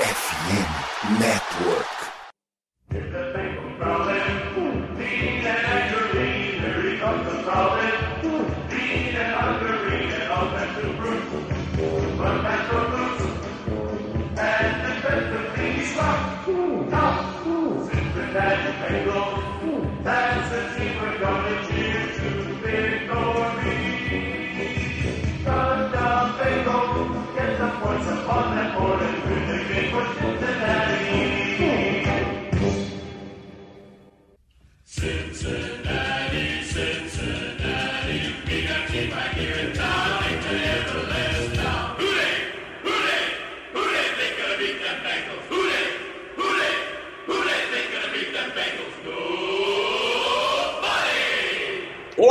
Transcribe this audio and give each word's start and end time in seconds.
FM 0.00 1.20
Network. 1.20 3.29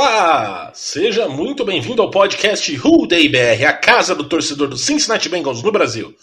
Olá! 0.02 0.72
Seja 0.74 1.28
muito 1.28 1.62
bem-vindo 1.62 2.00
ao 2.00 2.10
podcast 2.10 2.74
Who 2.78 3.06
Day 3.06 3.28
BR, 3.28 3.66
a 3.68 3.74
casa 3.74 4.14
do 4.14 4.26
torcedor 4.26 4.66
do 4.66 4.78
Cincinnati 4.78 5.28
Bengals 5.28 5.62
no 5.62 5.70
Brasil. 5.70 6.16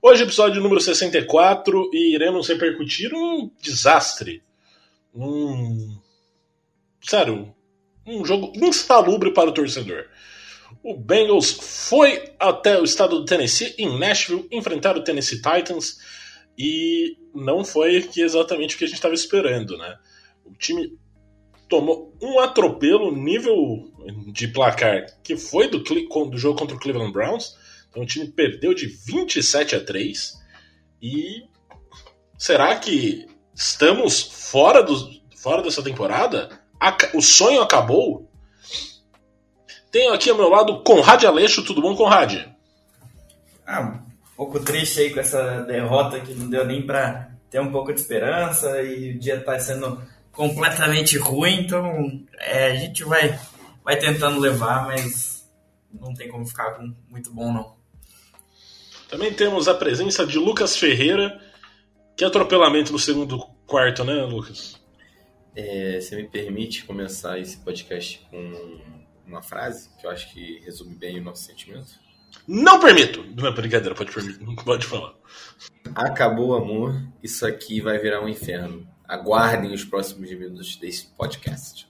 Hoje, 0.00 0.22
episódio 0.22 0.62
número 0.62 0.80
64, 0.80 1.90
e 1.92 2.14
iremos 2.14 2.46
repercutir 2.46 3.12
um 3.12 3.50
desastre. 3.60 4.40
Um. 5.12 5.98
Sério, 7.02 7.52
um 8.06 8.24
jogo 8.24 8.52
insalubre 8.54 9.32
para 9.32 9.50
o 9.50 9.52
torcedor. 9.52 10.04
O 10.80 10.96
Bengals 10.96 11.50
foi 11.50 12.34
até 12.38 12.80
o 12.80 12.84
estado 12.84 13.18
do 13.18 13.24
Tennessee, 13.24 13.74
em 13.76 13.98
Nashville, 13.98 14.46
enfrentar 14.52 14.96
o 14.96 15.02
Tennessee 15.02 15.42
Titans, 15.42 15.98
e 16.56 17.16
não 17.34 17.64
foi 17.64 18.08
exatamente 18.16 18.76
o 18.76 18.78
que 18.78 18.84
a 18.84 18.86
gente 18.86 18.98
estava 18.98 19.12
esperando, 19.12 19.76
né? 19.76 19.98
O 20.44 20.52
time 20.54 20.96
tomou 21.68 22.14
um 22.20 22.38
atropelo 22.38 23.14
nível 23.14 23.90
de 24.32 24.48
placar 24.48 25.06
que 25.22 25.36
foi 25.36 25.68
do, 25.68 25.78
do 25.78 26.38
jogo 26.38 26.58
contra 26.58 26.76
o 26.76 26.80
Cleveland 26.80 27.12
Browns. 27.12 27.56
Então 27.88 28.02
o 28.02 28.06
time 28.06 28.26
perdeu 28.26 28.74
de 28.74 28.86
27 28.86 29.76
a 29.76 29.84
3. 29.84 30.34
E 31.00 31.44
será 32.38 32.74
que 32.76 33.26
estamos 33.54 34.20
fora, 34.20 34.82
do, 34.82 34.94
fora 35.36 35.62
dessa 35.62 35.82
temporada? 35.82 36.48
O 37.14 37.22
sonho 37.22 37.62
acabou? 37.62 38.30
Tenho 39.90 40.12
aqui 40.12 40.28
ao 40.28 40.36
meu 40.36 40.48
lado 40.48 40.82
Conrad 40.82 41.22
Aleixo. 41.24 41.64
Tudo 41.64 41.80
bom, 41.80 41.94
Conrad? 41.94 42.46
Ah, 43.66 43.80
um 43.80 44.36
pouco 44.36 44.60
triste 44.60 45.00
aí 45.00 45.14
com 45.14 45.20
essa 45.20 45.62
derrota 45.62 46.20
que 46.20 46.34
não 46.34 46.50
deu 46.50 46.66
nem 46.66 46.84
para 46.84 47.30
ter 47.48 47.60
um 47.60 47.70
pouco 47.70 47.92
de 47.92 48.00
esperança 48.00 48.82
e 48.82 49.12
o 49.12 49.18
dia 49.18 49.36
está 49.36 49.56
sendo 49.58 50.02
completamente 50.34 51.16
ruim, 51.16 51.60
então 51.60 52.26
é, 52.38 52.72
a 52.72 52.74
gente 52.74 53.04
vai, 53.04 53.38
vai 53.84 53.96
tentando 53.96 54.38
levar, 54.40 54.86
mas 54.86 55.48
não 55.92 56.12
tem 56.14 56.28
como 56.28 56.46
ficar 56.46 56.72
com 56.72 56.94
muito 57.08 57.32
bom 57.32 57.52
não. 57.52 57.74
Também 59.08 59.32
temos 59.32 59.68
a 59.68 59.74
presença 59.74 60.26
de 60.26 60.38
Lucas 60.38 60.76
Ferreira. 60.76 61.40
Que 62.16 62.24
atropelamento 62.24 62.92
no 62.92 62.98
segundo 62.98 63.38
quarto, 63.66 64.04
né, 64.04 64.14
Lucas? 64.24 64.80
É, 65.54 66.00
você 66.00 66.16
me 66.16 66.28
permite 66.28 66.84
começar 66.84 67.38
esse 67.38 67.56
podcast 67.58 68.26
com 68.30 68.80
uma 69.26 69.42
frase 69.42 69.88
que 70.00 70.06
eu 70.06 70.10
acho 70.10 70.32
que 70.32 70.60
resume 70.64 70.94
bem 70.94 71.20
o 71.20 71.22
nosso 71.22 71.44
sentimento? 71.44 71.92
Não 72.46 72.80
permito! 72.80 73.24
Não 73.36 73.46
é 73.46 73.52
brincadeira, 73.52 73.94
pode, 73.94 74.10
pode 74.64 74.86
falar. 74.86 75.14
Acabou 75.94 76.48
o 76.48 76.54
amor, 76.54 77.00
isso 77.22 77.46
aqui 77.46 77.80
vai 77.80 77.98
virar 77.98 78.20
um 78.20 78.28
inferno 78.28 78.88
aguardem 79.06 79.72
os 79.72 79.84
próximos 79.84 80.30
minutos 80.30 80.76
desse 80.76 81.06
podcast. 81.16 81.86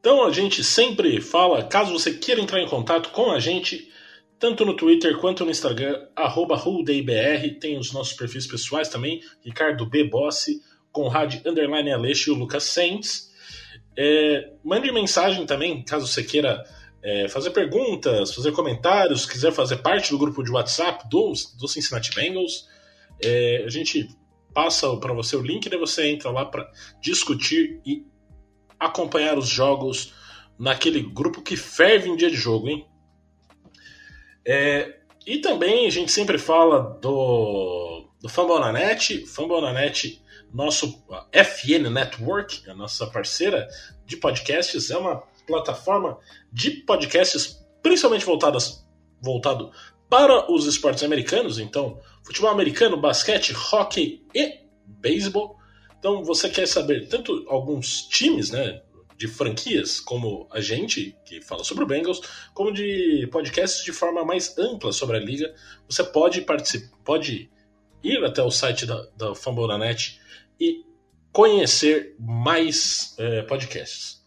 Então 0.00 0.26
a 0.26 0.32
gente 0.32 0.64
sempre 0.64 1.20
fala, 1.20 1.62
caso 1.64 1.92
você 1.92 2.14
queira 2.14 2.40
entrar 2.40 2.60
em 2.60 2.68
contato 2.68 3.10
com 3.10 3.30
a 3.30 3.38
gente, 3.38 3.90
tanto 4.38 4.64
no 4.64 4.74
Twitter 4.74 5.18
quanto 5.18 5.44
no 5.44 5.50
Instagram, 5.50 6.06
arroba 6.16 6.58
tem 7.60 7.78
os 7.78 7.92
nossos 7.92 8.14
perfis 8.14 8.46
pessoais 8.46 8.88
também, 8.88 9.20
Ricardo 9.44 9.84
B. 9.84 10.04
Bossi, 10.04 10.62
Conrad 10.90 11.36
Underline 11.46 11.92
Aleixo 11.92 12.30
e 12.30 12.32
o 12.32 12.36
Lucas 12.36 12.64
Sainz. 12.64 13.30
É, 13.96 14.52
mande 14.64 14.90
mensagem 14.90 15.44
também, 15.44 15.82
caso 15.82 16.06
você 16.06 16.22
queira 16.22 16.64
é, 17.02 17.28
fazer 17.28 17.50
perguntas, 17.50 18.34
fazer 18.34 18.52
comentários, 18.52 19.26
quiser 19.26 19.52
fazer 19.52 19.76
parte 19.78 20.10
do 20.10 20.18
grupo 20.18 20.42
de 20.42 20.50
WhatsApp 20.50 21.08
do, 21.10 21.32
do 21.58 21.68
Cincinnati 21.68 22.14
Bengals. 22.14 22.66
É, 23.22 23.64
a 23.66 23.68
gente 23.68 24.08
passa 24.52 24.94
para 24.96 25.12
você 25.12 25.36
o 25.36 25.42
link, 25.42 25.68
daí 25.68 25.78
você 25.78 26.08
entra 26.08 26.30
lá 26.30 26.44
para 26.44 26.70
discutir 27.00 27.80
e 27.84 28.04
acompanhar 28.78 29.38
os 29.38 29.48
jogos 29.48 30.14
naquele 30.58 31.00
grupo 31.00 31.42
que 31.42 31.56
ferve 31.56 32.08
em 32.08 32.16
dia 32.16 32.30
de 32.30 32.36
jogo, 32.36 32.68
hein? 32.68 32.86
É, 34.46 35.00
e 35.26 35.38
também 35.38 35.86
a 35.86 35.90
gente 35.90 36.10
sempre 36.10 36.38
fala 36.38 36.98
do, 37.00 38.08
do 38.20 38.28
Fambonanet, 38.28 39.26
Fambonanet, 39.26 40.22
nosso 40.52 41.04
FN 41.32 41.88
Network, 41.90 42.68
a 42.68 42.74
nossa 42.74 43.06
parceira 43.06 43.68
de 44.04 44.16
podcasts, 44.16 44.90
é 44.90 44.96
uma 44.96 45.22
plataforma 45.46 46.18
de 46.52 46.70
podcasts 46.70 47.64
principalmente 47.82 48.24
voltadas 48.24 48.86
voltado 49.22 49.70
para 50.08 50.50
os 50.50 50.66
esportes 50.66 51.04
americanos, 51.04 51.58
então 51.58 52.00
futebol 52.24 52.50
americano, 52.50 52.96
basquete, 52.96 53.52
hockey 53.52 54.24
e 54.34 54.60
beisebol. 54.84 55.56
Então 55.98 56.24
você 56.24 56.48
quer 56.48 56.66
saber 56.66 57.08
tanto 57.08 57.44
alguns 57.48 58.02
times, 58.08 58.50
né, 58.50 58.82
de 59.16 59.28
franquias, 59.28 60.00
como 60.00 60.48
a 60.50 60.60
gente, 60.62 61.14
que 61.26 61.42
fala 61.42 61.62
sobre 61.62 61.84
o 61.84 61.86
Bengals, 61.86 62.22
como 62.54 62.72
de 62.72 63.28
podcasts 63.30 63.84
de 63.84 63.92
forma 63.92 64.24
mais 64.24 64.56
ampla 64.56 64.92
sobre 64.92 65.18
a 65.18 65.20
liga, 65.20 65.54
você 65.86 66.02
pode 66.02 66.40
participar, 66.40 66.96
pode 67.04 67.50
ir 68.02 68.24
até 68.24 68.42
o 68.42 68.50
site 68.50 68.86
da, 68.86 69.06
da 69.14 69.34
Fambonanet 69.34 70.18
e 70.58 70.84
conhecer 71.32 72.16
mais 72.18 73.14
é, 73.18 73.42
podcasts. 73.42 74.19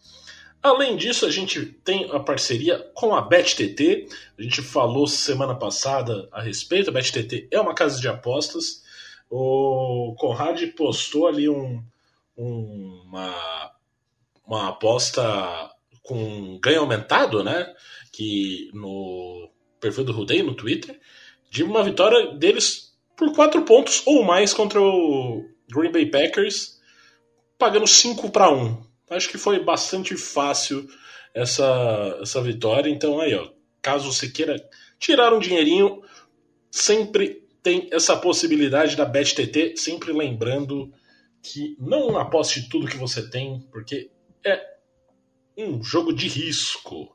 Além 0.64 0.96
disso, 0.96 1.26
a 1.26 1.30
gente 1.30 1.62
tem 1.62 2.10
a 2.10 2.18
parceria 2.18 2.78
com 2.94 3.14
a 3.14 3.20
BetTT. 3.20 4.08
A 4.38 4.42
gente 4.42 4.62
falou 4.62 5.06
semana 5.06 5.54
passada 5.54 6.26
a 6.32 6.40
respeito. 6.40 6.88
A 6.88 6.92
BetTT 6.94 7.48
é 7.50 7.60
uma 7.60 7.74
casa 7.74 8.00
de 8.00 8.08
apostas. 8.08 8.82
O 9.28 10.14
Conrad 10.18 10.58
postou 10.74 11.26
ali 11.26 11.50
um, 11.50 11.84
um, 12.34 13.02
uma, 13.04 13.72
uma 14.46 14.68
aposta 14.70 15.70
com 16.02 16.58
ganho 16.62 16.80
aumentado, 16.80 17.44
né? 17.44 17.70
Que 18.10 18.70
no 18.72 19.50
perfil 19.78 20.04
do 20.04 20.12
Rudei 20.14 20.42
no 20.42 20.54
Twitter, 20.54 20.98
de 21.50 21.62
uma 21.62 21.82
vitória 21.82 22.32
deles 22.36 22.96
por 23.14 23.34
quatro 23.34 23.60
pontos 23.66 24.02
ou 24.06 24.24
mais 24.24 24.54
contra 24.54 24.80
o 24.80 25.44
Green 25.70 25.92
Bay 25.92 26.06
Packers, 26.06 26.80
pagando 27.58 27.86
5 27.86 28.30
para 28.30 28.48
1 28.50 28.93
acho 29.10 29.28
que 29.28 29.38
foi 29.38 29.62
bastante 29.62 30.16
fácil 30.16 30.88
essa, 31.32 32.18
essa 32.20 32.40
vitória. 32.40 32.90
Então 32.90 33.20
aí, 33.20 33.34
ó, 33.34 33.50
caso 33.82 34.12
você 34.12 34.28
queira 34.28 34.56
tirar 34.98 35.32
um 35.32 35.38
dinheirinho, 35.38 36.02
sempre 36.70 37.44
tem 37.62 37.88
essa 37.92 38.16
possibilidade 38.16 38.96
da 38.96 39.04
BetTT, 39.04 39.76
sempre 39.76 40.12
lembrando 40.12 40.92
que 41.42 41.76
não 41.78 42.16
aposte 42.16 42.68
tudo 42.68 42.86
que 42.86 42.96
você 42.96 43.28
tem, 43.28 43.60
porque 43.70 44.10
é 44.44 44.60
um 45.56 45.82
jogo 45.82 46.12
de 46.12 46.28
risco. 46.28 47.14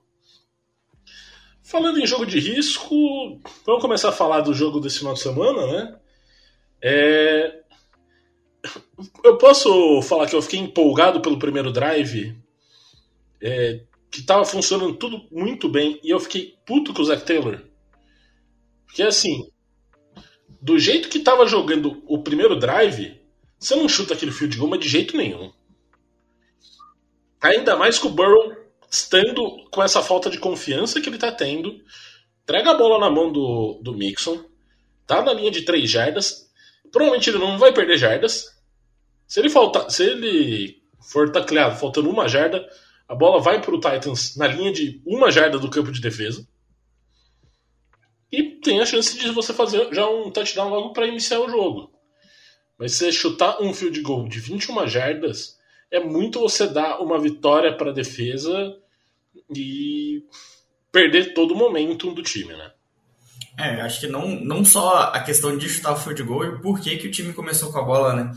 Falando 1.63 1.99
em 1.99 2.07
jogo 2.07 2.25
de 2.25 2.39
risco, 2.39 3.39
vamos 3.65 3.81
começar 3.81 4.09
a 4.09 4.13
falar 4.13 4.41
do 4.41 4.53
jogo 4.53 4.79
desse 4.79 4.99
final 4.99 5.13
de 5.13 5.19
semana, 5.19 5.67
né? 5.67 5.99
É, 6.81 7.63
eu 9.23 9.37
posso 9.37 10.01
falar 10.01 10.27
que 10.27 10.35
eu 10.35 10.41
fiquei 10.41 10.59
empolgado 10.59 11.21
pelo 11.21 11.39
primeiro 11.39 11.71
drive, 11.71 12.35
é, 13.41 13.83
que 14.11 14.23
tava 14.23 14.45
funcionando 14.45 14.95
tudo 14.95 15.27
muito 15.31 15.69
bem, 15.69 15.99
e 16.03 16.09
eu 16.09 16.19
fiquei 16.19 16.55
puto 16.65 16.93
com 16.93 17.01
o 17.01 17.05
Zach 17.05 17.23
Taylor. 17.23 17.61
Porque 18.85 19.03
assim, 19.03 19.49
do 20.61 20.77
jeito 20.79 21.09
que 21.09 21.19
tava 21.19 21.45
jogando 21.45 22.03
o 22.07 22.21
primeiro 22.21 22.57
drive, 22.57 23.19
você 23.57 23.75
não 23.75 23.87
chuta 23.87 24.13
aquele 24.13 24.31
field 24.31 24.57
goal 24.57 24.77
de 24.77 24.87
jeito 24.87 25.15
nenhum. 25.15 25.51
Ainda 27.41 27.75
mais 27.75 27.97
com 27.97 28.07
o 28.07 28.11
Burrow 28.11 28.55
estando 28.91 29.69
com 29.69 29.83
essa 29.83 30.01
falta 30.01 30.29
de 30.29 30.39
confiança 30.39 30.99
que 30.99 31.07
ele 31.07 31.17
tá 31.17 31.31
tendo. 31.31 31.79
Entrega 32.43 32.71
a 32.71 32.77
bola 32.77 32.99
na 32.99 33.09
mão 33.09 33.31
do, 33.31 33.79
do 33.81 33.93
Mixon. 33.93 34.43
tá 35.05 35.21
na 35.21 35.33
linha 35.33 35.51
de 35.51 35.61
3 35.61 35.89
jardas, 35.89 36.49
provavelmente 36.91 37.29
ele 37.29 37.37
não 37.37 37.57
vai 37.57 37.71
perder 37.71 37.97
jardas. 37.97 38.58
Se 39.29 39.39
ele 39.39 39.49
faltar, 39.49 39.91
se 39.91 40.03
ele 40.03 40.81
for 40.99 41.31
tacleado 41.31 41.75
faltando 41.75 42.09
uma 42.09 42.27
jarda, 42.27 42.67
a 43.07 43.13
bola 43.13 43.39
vai 43.39 43.61
para 43.61 43.75
o 43.75 43.79
Titans 43.79 44.35
na 44.35 44.47
linha 44.47 44.73
de 44.73 44.99
uma 45.05 45.29
jarda 45.29 45.59
do 45.59 45.69
campo 45.69 45.91
de 45.91 46.01
defesa. 46.01 46.47
E 48.31 48.43
tem 48.43 48.81
a 48.81 48.85
chance 48.87 49.17
de 49.19 49.29
você 49.29 49.53
fazer 49.53 49.93
já 49.93 50.09
um 50.09 50.31
touchdown 50.31 50.69
logo 50.69 50.93
para 50.93 51.05
iniciar 51.05 51.39
o 51.41 51.49
jogo. 51.49 51.91
Mas 52.75 52.93
se 52.93 53.05
você 53.05 53.11
chutar 53.11 53.61
um 53.61 53.71
field 53.71 54.01
goal 54.01 54.27
de 54.27 54.39
21 54.39 54.87
jardas, 54.87 55.59
é 55.91 55.99
muito 55.99 56.39
você 56.39 56.67
dar 56.67 56.99
uma 56.99 57.19
vitória 57.19 57.75
para 57.77 57.91
a 57.91 57.93
defesa 57.93 58.77
e 59.55 60.23
perder 60.91 61.35
todo 61.35 61.53
o 61.53 61.57
momento 61.57 62.11
do 62.11 62.23
time, 62.23 62.53
né? 62.53 62.71
É, 63.59 63.81
acho 63.81 63.99
que 63.99 64.07
não, 64.07 64.27
não 64.27 64.65
só 64.65 65.11
a 65.13 65.19
questão 65.19 65.55
de 65.55 65.69
chutar 65.69 65.93
o 65.93 65.97
field 65.97 66.23
goal 66.23 66.45
e 66.45 66.61
por 66.61 66.79
que, 66.79 66.97
que 66.97 67.07
o 67.07 67.11
time 67.11 67.31
começou 67.33 67.71
com 67.71 67.77
a 67.77 67.83
bola, 67.83 68.15
né? 68.15 68.31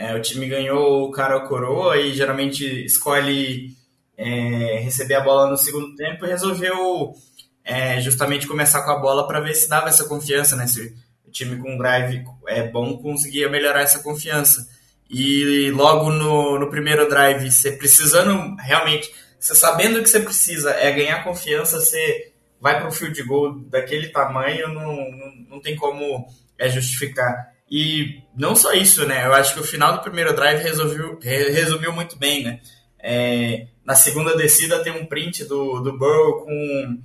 É, 0.00 0.14
o 0.14 0.22
time 0.22 0.46
ganhou 0.46 1.08
o 1.08 1.10
cara 1.10 1.34
ou 1.34 1.48
coroa 1.48 1.96
e 1.96 2.14
geralmente 2.14 2.64
escolhe 2.84 3.76
é, 4.16 4.78
receber 4.78 5.16
a 5.16 5.20
bola 5.20 5.50
no 5.50 5.56
segundo 5.56 5.96
tempo 5.96 6.24
e 6.24 6.28
resolveu 6.28 7.12
é, 7.64 8.00
justamente 8.00 8.46
começar 8.46 8.84
com 8.84 8.92
a 8.92 8.98
bola 9.00 9.26
para 9.26 9.40
ver 9.40 9.54
se 9.54 9.68
dava 9.68 9.88
essa 9.88 10.04
confiança, 10.04 10.54
né? 10.54 10.68
Se 10.68 10.94
o 11.26 11.30
time 11.32 11.56
com 11.56 11.76
drive 11.76 12.24
é 12.46 12.62
bom 12.62 12.96
conseguia 12.98 13.48
melhorar 13.48 13.82
essa 13.82 13.98
confiança. 13.98 14.68
E 15.10 15.72
logo 15.72 16.10
no, 16.10 16.60
no 16.60 16.70
primeiro 16.70 17.08
drive, 17.08 17.50
você 17.50 17.72
precisando 17.72 18.54
realmente, 18.60 19.12
você 19.36 19.52
sabendo 19.56 20.00
que 20.00 20.08
você 20.08 20.20
precisa 20.20 20.70
é 20.70 20.92
ganhar 20.92 21.24
confiança, 21.24 21.80
você 21.80 22.32
vai 22.60 22.78
para 22.78 22.88
o 22.88 22.92
field 22.92 23.20
goal 23.24 23.58
daquele 23.62 24.10
tamanho, 24.10 24.68
não, 24.68 24.94
não, 24.94 25.34
não 25.50 25.60
tem 25.60 25.74
como 25.74 26.24
é, 26.56 26.68
justificar. 26.70 27.57
E 27.70 28.22
não 28.36 28.56
só 28.56 28.72
isso, 28.72 29.06
né? 29.06 29.26
Eu 29.26 29.34
acho 29.34 29.54
que 29.54 29.60
o 29.60 29.64
final 29.64 29.92
do 29.92 30.02
primeiro 30.02 30.34
drive 30.34 30.62
resolveu, 30.62 31.18
resumiu 31.20 31.92
muito 31.92 32.16
bem, 32.16 32.42
né? 32.42 32.60
É, 33.00 33.66
na 33.84 33.94
segunda 33.94 34.36
descida 34.36 34.82
tem 34.82 34.92
um 34.92 35.06
print 35.06 35.44
do, 35.44 35.80
do 35.80 35.96
Burrow 35.96 36.44
com, 36.44 36.98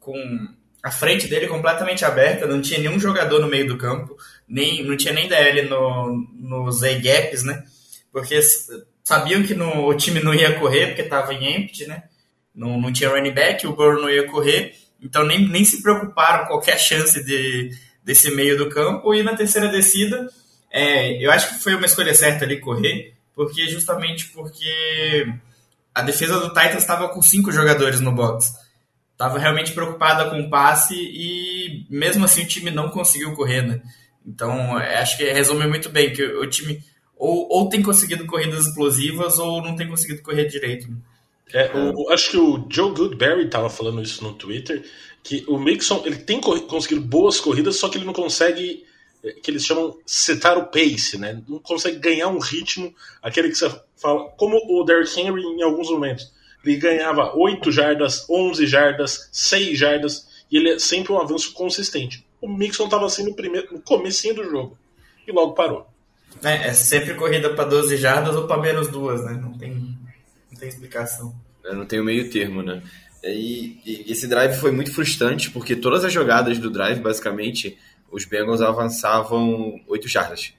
com 0.00 0.48
a 0.82 0.90
frente 0.90 1.26
dele 1.26 1.48
completamente 1.48 2.04
aberta, 2.04 2.46
não 2.46 2.62
tinha 2.62 2.78
nenhum 2.78 2.98
jogador 2.98 3.40
no 3.40 3.48
meio 3.48 3.66
do 3.66 3.76
campo, 3.76 4.16
nem 4.46 4.84
não 4.84 4.96
tinha 4.96 5.12
nem 5.12 5.28
DL 5.28 5.62
no, 5.62 6.16
nos 6.34 6.82
A-gaps, 6.82 7.42
né? 7.42 7.64
Porque 8.12 8.40
sabiam 9.02 9.42
que 9.42 9.54
no, 9.54 9.86
o 9.86 9.94
time 9.94 10.20
não 10.20 10.32
ia 10.32 10.58
correr, 10.58 10.88
porque 10.88 11.02
estava 11.02 11.34
em 11.34 11.56
empty, 11.56 11.86
né? 11.86 12.04
Não, 12.54 12.80
não 12.80 12.92
tinha 12.92 13.10
running 13.10 13.32
back, 13.32 13.66
o 13.66 13.74
Burrow 13.74 14.00
não 14.00 14.10
ia 14.10 14.26
correr, 14.28 14.74
então 15.00 15.26
nem, 15.26 15.48
nem 15.48 15.64
se 15.64 15.82
preocuparam 15.82 16.44
com 16.44 16.52
qualquer 16.52 16.78
chance 16.78 17.22
de, 17.24 17.70
desse 18.04 18.30
meio 18.30 18.56
do 18.56 18.68
campo. 18.68 19.14
E 19.14 19.22
na 19.22 19.34
terceira 19.34 19.68
descida, 19.68 20.28
é, 20.70 21.24
eu 21.24 21.30
acho 21.30 21.48
que 21.48 21.62
foi 21.62 21.74
uma 21.74 21.86
escolha 21.86 22.14
certa 22.14 22.44
ali 22.44 22.60
correr, 22.60 23.14
porque 23.34 23.66
justamente 23.68 24.28
porque 24.28 25.26
a 25.94 26.02
defesa 26.02 26.38
do 26.38 26.48
Titans 26.48 26.82
estava 26.82 27.08
com 27.08 27.22
cinco 27.22 27.50
jogadores 27.50 28.00
no 28.00 28.12
box. 28.12 28.52
Estava 29.12 29.38
realmente 29.38 29.72
preocupada 29.72 30.28
com 30.28 30.40
o 30.40 30.50
passe 30.50 30.94
e 30.94 31.86
mesmo 31.88 32.24
assim 32.24 32.42
o 32.42 32.48
time 32.48 32.70
não 32.70 32.90
conseguiu 32.90 33.32
correr, 33.32 33.62
né? 33.62 33.80
Então, 34.26 34.78
é, 34.78 34.98
acho 34.98 35.16
que 35.16 35.30
resume 35.30 35.66
muito 35.66 35.88
bem 35.88 36.12
que 36.12 36.24
o 36.24 36.46
time 36.48 36.82
ou, 37.16 37.46
ou 37.48 37.68
tem 37.68 37.82
conseguido 37.82 38.26
corridas 38.26 38.66
explosivas 38.66 39.38
ou 39.38 39.62
não 39.62 39.76
tem 39.76 39.88
conseguido 39.88 40.22
correr 40.22 40.46
direito. 40.46 40.90
Né? 40.90 40.96
É, 41.52 41.70
o, 41.76 42.10
acho 42.10 42.30
que 42.30 42.36
o 42.36 42.66
Joe 42.68 42.92
Goodberry 42.92 43.46
estava 43.46 43.68
falando 43.70 44.02
isso 44.02 44.22
no 44.24 44.32
Twitter, 44.32 44.84
que 45.22 45.44
o 45.48 45.58
Mixon 45.58 46.02
ele 46.04 46.16
tem 46.16 46.40
conseguido 46.40 47.00
boas 47.00 47.40
corridas, 47.40 47.76
só 47.76 47.88
que 47.88 47.98
ele 47.98 48.04
não 48.04 48.12
consegue, 48.12 48.84
é, 49.22 49.32
que 49.32 49.50
eles 49.50 49.64
chamam 49.64 49.96
setar 50.04 50.58
o 50.58 50.66
pace, 50.66 51.18
né? 51.18 51.42
Não 51.48 51.58
consegue 51.58 51.98
ganhar 51.98 52.28
um 52.28 52.38
ritmo, 52.38 52.94
aquele 53.22 53.48
que 53.48 53.56
você 53.56 53.70
fala, 53.96 54.28
como 54.36 54.60
o 54.68 54.84
Derrick 54.84 55.18
Henry 55.18 55.42
em 55.42 55.62
alguns 55.62 55.90
momentos. 55.90 56.32
Ele 56.64 56.76
ganhava 56.76 57.36
8 57.36 57.70
jardas, 57.70 58.28
11 58.28 58.66
jardas, 58.66 59.28
6 59.32 59.78
jardas, 59.78 60.28
e 60.50 60.56
ele 60.56 60.70
é 60.70 60.78
sempre 60.78 61.12
um 61.12 61.18
avanço 61.18 61.52
consistente. 61.52 62.26
O 62.40 62.48
Mixon 62.48 62.84
estava 62.84 63.06
assim 63.06 63.24
no, 63.24 63.34
primeiro, 63.34 63.72
no 63.72 63.80
comecinho 63.80 64.34
do 64.34 64.44
jogo, 64.44 64.78
e 65.26 65.32
logo 65.32 65.52
parou. 65.52 65.86
É, 66.42 66.68
é 66.68 66.72
sempre 66.74 67.14
corrida 67.14 67.50
para 67.50 67.64
12 67.64 67.96
jardas 67.96 68.34
ou 68.34 68.46
para 68.46 68.60
menos 68.60 68.88
duas, 68.88 69.24
né? 69.24 69.38
Não 69.40 69.56
tem, 69.56 69.93
não 70.54 70.60
tem 70.60 70.68
explicação. 70.68 71.34
Eu 71.64 71.74
não 71.74 71.84
tenho 71.84 72.04
meio 72.04 72.30
termo, 72.30 72.62
né? 72.62 72.82
E, 73.22 73.80
e, 73.84 74.12
esse 74.12 74.26
drive 74.28 74.54
foi 74.54 74.70
muito 74.70 74.92
frustrante, 74.92 75.50
porque 75.50 75.74
todas 75.74 76.04
as 76.04 76.12
jogadas 76.12 76.58
do 76.58 76.70
drive, 76.70 77.00
basicamente, 77.00 77.76
os 78.10 78.24
Bengals 78.24 78.60
avançavam 78.60 79.80
8 79.88 80.08
jardas. 80.08 80.52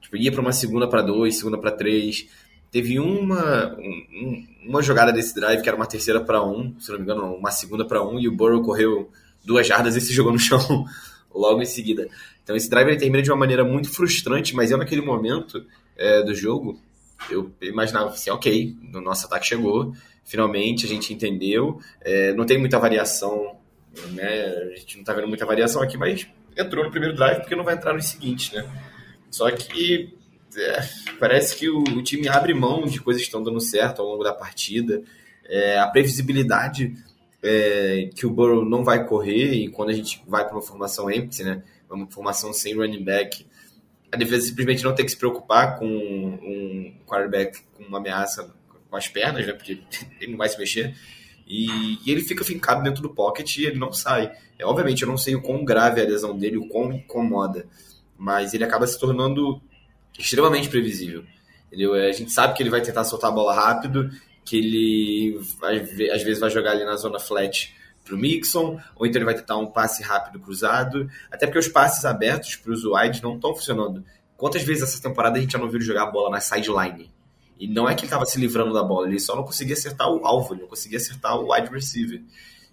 Tipo, 0.00 0.16
ia 0.16 0.30
para 0.30 0.40
uma 0.40 0.52
segunda 0.52 0.86
para 0.86 1.02
dois, 1.02 1.36
segunda 1.36 1.58
para 1.58 1.70
três. 1.70 2.28
Teve 2.70 2.98
uma, 3.00 3.74
um, 3.78 4.46
uma 4.66 4.82
jogada 4.82 5.12
desse 5.12 5.34
drive 5.34 5.62
que 5.62 5.68
era 5.68 5.76
uma 5.76 5.86
terceira 5.86 6.20
para 6.20 6.44
um, 6.44 6.78
se 6.78 6.90
não 6.90 6.98
me 6.98 7.04
engano, 7.04 7.34
uma 7.34 7.50
segunda 7.50 7.84
para 7.84 8.02
um, 8.06 8.18
e 8.18 8.28
o 8.28 8.32
Burrow 8.32 8.62
correu 8.62 9.10
duas 9.44 9.66
jardas 9.66 9.96
e 9.96 10.00
se 10.00 10.12
jogou 10.12 10.32
no 10.32 10.38
chão 10.38 10.58
logo 11.34 11.60
em 11.62 11.66
seguida. 11.66 12.08
Então 12.44 12.54
esse 12.54 12.68
drive 12.68 12.88
ele 12.88 12.98
termina 12.98 13.22
de 13.22 13.30
uma 13.30 13.38
maneira 13.38 13.64
muito 13.64 13.90
frustrante, 13.90 14.54
mas 14.54 14.70
eu 14.70 14.78
naquele 14.78 15.00
momento 15.00 15.64
é, 15.96 16.22
do 16.22 16.34
jogo, 16.34 16.78
eu 17.30 17.52
imaginava 17.60 18.10
assim, 18.10 18.30
ok, 18.30 18.76
o 18.94 19.00
nosso 19.00 19.26
ataque 19.26 19.46
chegou, 19.46 19.94
finalmente 20.24 20.86
a 20.86 20.88
gente 20.88 21.12
entendeu. 21.12 21.80
É, 22.00 22.32
não 22.34 22.46
tem 22.46 22.58
muita 22.58 22.78
variação, 22.78 23.56
né? 24.12 24.44
A 24.72 24.76
gente 24.76 24.96
não 24.96 25.02
está 25.02 25.12
vendo 25.12 25.28
muita 25.28 25.46
variação 25.46 25.82
aqui, 25.82 25.96
mas 25.96 26.26
entrou 26.56 26.84
no 26.84 26.90
primeiro 26.90 27.14
drive 27.14 27.40
porque 27.40 27.56
não 27.56 27.64
vai 27.64 27.74
entrar 27.74 27.94
no 27.94 28.02
seguinte, 28.02 28.54
né? 28.54 28.68
Só 29.30 29.50
que 29.50 30.14
é, 30.56 30.80
parece 31.18 31.56
que 31.56 31.68
o, 31.68 31.80
o, 31.82 32.02
time 32.02 32.28
abre 32.28 32.54
mão 32.54 32.86
de 32.86 33.00
coisas 33.00 33.22
que 33.22 33.28
estão 33.28 33.42
dando 33.42 33.60
certo 33.60 34.00
ao 34.00 34.08
longo 34.08 34.24
da 34.24 34.32
partida. 34.32 35.02
É, 35.44 35.78
a 35.78 35.86
previsibilidade 35.86 36.94
é, 37.42 38.10
que 38.14 38.26
o 38.26 38.30
Burrow 38.30 38.64
não 38.64 38.82
vai 38.82 39.06
correr 39.06 39.54
e 39.54 39.68
quando 39.68 39.90
a 39.90 39.94
gente 39.94 40.22
vai 40.26 40.44
para 40.44 40.54
uma 40.54 40.62
formação 40.62 41.10
empty, 41.10 41.44
né? 41.44 41.62
Uma 41.90 42.10
formação 42.10 42.52
sem 42.52 42.74
running 42.74 43.02
back, 43.02 43.46
a 44.10 44.16
defesa 44.16 44.46
simplesmente 44.46 44.84
não 44.84 44.94
tem 44.94 45.04
que 45.04 45.12
se 45.12 45.16
preocupar 45.18 45.78
com 45.78 45.86
um 45.86 46.94
quarterback 47.06 47.60
com 47.74 47.84
uma 47.84 47.98
ameaça 47.98 48.54
com 48.88 48.96
as 48.96 49.06
pernas, 49.06 49.46
né? 49.46 49.52
Porque 49.52 49.80
ele 50.20 50.32
não 50.32 50.38
vai 50.38 50.48
se 50.48 50.58
mexer. 50.58 50.94
E, 51.46 51.98
e, 52.04 52.10
ele 52.10 52.20
fica 52.20 52.44
fincado 52.44 52.82
dentro 52.82 53.02
do 53.02 53.08
pocket 53.08 53.56
e 53.56 53.66
ele 53.66 53.78
não 53.78 53.92
sai. 53.92 54.32
É, 54.58 54.66
obviamente, 54.66 55.02
eu 55.02 55.08
não 55.08 55.16
sei 55.16 55.34
o 55.34 55.42
quão 55.42 55.64
grave 55.64 56.00
é 56.00 56.04
a 56.04 56.06
lesão 56.06 56.36
dele, 56.36 56.58
o 56.58 56.68
quão 56.68 56.92
incomoda, 56.92 57.66
mas 58.18 58.52
ele 58.52 58.64
acaba 58.64 58.86
se 58.86 58.98
tornando 58.98 59.60
extremamente 60.18 60.68
previsível. 60.68 61.24
Entendeu? 61.66 61.94
É, 61.94 62.08
a 62.08 62.12
gente 62.12 62.32
sabe 62.32 62.54
que 62.54 62.62
ele 62.62 62.70
vai 62.70 62.82
tentar 62.82 63.04
soltar 63.04 63.30
a 63.30 63.34
bola 63.34 63.54
rápido, 63.54 64.10
que 64.44 64.58
ele 64.58 65.40
às 66.12 66.22
vezes 66.22 66.38
vai 66.38 66.50
jogar 66.50 66.72
ali 66.72 66.84
na 66.84 66.96
zona 66.96 67.18
flat 67.18 67.74
para 68.08 68.16
o 68.16 68.18
Mixon, 68.18 68.80
ou 68.96 69.06
então 69.06 69.18
ele 69.18 69.24
vai 69.24 69.34
tentar 69.34 69.58
um 69.58 69.66
passe 69.66 70.02
rápido 70.02 70.40
cruzado, 70.40 71.08
até 71.30 71.46
porque 71.46 71.58
os 71.58 71.68
passes 71.68 72.04
abertos 72.04 72.56
para 72.56 72.72
os 72.72 72.84
wide 72.84 73.22
não 73.22 73.36
estão 73.36 73.54
funcionando. 73.54 74.02
Quantas 74.36 74.62
vezes 74.62 74.84
essa 74.84 75.02
temporada 75.02 75.36
a 75.36 75.40
gente 75.40 75.52
já 75.52 75.58
não 75.58 75.68
viu 75.68 75.80
jogar 75.80 76.04
a 76.04 76.10
bola 76.10 76.30
na 76.30 76.40
sideline? 76.40 77.10
E 77.58 77.66
não 77.66 77.88
é 77.88 77.94
que 77.94 78.00
ele 78.00 78.06
estava 78.06 78.24
se 78.24 78.38
livrando 78.38 78.72
da 78.72 78.82
bola, 78.82 79.08
ele 79.08 79.18
só 79.18 79.34
não 79.36 79.42
conseguia 79.42 79.74
acertar 79.74 80.08
o 80.08 80.24
alvo, 80.24 80.54
ele 80.54 80.62
não 80.62 80.68
conseguia 80.68 80.98
acertar 80.98 81.36
o 81.38 81.52
wide 81.52 81.68
receiver, 81.70 82.22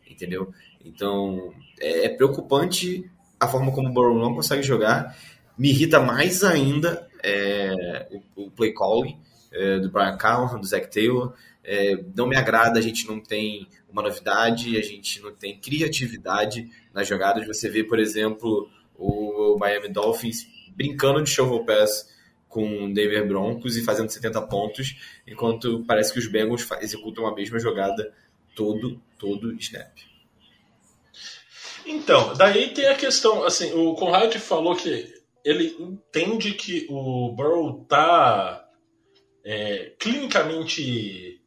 entendeu? 0.09 0.53
Então, 0.83 1.51
é, 1.79 2.05
é 2.05 2.09
preocupante 2.09 3.09
a 3.39 3.47
forma 3.47 3.71
como 3.71 3.89
o 3.89 3.91
Burrow 3.91 4.17
não 4.17 4.35
consegue 4.35 4.63
jogar. 4.63 5.17
Me 5.57 5.69
irrita 5.69 5.99
mais 5.99 6.43
ainda 6.43 7.07
é, 7.23 8.07
o, 8.35 8.43
o, 8.43 8.51
play 8.51 8.73
calling 8.73 9.17
é, 9.51 9.79
do 9.79 9.89
Brian 9.89 10.17
Callahan, 10.17 10.59
do 10.59 10.65
Zach 10.65 10.87
Taylor. 10.91 11.33
É, 11.63 11.99
não 12.15 12.27
me 12.27 12.35
agrada, 12.35 12.77
a 12.77 12.81
gente 12.81 13.07
não 13.07 13.19
tem 13.19 13.67
uma 13.95 14.01
novidade, 14.01 14.77
a 14.77 14.81
gente 14.81 15.21
não 15.21 15.33
tem 15.33 15.57
criatividade 15.57 16.69
nas 16.93 17.07
jogadas. 17.07 17.47
Você 17.47 17.69
vê, 17.69 17.81
por 17.81 17.97
exemplo, 17.97 18.69
o 18.93 19.57
Miami 19.57 19.87
Dolphins 19.87 20.45
brincando 20.75 21.23
de 21.23 21.29
shovel 21.29 21.63
pass 21.63 22.13
com 22.49 22.85
o 22.85 22.93
Denver 22.93 23.25
Broncos 23.25 23.77
e 23.77 23.83
fazendo 23.83 24.09
70 24.09 24.41
pontos, 24.47 24.97
enquanto 25.25 25.85
parece 25.85 26.11
que 26.11 26.19
os 26.19 26.27
Bengals 26.27 26.67
executam 26.81 27.25
a 27.25 27.33
mesma 27.33 27.57
jogada 27.57 28.13
todo, 28.53 29.01
todo 29.17 29.53
snap. 29.59 29.93
Então, 31.85 32.33
daí 32.33 32.73
tem 32.73 32.87
a 32.87 32.95
questão, 32.95 33.45
assim, 33.45 33.71
o 33.73 33.93
Conrad 33.95 34.35
falou 34.35 34.75
que 34.75 35.13
ele 35.43 35.75
entende 35.79 36.53
que 36.53 36.85
o 36.89 37.31
Burrow 37.31 37.85
tá 37.87 38.67
é, 39.43 39.93
clinicamente 39.99 41.41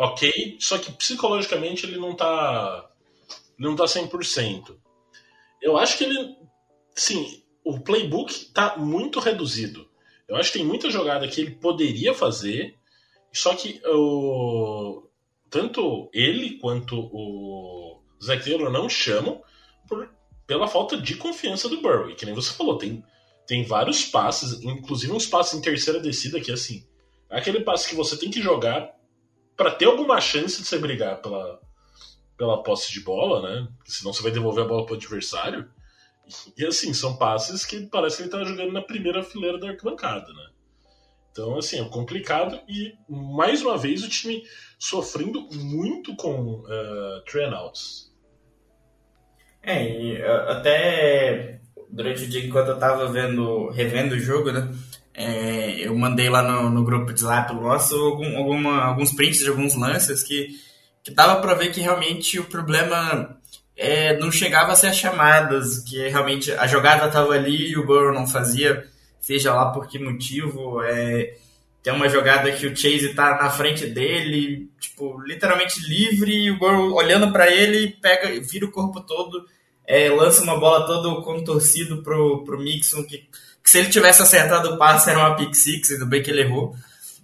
ok, 0.00 0.56
só 0.58 0.78
que 0.78 0.90
psicologicamente 0.92 1.84
ele 1.84 1.98
não 1.98 2.14
tá 2.14 2.90
ele 3.58 3.68
não 3.68 3.76
tá 3.76 3.84
100%. 3.84 4.74
Eu 5.60 5.76
acho 5.76 5.98
que 5.98 6.04
ele, 6.04 6.36
sim, 6.94 7.42
o 7.62 7.78
playbook 7.78 8.46
tá 8.46 8.78
muito 8.78 9.20
reduzido. 9.20 9.86
Eu 10.26 10.36
acho 10.36 10.50
que 10.50 10.58
tem 10.58 10.66
muita 10.66 10.90
jogada 10.90 11.28
que 11.28 11.40
ele 11.40 11.50
poderia 11.50 12.14
fazer, 12.14 12.78
só 13.30 13.54
que 13.54 13.82
o, 13.84 15.06
tanto 15.50 16.08
ele 16.14 16.56
quanto 16.58 16.98
o 16.98 18.00
Zach 18.24 18.42
Taylor 18.42 18.70
não 18.70 18.88
chamam 18.88 19.42
por, 19.86 20.08
pela 20.46 20.66
falta 20.66 20.96
de 20.96 21.16
confiança 21.16 21.68
do 21.68 21.82
Burrow. 21.82 22.08
E 22.08 22.14
que 22.14 22.24
nem 22.24 22.34
você 22.34 22.54
falou, 22.54 22.78
tem, 22.78 23.04
tem 23.46 23.64
vários 23.64 24.06
passes, 24.06 24.62
inclusive 24.62 25.12
uns 25.12 25.26
passes 25.26 25.58
em 25.58 25.60
terceira 25.60 26.00
descida 26.00 26.40
que, 26.40 26.50
assim, 26.50 26.86
é 27.28 27.38
aquele 27.38 27.60
passe 27.60 27.86
que 27.86 27.94
você 27.94 28.16
tem 28.16 28.30
que 28.30 28.40
jogar 28.40 28.98
para 29.60 29.72
ter 29.72 29.84
alguma 29.84 30.18
chance 30.22 30.62
de 30.62 30.66
você 30.66 30.78
brigar 30.78 31.20
pela, 31.20 31.60
pela 32.34 32.62
posse 32.62 32.90
de 32.90 33.00
bola, 33.00 33.42
né? 33.42 33.68
Senão 33.84 34.10
você 34.10 34.22
vai 34.22 34.32
devolver 34.32 34.64
a 34.64 34.66
bola 34.66 34.86
para 34.86 34.94
o 34.94 34.96
adversário. 34.96 35.68
E 36.56 36.64
assim, 36.64 36.94
são 36.94 37.18
passes 37.18 37.66
que 37.66 37.78
parece 37.88 38.16
que 38.16 38.22
ele 38.22 38.30
tá 38.30 38.42
jogando 38.42 38.72
na 38.72 38.80
primeira 38.80 39.22
fileira 39.22 39.58
da 39.58 39.68
arquibancada, 39.68 40.26
né? 40.32 40.46
Então, 41.30 41.58
assim, 41.58 41.78
é 41.78 41.86
complicado 41.90 42.58
e, 42.66 42.94
mais 43.06 43.60
uma 43.60 43.76
vez, 43.76 44.02
o 44.02 44.08
time 44.08 44.42
sofrendo 44.78 45.46
muito 45.52 46.16
com 46.16 46.60
uh, 46.60 47.22
train 47.30 47.52
outs. 47.52 48.10
É, 49.62 49.84
e 49.84 50.22
até 50.22 51.60
durante 51.90 52.24
o 52.24 52.28
dia, 52.28 52.46
enquanto 52.46 52.68
eu 52.68 52.78
tava 52.78 53.12
vendo, 53.12 53.68
revendo 53.68 54.14
o 54.14 54.18
jogo, 54.18 54.52
né? 54.52 54.74
É, 55.22 55.86
eu 55.86 55.94
mandei 55.94 56.30
lá 56.30 56.42
no, 56.42 56.70
no 56.70 56.82
grupo 56.82 57.12
de 57.12 57.20
Zap 57.20 57.52
nosso 57.52 57.94
algum, 57.94 58.38
alguma, 58.38 58.84
alguns 58.84 59.12
prints 59.12 59.40
de 59.40 59.50
alguns 59.50 59.74
lances 59.74 60.22
que, 60.22 60.48
que 61.04 61.10
dava 61.10 61.42
para 61.42 61.52
ver 61.52 61.70
que 61.70 61.80
realmente 61.82 62.38
o 62.38 62.44
problema 62.44 63.38
é, 63.76 64.18
não 64.18 64.32
chegava 64.32 64.72
a 64.72 64.74
ser 64.74 64.86
as 64.86 64.96
chamadas, 64.96 65.80
que 65.80 66.08
realmente 66.08 66.50
a 66.52 66.66
jogada 66.66 67.06
estava 67.06 67.34
ali 67.34 67.70
e 67.70 67.76
o 67.76 67.84
Burrow 67.84 68.14
não 68.14 68.26
fazia, 68.26 68.82
seja 69.20 69.52
lá 69.52 69.70
por 69.70 69.88
que 69.88 69.98
motivo. 69.98 70.82
É, 70.84 71.34
tem 71.82 71.92
uma 71.92 72.08
jogada 72.08 72.50
que 72.52 72.66
o 72.66 72.74
Chase 72.74 73.12
tá 73.14 73.36
na 73.42 73.50
frente 73.50 73.86
dele, 73.86 74.70
tipo, 74.80 75.20
literalmente 75.20 75.86
livre, 75.86 76.32
e 76.32 76.50
o 76.50 76.58
Burrow 76.58 76.94
olhando 76.94 77.30
para 77.30 77.50
ele, 77.50 77.96
pega, 78.00 78.40
vira 78.40 78.64
o 78.64 78.72
corpo 78.72 79.02
todo, 79.02 79.44
é, 79.86 80.08
lança 80.08 80.42
uma 80.42 80.58
bola 80.58 80.86
todo 80.86 81.20
contorcido 81.22 82.02
pro, 82.02 82.42
pro 82.42 82.58
Mixon, 82.58 83.04
que, 83.04 83.28
que, 83.62 83.70
se 83.70 83.78
ele 83.78 83.90
tivesse 83.90 84.22
acertado 84.22 84.74
o 84.74 84.78
passe 84.78 85.10
era 85.10 85.18
uma 85.18 85.36
pick 85.36 85.54
six, 85.54 85.90
ainda 85.90 86.06
bem 86.06 86.22
que 86.22 86.30
ele 86.30 86.42
errou. 86.42 86.74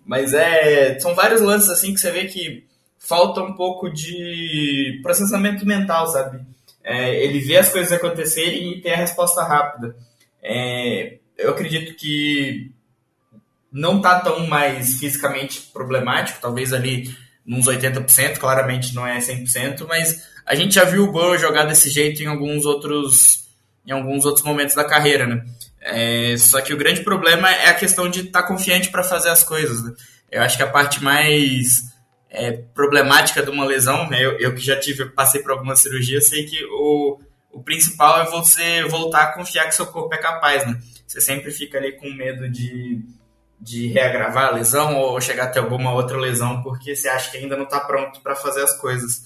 Mas 0.05 0.33
é, 0.33 0.99
são 1.01 1.15
vários 1.15 1.41
lances 1.41 1.69
assim 1.69 1.93
que 1.93 2.01
você 2.01 2.11
vê 2.11 2.27
que 2.27 2.65
falta 2.99 3.41
um 3.41 3.55
pouco 3.55 3.89
de 3.89 5.01
processamento 5.03 5.67
mental, 5.67 6.07
sabe? 6.09 6.41
É, 6.83 7.17
ele 7.25 7.41
vê 7.41 7.57
as 7.57 7.69
coisas 7.69 7.93
acontecerem 7.93 8.73
e 8.73 8.81
tem 8.81 8.93
a 8.93 8.97
resposta 8.97 9.43
rápida. 9.43 9.97
É, 10.43 11.19
eu 11.37 11.51
acredito 11.51 11.95
que 11.97 12.71
não 13.73 14.01
tá 14.01 14.21
tão 14.21 14.47
mais 14.47 14.99
fisicamente 14.99 15.63
problemático, 15.73 16.39
talvez 16.41 16.73
ali 16.73 17.15
nos 17.45 17.67
80%, 17.67 18.39
claramente 18.39 18.95
não 18.95 19.07
é 19.07 19.19
100%, 19.19 19.87
mas 19.87 20.29
a 20.45 20.55
gente 20.55 20.75
já 20.75 20.85
viu 20.85 21.05
o 21.05 21.13
Burrow 21.13 21.39
jogar 21.39 21.65
desse 21.65 21.91
jeito 21.91 22.23
em 22.23 22.27
alguns 22.27 22.65
outros 22.65 23.46
em 23.87 23.93
alguns 23.93 24.25
outros 24.25 24.45
momentos 24.45 24.75
da 24.75 24.85
carreira, 24.85 25.27
né? 25.27 25.45
É, 25.81 26.37
só 26.37 26.61
que 26.61 26.75
o 26.75 26.77
grande 26.77 27.03
problema 27.03 27.49
é 27.49 27.69
a 27.69 27.75
questão 27.75 28.09
de 28.09 28.21
estar 28.21 28.43
tá 28.43 28.49
confiante 28.49 28.91
para 28.91 29.05
fazer 29.05 29.29
as 29.31 29.45
coisas. 29.45 29.85
Né? 29.85 29.93
Eu 30.33 30.43
acho 30.43 30.57
que 30.57 30.63
a 30.63 30.71
parte 30.71 31.03
mais 31.03 31.83
é, 32.29 32.53
problemática 32.53 33.43
de 33.43 33.51
uma 33.51 33.65
lesão, 33.65 34.11
né? 34.11 34.21
eu, 34.21 34.39
eu, 34.39 34.53
que 34.53 34.61
já 34.61 34.79
tive, 34.79 35.07
passei 35.07 35.41
por 35.41 35.53
alguma 35.53 35.77
cirurgia, 35.77 36.21
sei 36.21 36.45
que 36.45 36.65
o, 36.65 37.21
o 37.53 37.63
principal 37.63 38.21
é 38.21 38.25
você 38.27 38.83
voltar 38.85 39.23
a 39.23 39.33
confiar 39.33 39.67
que 39.67 39.77
seu 39.77 39.87
corpo 39.87 40.13
é 40.13 40.19
capaz, 40.19 40.67
né? 40.67 40.77
Você 41.07 41.21
sempre 41.21 41.53
fica 41.53 41.79
ali 41.79 41.93
com 41.93 42.11
medo 42.11 42.49
de, 42.51 43.01
de 43.61 43.87
reagravar 43.87 44.49
a 44.49 44.51
lesão 44.51 44.97
ou 44.97 45.21
chegar 45.21 45.45
até 45.45 45.61
alguma 45.61 45.93
outra 45.95 46.19
lesão 46.19 46.63
porque 46.65 46.97
você 46.97 47.09
acha 47.09 47.31
que 47.31 47.37
ainda 47.37 47.57
não 47.57 47.65
está 47.65 47.79
pronto 47.79 48.21
para 48.21 48.35
fazer 48.35 48.63
as 48.63 48.77
coisas. 48.77 49.23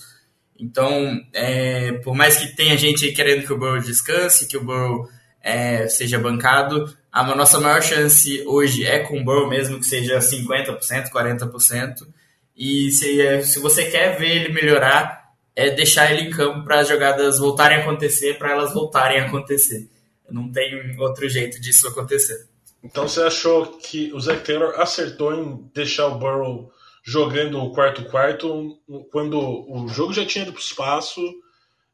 Então, 0.61 1.19
é, 1.33 1.93
por 2.05 2.15
mais 2.15 2.37
que 2.37 2.55
tenha 2.55 2.77
gente 2.77 3.11
querendo 3.13 3.47
que 3.47 3.53
o 3.53 3.59
Burrow 3.59 3.81
descanse, 3.81 4.47
que 4.47 4.59
o 4.59 4.65
Burrow 4.65 5.09
é, 5.43 5.89
seja 5.89 6.19
bancado, 6.19 6.95
a 7.11 7.25
nossa 7.35 7.59
maior 7.59 7.83
chance 7.83 8.45
hoje 8.47 8.87
é 8.87 9.01
com 9.01 9.19
o 9.19 9.25
Burrow, 9.25 9.49
mesmo 9.49 9.79
que 9.79 9.87
seja 9.87 10.19
50%, 10.19 11.11
40%. 11.11 12.07
E 12.55 12.91
se, 12.93 13.21
é, 13.21 13.43
se 13.43 13.59
você 13.59 13.87
quer 13.87 14.19
ver 14.19 14.29
ele 14.29 14.53
melhorar, 14.53 15.31
é 15.57 15.71
deixar 15.71 16.13
ele 16.13 16.29
em 16.29 16.31
campo 16.31 16.63
para 16.63 16.81
as 16.81 16.89
jogadas 16.89 17.39
voltarem 17.39 17.79
a 17.79 17.81
acontecer, 17.81 18.39
para 18.39 18.53
elas 18.53 18.75
voltarem 18.75 19.19
a 19.19 19.27
acontecer. 19.27 19.89
Não 20.31 20.53
tem 20.53 20.97
outro 20.99 21.29
jeito 21.29 21.61
disso 21.61 21.89
acontecer. 21.89 22.47
Então 22.83 23.09
você 23.09 23.23
achou 23.23 23.79
que 23.79 24.13
o 24.13 24.21
Zach 24.21 24.45
Taylor 24.45 24.79
acertou 24.79 25.35
em 25.35 25.71
deixar 25.75 26.07
o 26.07 26.19
Burrow 26.19 26.71
jogando 27.03 27.59
o 27.59 27.73
quarto-quarto 27.73 28.79
quando 29.11 29.39
o 29.39 29.89
jogo 29.89 30.13
já 30.13 30.25
tinha 30.25 30.43
ido 30.43 30.53
para 30.53 30.61
o 30.61 30.63
espaço? 30.63 31.21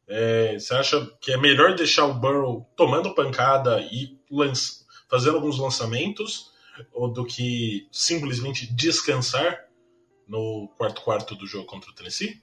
É, 0.09 0.59
você 0.59 0.75
acha 0.75 1.11
que 1.21 1.33
é 1.33 1.37
melhor 1.37 1.75
deixar 1.75 2.07
o 2.07 2.15
Burrow 2.15 2.69
tomando 2.77 3.15
pancada 3.15 3.81
e 3.81 4.17
fazendo 5.09 5.37
alguns 5.37 5.59
lançamentos 5.59 6.53
ou 6.93 7.09
do 7.09 7.25
que 7.25 7.89
simplesmente 7.91 8.73
descansar? 8.73 9.67
no 10.29 10.69
quarto 10.77 11.03
quarto 11.03 11.35
do 11.35 11.47
jogo 11.47 11.67
contra 11.67 11.91
o 11.91 11.95
Tennessee? 11.95 12.41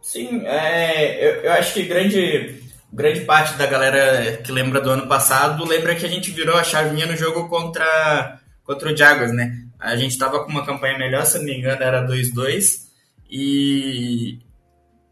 Sim, 0.00 0.46
é, 0.46 1.24
eu, 1.24 1.42
eu 1.42 1.52
acho 1.52 1.74
que 1.74 1.84
grande, 1.84 2.62
grande 2.92 3.20
parte 3.20 3.56
da 3.56 3.66
galera 3.66 4.38
que 4.38 4.52
lembra 4.52 4.80
do 4.80 4.90
ano 4.90 5.06
passado 5.06 5.64
lembra 5.64 5.94
que 5.94 6.04
a 6.04 6.08
gente 6.08 6.30
virou 6.30 6.56
a 6.56 6.64
chavinha 6.64 7.06
no 7.06 7.16
jogo 7.16 7.48
contra, 7.48 8.40
contra 8.62 8.92
o 8.92 8.96
Jaguars, 8.96 9.32
né? 9.32 9.66
A 9.84 9.96
gente 9.96 10.12
estava 10.12 10.42
com 10.42 10.50
uma 10.50 10.64
campanha 10.64 10.96
melhor, 10.96 11.26
se 11.26 11.36
não 11.36 11.44
me 11.44 11.58
engano, 11.58 11.82
era 11.82 12.06
2-2. 12.06 12.84
E, 13.30 14.38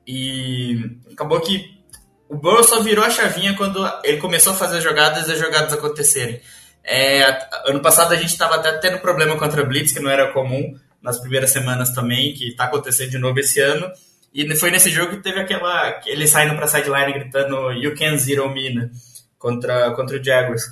e 0.06 0.96
acabou 1.12 1.40
que 1.40 1.78
o 2.26 2.36
Burrow 2.36 2.64
só 2.64 2.80
virou 2.80 3.04
a 3.04 3.10
chavinha 3.10 3.54
quando 3.54 3.78
ele 4.02 4.16
começou 4.16 4.54
a 4.54 4.56
fazer 4.56 4.78
as 4.78 4.82
jogadas 4.82 5.28
e 5.28 5.32
as 5.32 5.38
jogadas 5.38 5.72
acontecerem. 5.74 6.40
É, 6.82 7.46
ano 7.66 7.80
passado 7.80 8.12
a 8.12 8.16
gente 8.16 8.30
estava 8.30 8.56
até 8.56 8.72
tendo 8.78 8.98
problema 9.00 9.36
contra 9.36 9.60
a 9.60 9.64
Blitz, 9.64 9.92
que 9.92 10.00
não 10.00 10.10
era 10.10 10.32
comum 10.32 10.74
nas 11.02 11.20
primeiras 11.20 11.50
semanas 11.50 11.90
também, 11.90 12.32
que 12.32 12.48
está 12.48 12.64
acontecendo 12.64 13.10
de 13.10 13.18
novo 13.18 13.38
esse 13.38 13.60
ano. 13.60 13.90
E 14.32 14.56
foi 14.56 14.70
nesse 14.70 14.90
jogo 14.90 15.10
que 15.10 15.22
teve 15.22 15.38
aquela. 15.38 16.00
ele 16.06 16.26
saindo 16.26 16.56
para 16.56 16.66
sideline 16.66 17.12
gritando 17.12 17.72
You 17.72 17.94
can 17.94 18.16
zero 18.16 18.48
me 18.48 18.74
né? 18.74 18.90
contra, 19.38 19.90
contra 19.90 20.18
o 20.18 20.24
Jaguars. 20.24 20.62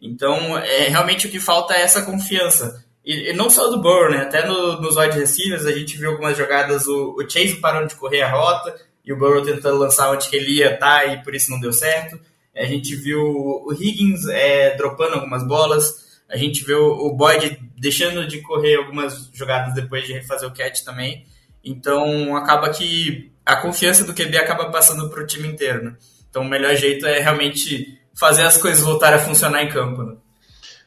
Então, 0.00 0.56
é, 0.56 0.88
realmente 0.88 1.26
o 1.26 1.30
que 1.30 1.40
falta 1.40 1.74
é 1.74 1.82
essa 1.82 2.02
confiança. 2.02 2.84
E, 3.08 3.30
e 3.30 3.32
não 3.32 3.48
só 3.48 3.68
do 3.68 3.80
Burrow, 3.80 4.10
né? 4.10 4.18
Até 4.18 4.46
no, 4.46 4.78
nos 4.82 4.94
wide 4.98 5.18
receivers 5.18 5.64
a 5.64 5.72
gente 5.72 5.96
viu 5.96 6.10
algumas 6.10 6.36
jogadas, 6.36 6.86
o, 6.86 7.16
o 7.18 7.22
Chase 7.22 7.56
parando 7.56 7.88
de 7.88 7.94
correr 7.94 8.20
a 8.20 8.30
rota 8.30 8.78
e 9.02 9.10
o 9.10 9.16
Burrow 9.16 9.40
tentando 9.40 9.78
lançar 9.78 10.10
onde 10.10 10.28
ele 10.30 10.58
ia 10.58 10.76
tá, 10.76 11.06
e 11.06 11.22
por 11.22 11.34
isso 11.34 11.50
não 11.50 11.58
deu 11.58 11.72
certo. 11.72 12.20
A 12.54 12.64
gente 12.64 12.94
viu 12.94 13.18
o 13.18 13.72
Higgins 13.72 14.28
é, 14.28 14.76
dropando 14.76 15.14
algumas 15.14 15.42
bolas. 15.46 16.20
A 16.28 16.36
gente 16.36 16.70
o, 16.70 17.06
o 17.06 17.16
Boyd 17.16 17.58
deixando 17.78 18.26
de 18.26 18.42
correr 18.42 18.76
algumas 18.76 19.30
jogadas 19.32 19.72
depois 19.72 20.06
de 20.06 20.12
refazer 20.12 20.46
o 20.46 20.52
catch 20.52 20.80
também. 20.84 21.24
Então 21.64 22.36
acaba 22.36 22.68
que 22.68 23.32
a 23.46 23.56
confiança 23.56 24.04
do 24.04 24.12
QB 24.12 24.36
acaba 24.36 24.70
passando 24.70 25.08
para 25.08 25.22
o 25.22 25.26
time 25.26 25.48
inteiro. 25.48 25.82
Né? 25.82 25.96
Então 26.28 26.42
o 26.42 26.48
melhor 26.48 26.74
jeito 26.76 27.06
é 27.06 27.20
realmente 27.20 27.98
fazer 28.14 28.42
as 28.42 28.58
coisas 28.58 28.84
voltarem 28.84 29.18
a 29.18 29.22
funcionar 29.22 29.62
em 29.62 29.68
campo. 29.70 30.02
Né? 30.02 30.16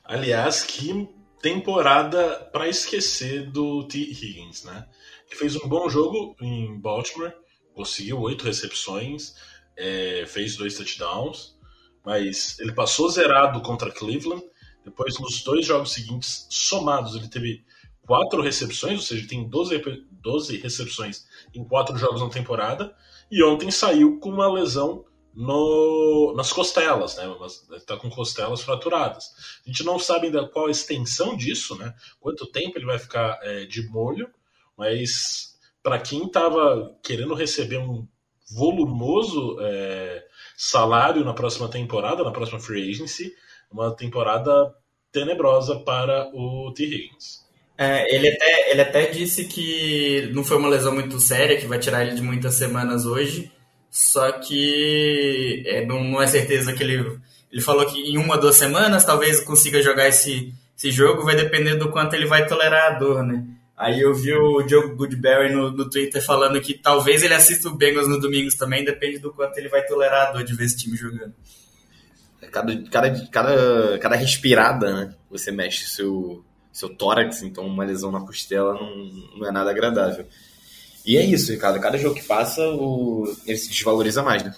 Aliás, 0.05 0.61
que 0.61 1.09
temporada 1.41 2.49
para 2.51 2.67
esquecer 2.67 3.49
do 3.49 3.87
T. 3.87 3.97
Higgins, 3.97 4.63
né? 4.63 4.87
Que 5.29 5.35
fez 5.35 5.55
um 5.55 5.67
bom 5.67 5.89
jogo 5.89 6.35
em 6.41 6.79
Baltimore, 6.79 7.33
conseguiu 7.73 8.19
oito 8.21 8.45
recepções, 8.45 9.35
é, 9.77 10.25
fez 10.27 10.55
dois 10.55 10.75
touchdowns, 10.75 11.57
mas 12.05 12.59
ele 12.59 12.73
passou 12.73 13.09
zerado 13.09 13.61
contra 13.61 13.91
Cleveland 13.91 14.43
depois, 14.83 15.19
nos 15.19 15.43
dois 15.43 15.65
jogos 15.65 15.93
seguintes, 15.93 16.47
somados, 16.49 17.15
ele 17.15 17.27
teve 17.27 17.63
quatro 18.05 18.41
recepções, 18.41 18.99
ou 18.99 19.05
seja, 19.05 19.27
tem 19.27 19.47
12, 19.47 20.05
12 20.11 20.57
recepções 20.57 21.25
em 21.53 21.63
quatro 21.63 21.97
jogos 21.97 22.21
na 22.21 22.29
temporada. 22.29 22.95
E 23.29 23.43
ontem 23.43 23.69
saiu 23.69 24.19
com 24.19 24.29
uma 24.29 24.51
lesão 24.51 25.05
no, 25.33 26.33
nas 26.35 26.51
costelas, 26.51 27.17
né? 27.17 27.23
Está 27.75 27.95
com 27.97 28.09
costelas 28.09 28.61
fraturadas. 28.61 29.25
A 29.65 29.69
gente 29.69 29.83
não 29.83 29.97
sabe 29.97 30.27
ainda 30.27 30.47
qual 30.47 30.67
a 30.67 30.71
extensão 30.71 31.35
disso, 31.35 31.77
né? 31.77 31.93
Quanto 32.19 32.47
tempo 32.47 32.77
ele 32.77 32.85
vai 32.85 32.99
ficar 32.99 33.39
é, 33.41 33.65
de 33.65 33.87
molho, 33.89 34.29
mas 34.77 35.55
para 35.81 35.99
quem 35.99 36.25
estava 36.25 36.95
querendo 37.01 37.33
receber 37.33 37.77
um 37.77 38.07
volumoso 38.53 39.57
é, 39.61 40.25
salário 40.57 41.23
na 41.23 41.33
próxima 41.33 41.69
temporada, 41.69 42.23
na 42.23 42.31
próxima 42.31 42.59
free 42.59 42.89
agency, 42.89 43.33
uma 43.71 43.95
temporada 43.95 44.75
tenebrosa 45.11 45.79
para 45.79 46.29
o 46.33 46.71
T. 46.73 46.83
Higgins. 46.83 47.41
É, 47.77 48.13
ele, 48.13 48.27
até, 48.27 48.71
ele 48.71 48.81
até 48.81 49.05
disse 49.07 49.45
que 49.45 50.29
não 50.33 50.43
foi 50.43 50.57
uma 50.57 50.69
lesão 50.69 50.93
muito 50.93 51.19
séria, 51.19 51.57
que 51.57 51.65
vai 51.65 51.79
tirar 51.79 52.05
ele 52.05 52.15
de 52.15 52.21
muitas 52.21 52.53
semanas 52.55 53.05
hoje, 53.05 53.51
só 53.91 54.31
que 54.31 55.63
é, 55.67 55.85
não, 55.85 56.01
não 56.01 56.21
é 56.21 56.25
certeza 56.25 56.71
que 56.71 56.81
ele. 56.81 57.19
Ele 57.51 57.61
falou 57.61 57.85
que 57.85 57.99
em 57.99 58.17
uma, 58.17 58.37
duas 58.37 58.55
semanas 58.55 59.03
talvez 59.03 59.41
consiga 59.41 59.81
jogar 59.81 60.07
esse, 60.07 60.53
esse 60.77 60.89
jogo, 60.89 61.25
vai 61.25 61.35
depender 61.35 61.75
do 61.75 61.91
quanto 61.91 62.13
ele 62.13 62.25
vai 62.25 62.47
tolerar 62.47 62.93
a 62.93 62.97
dor, 62.97 63.21
né? 63.21 63.45
Aí 63.75 63.99
eu 63.99 64.13
vi 64.13 64.31
o 64.31 64.65
Joe 64.65 64.95
Goodberry 64.95 65.53
no, 65.53 65.71
no 65.71 65.89
Twitter 65.89 66.23
falando 66.23 66.61
que 66.61 66.75
talvez 66.75 67.21
ele 67.23 67.33
assista 67.33 67.67
o 67.67 67.75
Bengals 67.75 68.07
no 68.07 68.21
domingos 68.21 68.55
também, 68.55 68.85
depende 68.85 69.19
do 69.19 69.33
quanto 69.33 69.57
ele 69.57 69.67
vai 69.67 69.85
tolerar 69.85 70.29
a 70.29 70.31
dor 70.31 70.43
de 70.45 70.55
ver 70.55 70.65
esse 70.65 70.77
time 70.77 70.95
jogando. 70.95 71.33
cada, 72.49 72.83
cada, 72.89 73.27
cada, 73.27 73.99
cada 73.99 74.15
respirada, 74.15 74.93
né? 74.93 75.15
Você 75.29 75.51
mexe 75.51 75.87
seu, 75.87 76.45
seu 76.71 76.87
tórax, 76.95 77.41
então 77.41 77.65
uma 77.65 77.83
lesão 77.83 78.09
na 78.09 78.21
costela 78.21 78.73
não, 78.75 78.95
não 79.37 79.49
é 79.49 79.51
nada 79.51 79.69
agradável. 79.69 80.25
E 81.05 81.17
é 81.17 81.25
isso, 81.25 81.51
Ricardo. 81.51 81.79
Cada 81.79 81.97
jogo 81.97 82.15
que 82.15 82.23
passa, 82.23 82.61
o... 82.69 83.25
ele 83.45 83.57
se 83.57 83.69
desvaloriza 83.69 84.21
mais, 84.21 84.43
né? 84.43 84.55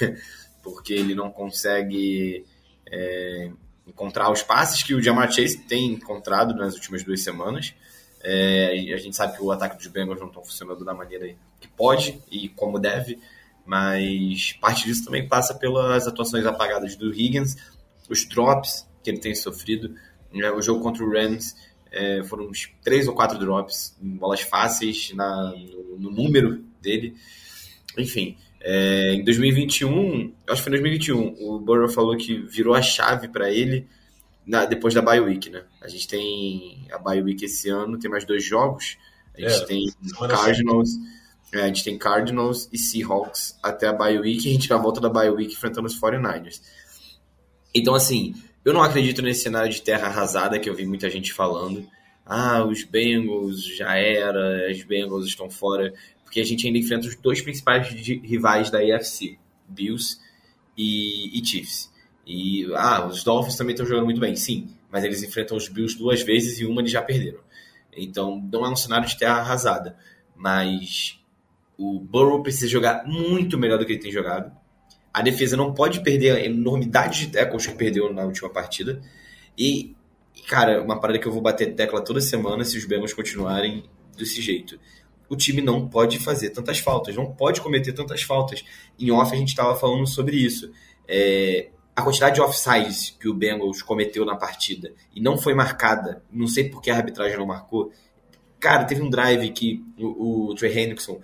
Porque 0.62 0.92
ele 0.92 1.14
não 1.14 1.30
consegue 1.30 2.44
é, 2.90 3.50
encontrar 3.86 4.30
os 4.30 4.42
passes 4.42 4.82
que 4.82 4.94
o 4.94 5.02
Jamar 5.02 5.30
Chase 5.30 5.58
tem 5.58 5.92
encontrado 5.92 6.54
nas 6.54 6.74
últimas 6.74 7.02
duas 7.02 7.22
semanas. 7.22 7.74
É, 8.22 8.92
a 8.94 8.96
gente 8.96 9.14
sabe 9.14 9.36
que 9.36 9.42
o 9.42 9.52
ataque 9.52 9.76
dos 9.76 9.86
Bengals 9.86 10.18
não 10.18 10.28
está 10.28 10.40
funcionando 10.40 10.84
da 10.84 10.94
maneira 10.94 11.34
que 11.60 11.68
pode 11.68 12.18
e 12.30 12.48
como 12.48 12.78
deve, 12.78 13.18
mas 13.66 14.54
parte 14.54 14.86
disso 14.86 15.04
também 15.04 15.28
passa 15.28 15.54
pelas 15.54 16.06
atuações 16.06 16.46
apagadas 16.46 16.96
do 16.96 17.12
Higgins, 17.12 17.56
os 18.08 18.26
drops 18.26 18.88
que 19.02 19.10
ele 19.10 19.18
tem 19.18 19.34
sofrido. 19.34 19.94
Né? 20.32 20.50
O 20.50 20.62
jogo 20.62 20.82
contra 20.82 21.04
o 21.04 21.10
Rams 21.10 21.54
é, 21.94 22.24
foram 22.24 22.46
uns 22.46 22.70
três 22.82 23.06
ou 23.06 23.14
quatro 23.14 23.38
drops, 23.38 23.96
bolas 24.00 24.40
fáceis 24.40 25.12
na, 25.14 25.52
no, 25.52 25.98
no 25.98 26.10
número 26.10 26.64
dele. 26.82 27.14
Enfim, 27.96 28.36
é, 28.60 29.14
em 29.14 29.24
2021, 29.24 30.32
acho 30.48 30.56
que 30.56 30.68
foi 30.68 30.70
em 30.70 30.82
2021, 30.82 31.36
o 31.38 31.60
Burrow 31.60 31.88
falou 31.88 32.16
que 32.16 32.38
virou 32.38 32.74
a 32.74 32.82
chave 32.82 33.28
para 33.28 33.50
ele 33.50 33.86
na, 34.44 34.64
depois 34.64 34.92
da 34.92 35.00
bye 35.00 35.20
week, 35.20 35.48
né? 35.50 35.64
A 35.80 35.88
gente 35.88 36.08
tem 36.08 36.86
a 36.90 36.98
bye 36.98 37.22
week 37.22 37.44
esse 37.44 37.68
ano, 37.68 37.98
tem 37.98 38.10
mais 38.10 38.24
dois 38.24 38.44
jogos. 38.44 38.98
A 39.36 39.40
gente 39.40 39.62
é, 39.62 39.66
tem 39.66 39.86
Cardinals, 40.28 40.90
é, 41.52 41.60
a 41.62 41.66
gente 41.68 41.84
tem 41.84 41.96
Cardinals 41.96 42.68
e 42.72 42.78
Seahawks 42.78 43.58
até 43.62 43.86
a 43.86 43.92
bye 43.92 44.18
week, 44.18 44.46
e 44.46 44.50
a 44.50 44.52
gente 44.52 44.68
já 44.68 44.76
volta 44.76 45.00
da 45.00 45.08
bye 45.08 45.30
week 45.30 45.52
enfrentando 45.52 45.86
os 45.86 45.98
49ers. 46.00 46.60
Então, 47.72 47.94
assim, 47.94 48.34
eu 48.64 48.72
não 48.72 48.82
acredito 48.82 49.20
nesse 49.20 49.42
cenário 49.42 49.70
de 49.70 49.82
terra 49.82 50.06
arrasada 50.08 50.58
que 50.58 50.68
eu 50.68 50.74
vi 50.74 50.86
muita 50.86 51.10
gente 51.10 51.32
falando. 51.32 51.86
Ah, 52.24 52.64
os 52.64 52.82
Bengals 52.82 53.64
já 53.76 53.96
era, 53.96 54.70
os 54.70 54.82
Bengals 54.82 55.26
estão 55.26 55.50
fora 55.50 55.92
porque 56.24 56.40
a 56.40 56.44
gente 56.44 56.66
ainda 56.66 56.78
enfrenta 56.78 57.06
os 57.06 57.14
dois 57.14 57.40
principais 57.40 57.86
rivais 57.88 58.70
da 58.70 58.78
AFC, 58.78 59.38
Bills 59.68 60.18
e, 60.76 61.38
e 61.38 61.46
Chiefs. 61.46 61.92
E 62.26 62.66
ah, 62.74 63.06
os 63.06 63.22
Dolphins 63.22 63.56
também 63.56 63.74
estão 63.74 63.86
jogando 63.86 64.06
muito 64.06 64.20
bem, 64.20 64.34
sim, 64.34 64.68
mas 64.90 65.04
eles 65.04 65.22
enfrentam 65.22 65.56
os 65.56 65.68
Bills 65.68 65.96
duas 65.96 66.22
vezes 66.22 66.58
e 66.58 66.64
uma 66.64 66.80
eles 66.80 66.90
já 66.90 67.02
perderam. 67.02 67.40
Então 67.96 68.42
não 68.50 68.64
é 68.64 68.70
um 68.70 68.76
cenário 68.76 69.06
de 69.06 69.16
terra 69.18 69.40
arrasada, 69.40 69.96
mas 70.34 71.20
o 71.76 72.00
Burrow 72.00 72.42
precisa 72.42 72.66
jogar 72.66 73.06
muito 73.06 73.58
melhor 73.58 73.78
do 73.78 73.86
que 73.86 73.92
ele 73.92 74.02
tem 74.02 74.10
jogado. 74.10 74.50
A 75.14 75.22
defesa 75.22 75.56
não 75.56 75.72
pode 75.72 76.02
perder 76.02 76.32
a 76.32 76.44
enormidade 76.44 77.20
de 77.20 77.28
tackles 77.28 77.66
que 77.66 77.74
perdeu 77.74 78.12
na 78.12 78.24
última 78.24 78.50
partida. 78.50 79.00
E, 79.56 79.94
cara, 80.48 80.82
uma 80.82 81.00
parada 81.00 81.18
que 81.18 81.26
eu 81.26 81.32
vou 81.32 81.40
bater 81.40 81.72
tecla 81.74 82.02
toda 82.02 82.20
semana 82.20 82.64
se 82.64 82.76
os 82.76 82.84
Bengals 82.84 83.14
continuarem 83.14 83.84
desse 84.18 84.42
jeito 84.42 84.78
o 85.28 85.36
time 85.36 85.60
não 85.60 85.88
pode 85.88 86.18
fazer 86.18 86.50
tantas 86.50 86.78
faltas, 86.78 87.14
não 87.14 87.32
pode 87.32 87.60
cometer 87.60 87.92
tantas 87.92 88.22
faltas. 88.22 88.64
Em 88.98 89.10
off 89.10 89.34
a 89.34 89.38
gente 89.38 89.48
estava 89.48 89.76
falando 89.76 90.06
sobre 90.06 90.36
isso. 90.36 90.70
É, 91.08 91.70
a 91.94 92.02
quantidade 92.02 92.36
de 92.36 92.40
offsides 92.40 93.10
que 93.18 93.28
o 93.28 93.34
Bengals 93.34 93.82
cometeu 93.82 94.24
na 94.24 94.36
partida 94.36 94.92
e 95.14 95.20
não 95.20 95.36
foi 95.36 95.54
marcada, 95.54 96.22
não 96.30 96.46
sei 96.46 96.68
por 96.68 96.80
que 96.80 96.90
a 96.90 96.96
arbitragem 96.96 97.38
não 97.38 97.46
marcou. 97.46 97.92
Cara, 98.58 98.84
teve 98.84 99.02
um 99.02 99.10
drive 99.10 99.50
que 99.50 99.84
o, 99.98 100.50
o 100.50 100.54
Trey 100.54 100.76
Hendrickson 100.76 101.20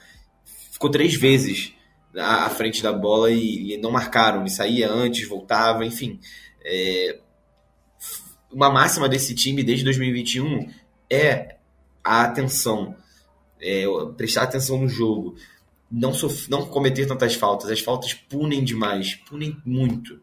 ficou 0.72 0.90
três 0.90 1.14
vezes 1.14 1.74
à, 2.16 2.48
frente 2.50 2.82
da 2.82 2.92
bola 2.92 3.30
e, 3.30 3.74
e, 3.74 3.76
não 3.78 3.90
marcaram. 3.90 4.40
Ele 4.40 4.50
saía 4.50 4.90
antes, 4.90 5.28
voltava, 5.28 5.84
enfim. 5.84 6.18
É, 6.64 7.18
uma 8.50 8.70
máxima 8.70 9.08
desse 9.08 9.34
time 9.34 9.62
desde 9.62 9.84
2021 9.84 10.68
é 11.08 11.56
a 12.02 12.22
atenção 12.22 12.96
é, 13.60 13.84
prestar 14.16 14.44
atenção 14.44 14.78
no 14.80 14.88
jogo, 14.88 15.36
não, 15.90 16.12
não 16.48 16.66
cometer 16.66 17.06
tantas 17.06 17.34
faltas. 17.34 17.70
As 17.70 17.80
faltas 17.80 18.14
punem 18.14 18.64
demais, 18.64 19.14
punem 19.28 19.56
muito. 19.64 20.20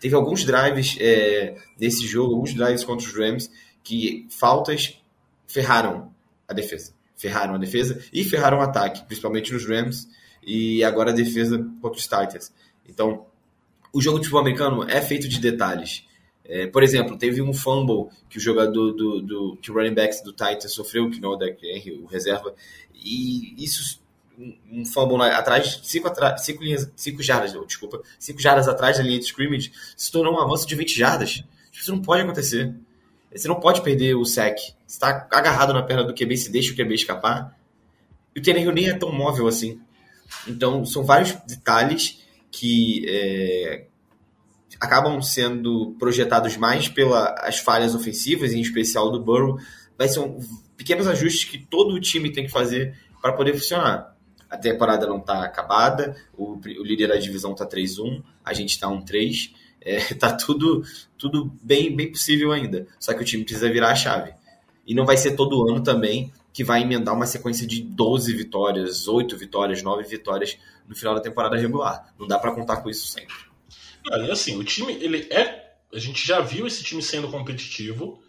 Teve 0.00 0.14
alguns 0.14 0.44
drives 0.44 0.96
é, 0.98 1.56
nesse 1.78 2.06
jogo, 2.06 2.34
alguns 2.34 2.54
drives 2.54 2.84
contra 2.84 3.06
os 3.06 3.14
Rams, 3.14 3.50
que 3.82 4.26
faltas 4.30 4.98
ferraram 5.46 6.12
a 6.48 6.54
defesa. 6.54 6.94
Ferraram 7.16 7.54
a 7.54 7.58
defesa 7.58 8.02
e 8.12 8.24
ferraram 8.24 8.58
o 8.58 8.62
ataque, 8.62 9.04
principalmente 9.04 9.52
nos 9.52 9.66
Rams 9.66 10.08
e 10.42 10.82
agora 10.84 11.10
a 11.10 11.14
defesa 11.14 11.58
contra 11.80 11.98
os 11.98 12.04
Titans. 12.04 12.52
Então, 12.88 13.26
o 13.92 14.00
jogo 14.00 14.18
de 14.18 14.24
futebol 14.24 14.40
americano 14.40 14.88
é 14.88 15.00
feito 15.00 15.28
de 15.28 15.38
detalhes. 15.38 16.04
É, 16.44 16.66
por 16.66 16.82
exemplo, 16.82 17.16
teve 17.16 17.40
um 17.40 17.52
fumble 17.52 18.08
que 18.28 18.38
o 18.38 18.40
jogador 18.40 18.92
do, 18.92 19.20
do 19.20 19.56
que 19.60 19.70
o 19.70 19.74
running 19.74 19.94
back 19.94 20.22
do 20.24 20.32
Titans 20.32 20.72
sofreu, 20.72 21.10
que 21.10 21.20
não 21.20 21.32
é 21.32 21.34
o 21.34 21.36
Derrick 21.36 21.66
Henry, 21.66 21.92
o 22.02 22.06
reserva, 22.06 22.54
e 22.94 23.54
isso 23.62 24.00
um 24.70 24.84
fumble 24.84 25.22
atrás, 25.22 25.80
cinco, 25.82 26.08
atrás, 26.08 26.42
cinco, 26.42 26.64
linhas, 26.64 26.90
cinco 26.96 27.22
jardas, 27.22 27.52
desculpa, 27.66 28.02
cinco 28.18 28.40
jardas 28.40 28.68
atrás 28.68 28.96
da 28.96 29.02
linha 29.02 29.18
de 29.18 29.26
scrimmage, 29.26 29.70
se 29.96 30.10
tornou 30.10 30.34
um 30.34 30.40
avanço 30.40 30.66
de 30.66 30.74
20 30.74 30.96
jardas. 30.96 31.44
Isso 31.72 31.92
não 31.92 32.00
pode 32.00 32.22
acontecer. 32.22 32.74
Você 33.34 33.46
não 33.46 33.60
pode 33.60 33.82
perder 33.82 34.16
o 34.16 34.24
sec. 34.24 34.58
Você 34.58 34.74
está 34.86 35.28
agarrado 35.30 35.72
na 35.72 35.82
perna 35.82 36.04
do 36.04 36.14
QB, 36.14 36.36
se 36.36 36.50
deixa 36.50 36.72
o 36.72 36.76
QB 36.76 36.94
escapar. 36.94 37.56
E 38.34 38.40
o 38.40 38.42
Tannehill 38.42 38.72
nem 38.72 38.88
é 38.88 38.94
tão 38.94 39.12
móvel 39.12 39.46
assim. 39.46 39.80
Então, 40.46 40.84
são 40.84 41.04
vários 41.04 41.32
detalhes 41.46 42.20
que 42.50 43.04
é, 43.08 43.86
acabam 44.80 45.20
sendo 45.20 45.94
projetados 45.98 46.56
mais 46.56 46.88
pelas 46.88 47.58
falhas 47.58 47.94
ofensivas, 47.94 48.52
em 48.52 48.60
especial 48.60 49.10
do 49.10 49.22
Burrow, 49.22 49.58
vai 49.96 50.08
ser 50.08 50.20
um, 50.20 50.40
pequenos 50.76 51.06
ajustes 51.06 51.44
que 51.44 51.58
todo 51.58 51.94
o 51.94 52.00
time 52.00 52.32
tem 52.32 52.46
que 52.46 52.50
fazer 52.50 52.98
para 53.20 53.34
poder 53.34 53.52
funcionar. 53.52 54.16
A 54.48 54.56
temporada 54.56 55.06
não 55.06 55.18
está 55.18 55.44
acabada, 55.44 56.16
o, 56.36 56.54
o, 56.54 56.82
líder 56.82 57.08
da 57.08 57.16
divisão 57.16 57.52
está 57.52 57.66
3-1, 57.66 58.22
a 58.44 58.52
gente 58.54 58.70
está 58.70 58.88
1-3, 58.88 59.52
é, 59.80 60.00
tá 60.16 60.32
tudo, 60.32 60.82
tudo 61.18 61.52
bem, 61.62 61.94
bem 61.94 62.10
possível 62.10 62.50
ainda. 62.50 62.86
Só 62.98 63.12
que 63.12 63.22
o 63.22 63.24
time 63.24 63.44
precisa 63.44 63.70
virar 63.70 63.90
a 63.90 63.94
chave. 63.94 64.32
E 64.86 64.94
não 64.94 65.04
vai 65.04 65.16
ser 65.16 65.36
todo 65.36 65.68
ano 65.68 65.82
também 65.82 66.32
que 66.52 66.64
vai 66.64 66.82
emendar 66.82 67.14
uma 67.14 67.26
sequência 67.26 67.66
de 67.66 67.82
12 67.82 68.34
vitórias, 68.34 69.06
8 69.06 69.36
vitórias, 69.36 69.82
9 69.82 70.02
vitórias 70.04 70.58
no 70.88 70.96
final 70.96 71.14
da 71.14 71.20
temporada 71.20 71.56
regular. 71.56 72.12
Não 72.18 72.26
dá 72.26 72.38
para 72.38 72.52
contar 72.54 72.78
com 72.78 72.90
isso 72.90 73.06
sempre. 73.06 73.36
Olha, 74.10 74.32
assim, 74.32 74.56
o 74.56 74.64
time, 74.64 74.92
ele 74.94 75.28
é. 75.30 75.74
A 75.92 75.98
gente 75.98 76.26
já 76.26 76.40
viu 76.40 76.66
esse 76.66 76.82
time 76.82 77.02
sendo 77.02 77.30
competitivo. 77.30 78.22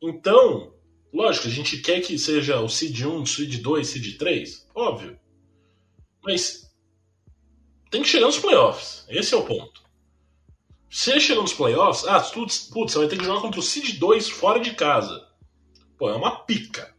Então, 0.00 0.74
lógico, 1.12 1.48
a 1.48 1.50
gente 1.50 1.78
quer 1.78 2.00
que 2.00 2.18
seja 2.18 2.60
o 2.60 2.68
Seed 2.68 3.00
1, 3.00 3.26
Seed 3.26 3.60
2, 3.60 3.86
Seed 3.86 4.16
3. 4.16 4.68
Óbvio. 4.74 5.18
Mas 6.22 6.70
tem 7.90 8.02
que 8.02 8.08
chegar 8.08 8.26
nos 8.26 8.38
playoffs. 8.38 9.04
Esse 9.08 9.34
é 9.34 9.36
o 9.36 9.44
ponto. 9.44 9.84
Se 10.90 11.18
chegar 11.20 11.42
nos 11.42 11.52
playoffs, 11.52 12.06
ah, 12.06 12.20
putz, 12.20 12.68
putz, 12.68 12.92
você 12.92 12.98
vai 12.98 13.08
ter 13.08 13.18
que 13.18 13.24
jogar 13.24 13.40
contra 13.40 13.60
o 13.60 13.62
Seed 13.62 13.98
2 13.98 14.28
fora 14.28 14.60
de 14.60 14.74
casa. 14.74 15.26
Pô, 15.98 16.08
é 16.10 16.14
uma 16.14 16.44
pica. 16.44 16.95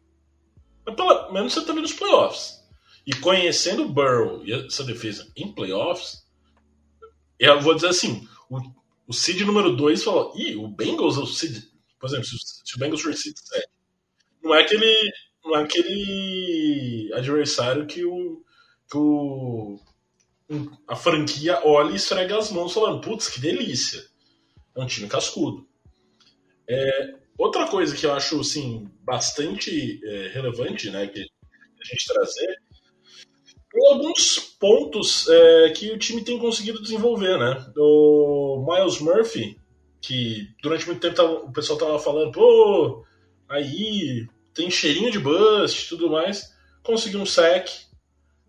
Mas 0.88 0.96
pelo 0.96 1.34
menos 1.34 1.54
você 1.54 1.66
tá 1.66 1.74
nos 1.74 1.92
playoffs. 1.92 2.64
E 3.06 3.14
conhecendo 3.16 3.84
o 3.84 3.90
Burrow 3.90 4.46
e 4.46 4.54
essa 4.54 4.84
defesa 4.86 5.30
em 5.36 5.54
playoffs, 5.54 6.26
eu 7.38 7.60
vou 7.60 7.76
dizer 7.76 7.90
assim, 7.90 8.28
o, 8.50 8.58
o 9.08 9.14
seed 9.14 9.42
número 9.42 9.76
2 9.76 10.04
falou, 10.04 10.34
ih, 10.36 10.56
o 10.56 10.68
Bengals 10.70 11.18
é 11.18 11.20
o 11.20 11.26
seed, 11.26 11.64
por 12.00 12.08
exemplo, 12.08 12.26
se, 12.26 12.38
se 12.38 12.76
o 12.76 12.80
Bengals 12.80 13.02
for 13.02 13.14
seed 13.14 13.36
7, 13.38 13.68
não 14.44 14.56
é 14.56 14.62
aquele, 14.62 15.12
não 15.44 15.56
é 15.56 15.64
aquele 15.64 17.12
adversário 17.14 17.86
que 17.86 18.04
o, 18.06 18.44
que 18.90 18.98
o 18.98 19.80
a 20.88 20.96
franquia 20.96 21.62
olha 21.66 21.92
e 21.92 21.96
esfrega 21.96 22.38
as 22.38 22.52
mãos 22.52 22.74
falando, 22.74 23.02
putz, 23.02 23.28
que 23.28 23.42
delícia. 23.42 24.02
É 24.76 24.82
um 24.82 24.88
time 24.88 25.08
cascudo. 25.08 25.68
É, 26.70 27.17
outra 27.38 27.68
coisa 27.68 27.96
que 27.96 28.06
eu 28.06 28.14
acho 28.14 28.40
assim, 28.40 28.90
bastante 29.04 30.00
é, 30.04 30.28
relevante 30.30 30.90
né, 30.90 31.08
que 31.08 31.20
a 31.20 31.86
gente 31.86 32.06
trazer 32.08 32.58
tem 33.78 33.94
alguns 33.94 34.40
pontos 34.60 35.28
é, 35.28 35.70
que 35.70 35.92
o 35.92 35.98
time 35.98 36.24
tem 36.24 36.40
conseguido 36.40 36.82
desenvolver, 36.82 37.38
né? 37.38 37.72
O 37.78 38.66
Miles 38.68 39.00
Murphy, 39.00 39.60
que 40.02 40.50
durante 40.64 40.88
muito 40.88 41.02
tempo 41.02 41.16
tava, 41.16 41.34
o 41.34 41.52
pessoal 41.52 41.78
tava 41.78 42.00
falando, 42.00 42.32
pô, 42.32 43.06
aí 43.48 44.28
tem 44.54 44.72
cheirinho 44.72 45.12
de 45.12 45.20
bust 45.20 45.86
e 45.86 45.90
tudo 45.90 46.10
mais, 46.10 46.56
conseguiu 46.82 47.22
um 47.22 47.26
sack, 47.26 47.72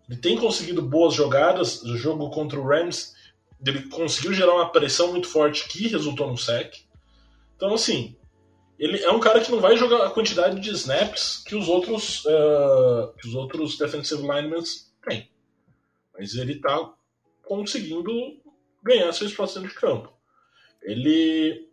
ele 0.09 0.19
tem 0.19 0.37
conseguido 0.37 0.81
boas 0.81 1.13
jogadas, 1.13 1.83
o 1.83 1.95
jogo 1.95 2.29
contra 2.31 2.59
o 2.59 2.65
Rams, 2.65 3.13
ele 3.63 3.83
conseguiu 3.89 4.33
gerar 4.33 4.55
uma 4.55 4.71
pressão 4.71 5.11
muito 5.11 5.27
forte 5.27 5.67
que 5.67 5.89
resultou 5.89 6.27
no 6.27 6.37
sack. 6.37 6.81
Então, 7.55 7.73
assim, 7.73 8.15
ele 8.79 9.03
é 9.03 9.11
um 9.11 9.19
cara 9.19 9.41
que 9.41 9.51
não 9.51 9.59
vai 9.59 9.75
jogar 9.75 10.05
a 10.05 10.09
quantidade 10.09 10.59
de 10.59 10.71
snaps 10.71 11.43
que 11.45 11.53
os 11.53 11.67
outros, 11.67 12.23
uh, 12.25 13.13
que 13.19 13.27
os 13.27 13.35
outros 13.35 13.77
defensive 13.77 14.21
linemen 14.21 14.63
tem. 15.07 15.29
Mas 16.17 16.33
ele 16.35 16.53
está 16.53 16.93
conseguindo 17.43 18.39
ganhar 18.81 19.11
seu 19.11 19.27
espaço 19.27 19.59
de 19.59 19.67
campo. 19.69 20.13
ele, 20.81 21.67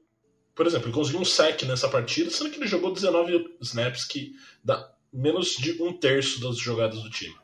por 0.54 0.66
exemplo, 0.66 0.88
ele 0.88 0.94
conseguiu 0.94 1.20
um 1.20 1.24
sec 1.24 1.62
nessa 1.62 1.88
partida, 1.88 2.28
sendo 2.30 2.50
que 2.50 2.58
ele 2.58 2.66
jogou 2.66 2.92
19 2.92 3.56
snaps, 3.60 4.04
que 4.04 4.32
dá 4.64 4.92
menos 5.12 5.56
de 5.56 5.80
um 5.80 5.92
terço 5.92 6.40
das 6.40 6.58
jogadas 6.58 7.00
do 7.02 7.10
time. 7.10 7.36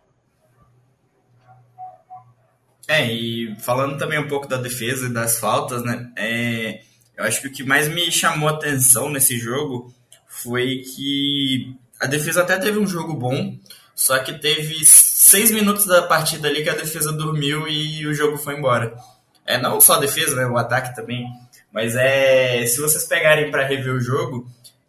É, 2.89 3.07
e 3.13 3.55
falando 3.61 3.97
também 3.97 4.19
um 4.19 4.27
pouco 4.27 4.49
da 4.49 4.57
defesa 4.57 5.07
e 5.07 5.13
das 5.13 5.39
faltas, 5.39 5.85
né? 5.85 6.13
É, 6.17 6.83
eu 7.17 7.25
acho 7.25 7.41
que 7.41 7.49
o 7.49 7.53
que 7.53 7.65
mais 7.65 7.89
me 7.89 8.11
chamou 8.11 8.49
a 8.49 8.53
atenção 8.53 9.11
nesse 9.11 9.39
jogo 9.39 9.95
foi 10.27 10.79
que 10.79 11.77
a 12.01 12.07
defesa 12.07 12.43
até 12.43 12.59
teve 12.59 12.79
um 12.79 12.87
jogo 12.87 13.15
bom, 13.15 13.57
só 13.95 14.19
que 14.19 14.33
teve 14.39 14.85
seis 14.85 15.51
minutos 15.51 15.87
da 15.87 16.03
partida 16.03 16.49
ali 16.49 16.63
que 16.63 16.71
a 16.71 16.75
defesa 16.75 17.13
dormiu 17.13 17.69
e 17.69 18.07
o 18.07 18.15
jogo 18.15 18.37
foi 18.37 18.57
embora. 18.57 18.95
É 19.47 19.59
não 19.59 19.81
só 19.81 19.95
a 19.95 20.01
defesa, 20.01 20.35
né? 20.35 20.47
O 20.47 20.57
ataque 20.57 20.95
também. 20.95 21.27
Mas 21.73 21.95
é. 21.97 22.65
Se 22.67 22.81
vocês 22.81 23.05
pegarem 23.05 23.51
para 23.51 23.67
rever 23.67 23.95
o 23.95 24.01
jogo, 24.01 24.49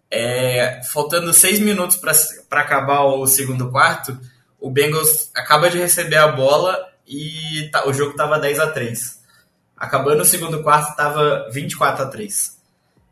é, 0.09 0.81
faltando 0.91 1.33
seis 1.33 1.59
minutos 1.59 1.97
para 1.97 2.61
acabar 2.61 3.03
o 3.03 3.25
segundo 3.27 3.71
quarto, 3.71 4.17
o 4.59 4.69
Bengals 4.69 5.29
acaba 5.35 5.69
de 5.69 5.77
receber 5.77 6.17
a 6.17 6.27
bola 6.27 6.77
e 7.07 7.69
tá, 7.71 7.87
o 7.87 7.93
jogo 7.93 8.11
estava 8.11 8.39
10 8.39 8.59
a 8.59 8.67
3 8.67 9.22
Acabando 9.83 10.21
o 10.21 10.25
segundo 10.25 10.63
quarto, 10.63 10.91
estava 10.91 11.49
24 11.51 12.05
a 12.05 12.07
3 12.07 12.57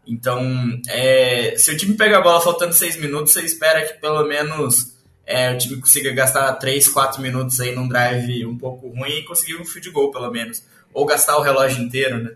Então, 0.07 0.41
é, 0.87 1.53
se 1.57 1.69
o 1.69 1.75
time 1.75 1.95
pega 1.95 2.17
a 2.17 2.21
bola 2.21 2.39
faltando 2.39 2.71
6 2.71 2.95
minutos, 2.95 3.33
você 3.33 3.41
espera 3.41 3.85
que 3.85 3.99
pelo 3.99 4.23
menos 4.23 4.97
é, 5.25 5.51
o 5.51 5.57
time 5.57 5.81
consiga 5.81 6.13
gastar 6.13 6.53
3, 6.53 6.87
4 6.87 7.21
minutos 7.21 7.59
aí 7.59 7.75
num 7.75 7.89
drive 7.89 8.45
um 8.45 8.57
pouco 8.57 8.87
ruim 8.87 9.17
e 9.17 9.25
conseguir 9.25 9.57
um 9.57 9.65
field 9.65 9.89
goal, 9.89 10.11
pelo 10.11 10.31
menos. 10.31 10.63
Ou 10.93 11.05
gastar 11.05 11.37
o 11.37 11.41
relógio 11.41 11.83
inteiro, 11.83 12.23
né? 12.23 12.31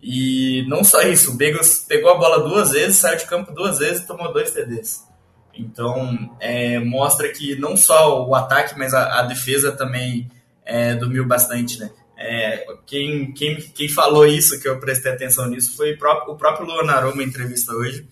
E 0.00 0.64
não 0.68 0.84
só 0.84 1.02
isso, 1.02 1.32
o 1.32 1.34
Bengals 1.34 1.80
pegou 1.80 2.12
a 2.12 2.16
bola 2.16 2.48
duas 2.48 2.70
vezes, 2.70 2.96
saiu 2.96 3.18
de 3.18 3.26
campo 3.26 3.52
duas 3.52 3.78
vezes 3.78 4.04
e 4.04 4.06
tomou 4.06 4.32
dois 4.32 4.52
TDs. 4.52 5.04
Então, 5.52 6.36
é, 6.38 6.78
mostra 6.78 7.28
que 7.28 7.56
não 7.56 7.76
só 7.76 8.24
o 8.24 8.36
ataque, 8.36 8.78
mas 8.78 8.94
a, 8.94 9.18
a 9.18 9.22
defesa 9.22 9.72
também 9.72 10.30
é, 10.64 10.94
dormiu 10.94 11.26
bastante, 11.26 11.80
né? 11.80 11.90
É, 12.22 12.66
quem, 12.86 13.32
quem, 13.32 13.56
quem 13.56 13.88
falou 13.88 14.26
isso, 14.26 14.60
que 14.60 14.68
eu 14.68 14.78
prestei 14.78 15.10
atenção 15.10 15.48
nisso, 15.48 15.74
foi 15.74 15.94
o 15.94 15.98
próprio, 15.98 16.36
próprio 16.36 16.66
Luan 16.66 16.90
Aroma 16.92 17.22
em 17.22 17.26
entrevista 17.26 17.72
hoje. 17.72 18.06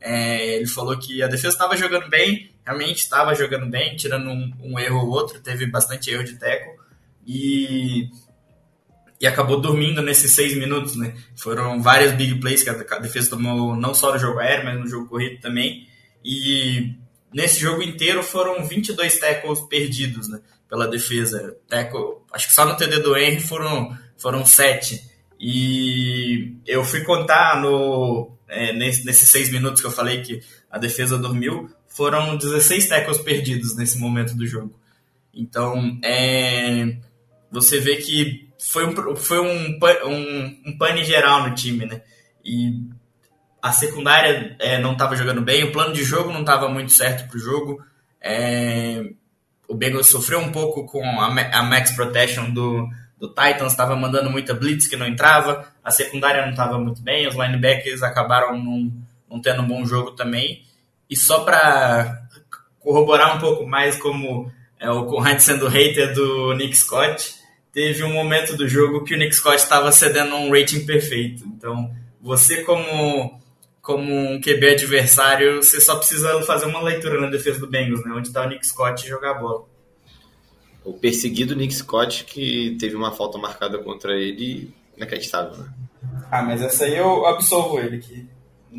É, 0.00 0.56
ele 0.56 0.66
falou 0.66 0.98
que 0.98 1.22
a 1.22 1.28
defesa 1.28 1.54
estava 1.54 1.76
jogando 1.76 2.10
bem, 2.10 2.50
realmente 2.66 2.98
estava 2.98 3.36
jogando 3.36 3.70
bem, 3.70 3.94
tirando 3.94 4.28
um, 4.30 4.52
um, 4.60 4.78
erro 4.80 4.98
ou 4.98 5.10
outro, 5.10 5.38
teve 5.38 5.64
bastante 5.66 6.10
erro 6.10 6.24
de 6.24 6.40
teco, 6.40 6.82
e, 7.24 8.08
e 9.20 9.26
acabou 9.28 9.60
dormindo 9.60 10.02
nesses 10.02 10.32
seis 10.32 10.56
minutos, 10.56 10.96
né? 10.96 11.14
Foram 11.36 11.80
várias 11.80 12.10
big 12.14 12.40
plays 12.40 12.64
que 12.64 12.70
a, 12.70 12.72
a 12.72 12.98
defesa 12.98 13.30
tomou, 13.30 13.76
não 13.76 13.94
só 13.94 14.12
no 14.12 14.18
jogo 14.18 14.40
aéreo, 14.40 14.64
mas 14.64 14.80
no 14.80 14.88
jogo 14.88 15.08
corrido 15.08 15.40
também, 15.40 15.86
e 16.24 16.96
nesse 17.32 17.60
jogo 17.60 17.82
inteiro 17.82 18.22
foram 18.22 18.64
22 18.64 19.18
tackles 19.18 19.60
perdidos, 19.62 20.28
né? 20.28 20.40
pela 20.72 20.88
defesa. 20.88 21.54
Teco, 21.68 22.24
acho 22.32 22.48
que 22.48 22.54
só 22.54 22.64
no 22.64 22.74
TD 22.74 23.00
do 23.00 23.14
Henry 23.14 23.40
foram, 23.40 23.94
foram 24.16 24.46
sete. 24.46 25.06
E 25.38 26.56
eu 26.66 26.82
fui 26.82 27.02
contar 27.02 27.60
no, 27.60 28.32
é, 28.48 28.72
nesse, 28.72 29.04
nesses 29.04 29.28
seis 29.28 29.50
minutos 29.50 29.82
que 29.82 29.86
eu 29.86 29.90
falei 29.90 30.22
que 30.22 30.40
a 30.70 30.78
defesa 30.78 31.18
dormiu, 31.18 31.68
foram 31.86 32.38
16 32.38 32.88
tackles 32.88 33.18
perdidos 33.18 33.76
nesse 33.76 33.98
momento 33.98 34.34
do 34.34 34.46
jogo. 34.46 34.74
Então, 35.34 35.98
é, 36.02 36.96
você 37.50 37.78
vê 37.78 37.96
que 37.96 38.48
foi 38.58 38.86
um, 38.86 39.14
foi 39.14 39.40
um, 39.40 39.78
um, 40.06 40.62
um 40.68 40.78
pane 40.78 41.04
geral 41.04 41.46
no 41.46 41.54
time, 41.54 41.84
né? 41.84 42.00
E 42.42 42.80
a 43.62 43.70
secundária 43.70 44.56
é, 44.58 44.76
não 44.78 44.92
estava 44.92 45.14
jogando 45.14 45.40
bem, 45.40 45.62
o 45.62 45.70
plano 45.70 45.94
de 45.94 46.02
jogo 46.02 46.32
não 46.32 46.40
estava 46.40 46.68
muito 46.68 46.90
certo 46.90 47.28
para 47.28 47.36
o 47.36 47.40
jogo. 47.40 47.80
É, 48.20 49.04
o 49.68 49.74
Bengals 49.74 50.08
sofreu 50.08 50.40
um 50.40 50.50
pouco 50.50 50.84
com 50.84 51.00
a, 51.20 51.28
a 51.28 51.62
max 51.62 51.92
protection 51.92 52.50
do, 52.50 52.88
do 53.20 53.28
Titans, 53.28 53.70
estava 53.70 53.94
mandando 53.94 54.28
muita 54.28 54.52
blitz 54.52 54.88
que 54.88 54.96
não 54.96 55.06
entrava, 55.06 55.72
a 55.82 55.92
secundária 55.92 56.42
não 56.42 56.50
estava 56.50 56.76
muito 56.76 57.00
bem, 57.00 57.28
os 57.28 57.36
linebackers 57.36 58.02
acabaram 58.02 58.58
não, 58.58 58.92
não 59.30 59.40
tendo 59.40 59.62
um 59.62 59.68
bom 59.68 59.86
jogo 59.86 60.10
também. 60.10 60.64
E 61.08 61.14
só 61.14 61.44
para 61.44 62.20
corroborar 62.80 63.36
um 63.36 63.38
pouco 63.38 63.64
mais 63.64 63.96
como 63.96 64.50
é, 64.80 64.90
o 64.90 65.06
Conrad 65.06 65.38
sendo 65.38 65.68
hater 65.68 66.12
do 66.12 66.52
Nick 66.54 66.76
Scott, 66.76 67.36
teve 67.72 68.02
um 68.02 68.12
momento 68.12 68.56
do 68.56 68.68
jogo 68.68 69.04
que 69.04 69.14
o 69.14 69.18
Nick 69.18 69.36
Scott 69.36 69.56
estava 69.56 69.92
cedendo 69.92 70.34
um 70.34 70.50
rating 70.50 70.84
perfeito. 70.84 71.44
Então, 71.46 71.94
você 72.20 72.64
como 72.64 73.40
como 73.82 74.14
um 74.14 74.40
QB 74.40 74.70
adversário, 74.70 75.62
você 75.62 75.80
só 75.80 75.96
precisa 75.96 76.40
fazer 76.42 76.66
uma 76.66 76.80
leitura 76.80 77.20
na 77.20 77.28
defesa 77.28 77.58
do 77.58 77.66
Bengals, 77.66 78.04
né? 78.04 78.12
Onde 78.14 78.28
está 78.28 78.46
o 78.46 78.48
Nick 78.48 78.66
Scott 78.66 79.04
e 79.04 79.08
jogar 79.08 79.32
a 79.32 79.40
bola. 79.40 79.64
O 80.84 80.92
perseguido 80.94 81.56
Nick 81.56 81.74
Scott, 81.74 82.24
que 82.24 82.76
teve 82.78 82.94
uma 82.94 83.12
falta 83.12 83.38
marcada 83.38 83.78
contra 83.78 84.14
ele, 84.14 84.72
inacreditável, 84.96 85.58
né? 85.58 85.72
Ah, 86.30 86.42
mas 86.42 86.62
essa 86.62 86.84
aí 86.84 86.96
eu 86.96 87.26
absolvo 87.26 87.78
ele, 87.80 87.98
que 87.98 88.26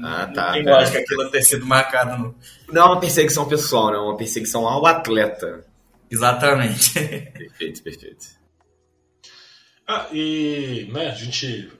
ah, 0.01 0.27
tá. 0.27 0.47
Não 0.47 0.53
tem 0.53 0.63
lógica 0.63 0.99
aquilo 0.99 1.29
ter 1.29 1.43
sido 1.43 1.65
marcado. 1.65 2.17
No... 2.17 2.35
Não 2.71 2.81
é 2.81 2.85
uma 2.85 2.99
perseguição 2.99 3.47
pessoal, 3.47 3.91
né? 3.91 3.97
É 3.97 3.99
uma 3.99 4.17
perseguição 4.17 4.67
ao 4.67 4.85
atleta. 4.85 5.65
Exatamente. 6.09 6.93
Perfeito, 7.33 7.83
perfeito. 7.83 8.25
Ah, 9.87 10.07
e 10.13 10.89
né, 10.93 11.09
a 11.09 11.13
gente 11.13 11.71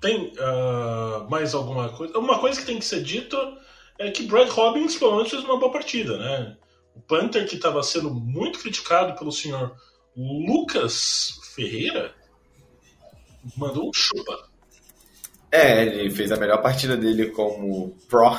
tem 0.00 0.32
uh, 0.34 1.28
mais 1.30 1.54
alguma 1.54 1.88
coisa? 1.88 2.18
Uma 2.18 2.38
coisa 2.38 2.60
que 2.60 2.66
tem 2.66 2.78
que 2.78 2.84
ser 2.84 3.02
dita 3.02 3.36
é 3.98 4.10
que 4.10 4.26
Brad 4.26 4.48
Robbins, 4.48 4.96
pelo 4.96 5.16
menos, 5.16 5.30
fez 5.30 5.42
uma 5.42 5.58
boa 5.58 5.72
partida, 5.72 6.16
né? 6.18 6.56
O 6.94 7.00
Panther, 7.00 7.46
que 7.46 7.56
estava 7.56 7.82
sendo 7.82 8.12
muito 8.12 8.60
criticado 8.60 9.18
pelo 9.18 9.32
senhor 9.32 9.74
Lucas 10.16 11.38
Ferreira, 11.54 12.14
mandou 13.56 13.88
um 13.88 13.92
chupa. 13.92 14.48
É, 15.50 15.84
ele 15.84 16.10
fez 16.10 16.30
a 16.30 16.36
melhor 16.36 16.60
partida 16.60 16.96
dele 16.96 17.30
como 17.30 17.96
pro 18.08 18.30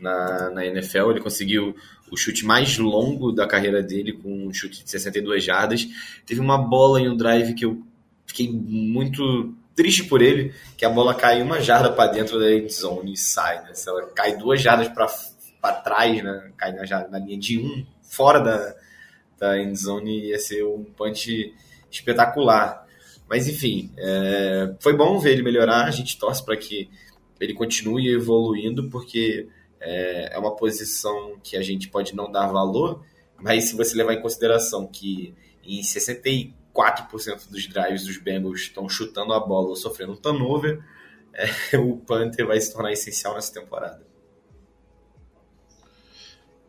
na, 0.00 0.50
na 0.50 0.66
NFL. 0.66 1.10
Ele 1.10 1.20
conseguiu 1.20 1.74
o 2.10 2.16
chute 2.16 2.44
mais 2.44 2.76
longo 2.76 3.32
da 3.32 3.46
carreira 3.46 3.82
dele, 3.82 4.12
com 4.12 4.48
um 4.48 4.52
chute 4.52 4.84
de 4.84 4.90
62 4.90 5.44
jardas. 5.44 5.86
Teve 6.26 6.40
uma 6.40 6.58
bola 6.58 7.00
em 7.00 7.08
um 7.08 7.16
drive 7.16 7.54
que 7.54 7.64
eu 7.64 7.82
fiquei 8.26 8.50
muito 8.50 9.54
triste 9.74 10.04
por 10.04 10.22
ele, 10.22 10.54
que 10.76 10.84
a 10.84 10.90
bola 10.90 11.14
cai 11.14 11.42
uma 11.42 11.60
jarda 11.60 11.92
para 11.92 12.12
dentro 12.12 12.38
da 12.38 12.50
end 12.52 12.72
zone 12.72 13.12
e 13.12 13.16
sai, 13.16 13.62
né? 13.62 13.74
Se 13.74 13.88
ela 13.88 14.06
cai 14.08 14.36
duas 14.36 14.60
jardas 14.60 14.88
para 14.88 15.72
trás, 15.74 16.22
né? 16.22 16.52
Cai 16.56 16.72
na, 16.72 17.08
na, 17.08 17.18
linha 17.18 17.38
de 17.38 17.58
um, 17.58 17.86
fora 18.02 18.40
da, 18.40 18.74
da 19.38 19.58
end 19.58 19.78
zone, 19.78 20.28
ia 20.28 20.38
ser 20.38 20.64
um 20.64 20.84
punch 20.84 21.54
espetacular. 21.90 22.86
Mas 23.28 23.48
enfim, 23.48 23.90
é, 23.96 24.74
foi 24.80 24.94
bom 24.94 25.18
ver 25.18 25.32
ele 25.32 25.42
melhorar. 25.42 25.84
A 25.84 25.90
gente 25.90 26.18
torce 26.18 26.44
para 26.44 26.56
que 26.56 26.90
ele 27.40 27.54
continue 27.54 28.08
evoluindo, 28.08 28.88
porque 28.90 29.48
é, 29.80 30.34
é 30.34 30.38
uma 30.38 30.54
posição 30.54 31.36
que 31.42 31.56
a 31.56 31.62
gente 31.62 31.88
pode 31.88 32.14
não 32.14 32.30
dar 32.30 32.46
valor, 32.46 33.04
mas 33.40 33.64
se 33.64 33.76
você 33.76 33.96
levar 33.96 34.14
em 34.14 34.22
consideração 34.22 34.86
que 34.86 35.34
em 35.64 35.82
64 35.82 36.61
4% 36.74 37.50
dos 37.50 37.66
drives 37.66 38.04
dos 38.04 38.16
Bengals 38.16 38.62
estão 38.62 38.88
chutando 38.88 39.32
a 39.32 39.40
bola 39.40 39.68
ou 39.68 39.76
sofrendo 39.76 40.12
um 40.12 40.16
turnover, 40.16 40.82
é, 41.32 41.46
o 41.78 41.96
Panther 41.98 42.46
vai 42.46 42.60
se 42.60 42.72
tornar 42.72 42.92
essencial 42.92 43.34
nessa 43.34 43.52
temporada. 43.52 44.02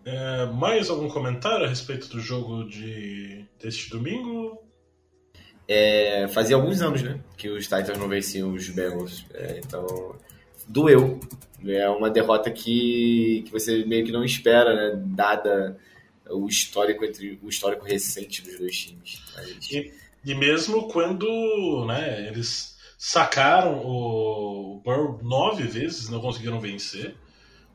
É, 0.05 0.45
mais 0.47 0.89
algum 0.89 1.07
comentário 1.07 1.65
a 1.65 1.69
respeito 1.69 2.09
do 2.09 2.19
jogo 2.19 2.65
de 2.65 3.45
deste 3.59 3.89
domingo? 3.89 4.61
É, 5.65 6.27
fazia 6.27 6.57
alguns 6.57 6.81
anos, 6.81 7.01
né, 7.01 7.21
que 7.37 7.49
os 7.49 7.63
Titans 7.63 7.97
não 7.97 8.09
venciam 8.09 8.51
os 8.51 8.69
Bengals, 8.69 9.25
é, 9.33 9.61
então 9.63 10.15
doeu. 10.67 11.21
É 11.65 11.89
uma 11.89 12.09
derrota 12.09 12.51
que, 12.51 13.43
que 13.45 13.51
você 13.51 13.85
meio 13.85 14.05
que 14.05 14.11
não 14.11 14.25
espera, 14.25 14.75
né, 14.75 15.01
dada 15.05 15.77
o 16.33 16.47
histórico 16.47 17.05
entre 17.05 17.39
o 17.41 17.49
histórico 17.49 17.85
recente 17.85 18.41
dos 18.41 18.57
dois 18.57 18.77
times. 18.77 19.21
E, 19.71 19.93
e, 20.25 20.35
mesmo 20.35 20.87
quando 20.89 21.85
né, 21.85 22.27
eles 22.27 22.77
sacaram 22.97 23.85
o 23.85 24.81
Burrow 24.83 25.19
nove 25.21 25.63
vezes, 25.63 26.09
não 26.09 26.21
conseguiram 26.21 26.59
vencer. 26.59 27.15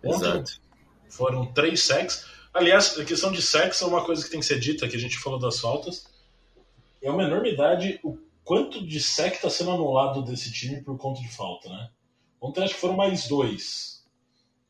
Ontem 0.02 0.26
Exato. 0.26 0.60
foram 1.08 1.52
três 1.52 1.82
sacks. 1.82 2.26
Aliás, 2.52 2.98
a 2.98 3.04
questão 3.04 3.30
de 3.30 3.42
sacks 3.42 3.80
é 3.82 3.86
uma 3.86 4.04
coisa 4.04 4.24
que 4.24 4.30
tem 4.30 4.40
que 4.40 4.46
ser 4.46 4.58
dita, 4.58 4.88
que 4.88 4.96
a 4.96 5.00
gente 5.00 5.18
falou 5.18 5.38
das 5.38 5.60
faltas. 5.60 6.06
É 7.02 7.10
uma 7.10 7.24
enormidade 7.24 8.00
o 8.02 8.18
quanto 8.42 8.84
de 8.84 9.00
sack 9.00 9.36
está 9.36 9.50
sendo 9.50 9.70
anulado 9.70 10.22
desse 10.22 10.50
time 10.52 10.82
por 10.82 10.96
conta 10.96 11.20
de 11.20 11.28
falta, 11.28 11.68
né? 11.68 11.90
Ontem 12.40 12.64
acho 12.64 12.74
que 12.74 12.80
foram 12.80 12.96
mais 12.96 13.28
dois. 13.28 14.04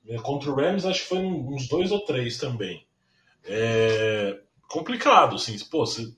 É, 0.07 0.16
contra 0.16 0.51
o 0.51 0.55
Rams 0.55 0.85
acho 0.85 1.03
que 1.03 1.09
foi 1.09 1.18
uns 1.18 1.68
dois 1.68 1.92
ou 1.92 2.01
três 2.01 2.38
também 2.38 2.88
é 3.49 4.39
complicado, 4.69 5.37
assim. 5.37 5.59
Pô, 5.71 5.85
você, 5.85 6.13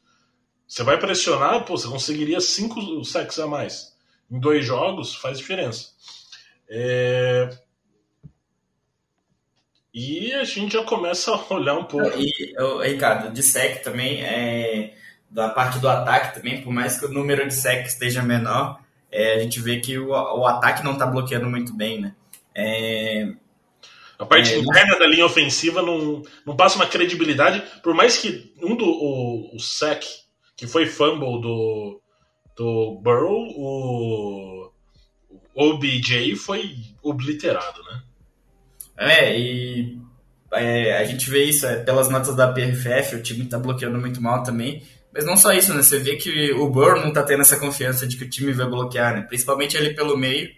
vai 0.82 0.98
pressionar, 0.98 1.64
pô, 1.64 1.76
você 1.76 1.88
conseguiria 1.88 2.40
cinco 2.40 3.04
sacks 3.04 3.38
a 3.38 3.46
mais. 3.46 3.96
em 4.30 4.38
dois 4.38 4.64
jogos 4.64 5.14
faz 5.14 5.38
diferença. 5.38 5.90
É... 6.68 7.48
E 9.92 10.32
a 10.34 10.44
gente 10.44 10.74
já 10.74 10.84
começa 10.84 11.32
a 11.32 11.54
olhar 11.54 11.74
um 11.74 11.84
pouco. 11.84 12.16
E, 12.16 12.54
Ricardo, 12.84 13.32
de 13.32 13.42
sec 13.42 13.82
também, 13.82 14.22
é, 14.22 14.94
da 15.28 15.48
parte 15.48 15.80
do 15.80 15.88
ataque 15.88 16.34
também, 16.34 16.62
por 16.62 16.72
mais 16.72 16.98
que 16.98 17.06
o 17.06 17.12
número 17.12 17.46
de 17.46 17.54
sec 17.54 17.86
esteja 17.86 18.22
menor, 18.22 18.80
é, 19.10 19.34
a 19.34 19.38
gente 19.40 19.60
vê 19.60 19.80
que 19.80 19.98
o, 19.98 20.10
o 20.10 20.46
ataque 20.46 20.84
não 20.84 20.92
está 20.92 21.06
bloqueando 21.06 21.50
muito 21.50 21.74
bem, 21.74 22.00
né? 22.00 22.14
É, 22.54 23.32
a 24.20 24.26
parte 24.26 24.52
é, 24.52 24.58
interna 24.58 24.98
da 24.98 25.06
linha 25.06 25.24
ofensiva 25.24 25.80
não, 25.80 26.22
não 26.44 26.54
passa 26.54 26.76
uma 26.76 26.86
credibilidade, 26.86 27.62
por 27.82 27.94
mais 27.94 28.18
que 28.18 28.52
um 28.62 28.76
do 28.76 28.84
o, 28.84 29.56
o 29.56 29.58
sec, 29.58 30.04
que 30.54 30.66
foi 30.66 30.84
fumble 30.84 31.40
do, 31.40 32.02
do 32.54 33.00
Burrow, 33.02 33.48
o, 33.56 34.70
o 35.54 35.70
OBJ 35.70 36.36
foi 36.36 36.76
obliterado, 37.02 37.82
né? 37.84 38.02
É, 38.98 39.38
e 39.38 39.98
é, 40.52 40.98
a 40.98 41.04
gente 41.04 41.30
vê 41.30 41.44
isso 41.44 41.66
é, 41.66 41.76
pelas 41.82 42.10
notas 42.10 42.36
da 42.36 42.52
PRFF, 42.52 43.16
o 43.16 43.22
time 43.22 43.46
tá 43.46 43.58
bloqueando 43.58 43.98
muito 43.98 44.20
mal 44.20 44.42
também. 44.42 44.82
Mas 45.12 45.24
não 45.24 45.36
só 45.36 45.50
isso, 45.52 45.72
né? 45.74 45.82
Você 45.82 45.98
vê 45.98 46.16
que 46.16 46.52
o 46.52 46.68
Burrow 46.68 47.00
não 47.00 47.12
tá 47.12 47.22
tendo 47.22 47.40
essa 47.40 47.58
confiança 47.58 48.06
de 48.06 48.16
que 48.16 48.24
o 48.24 48.30
time 48.30 48.52
vai 48.52 48.66
bloquear, 48.66 49.14
né? 49.14 49.22
Principalmente 49.22 49.76
ele 49.76 49.94
pelo 49.94 50.16
meio. 50.16 50.50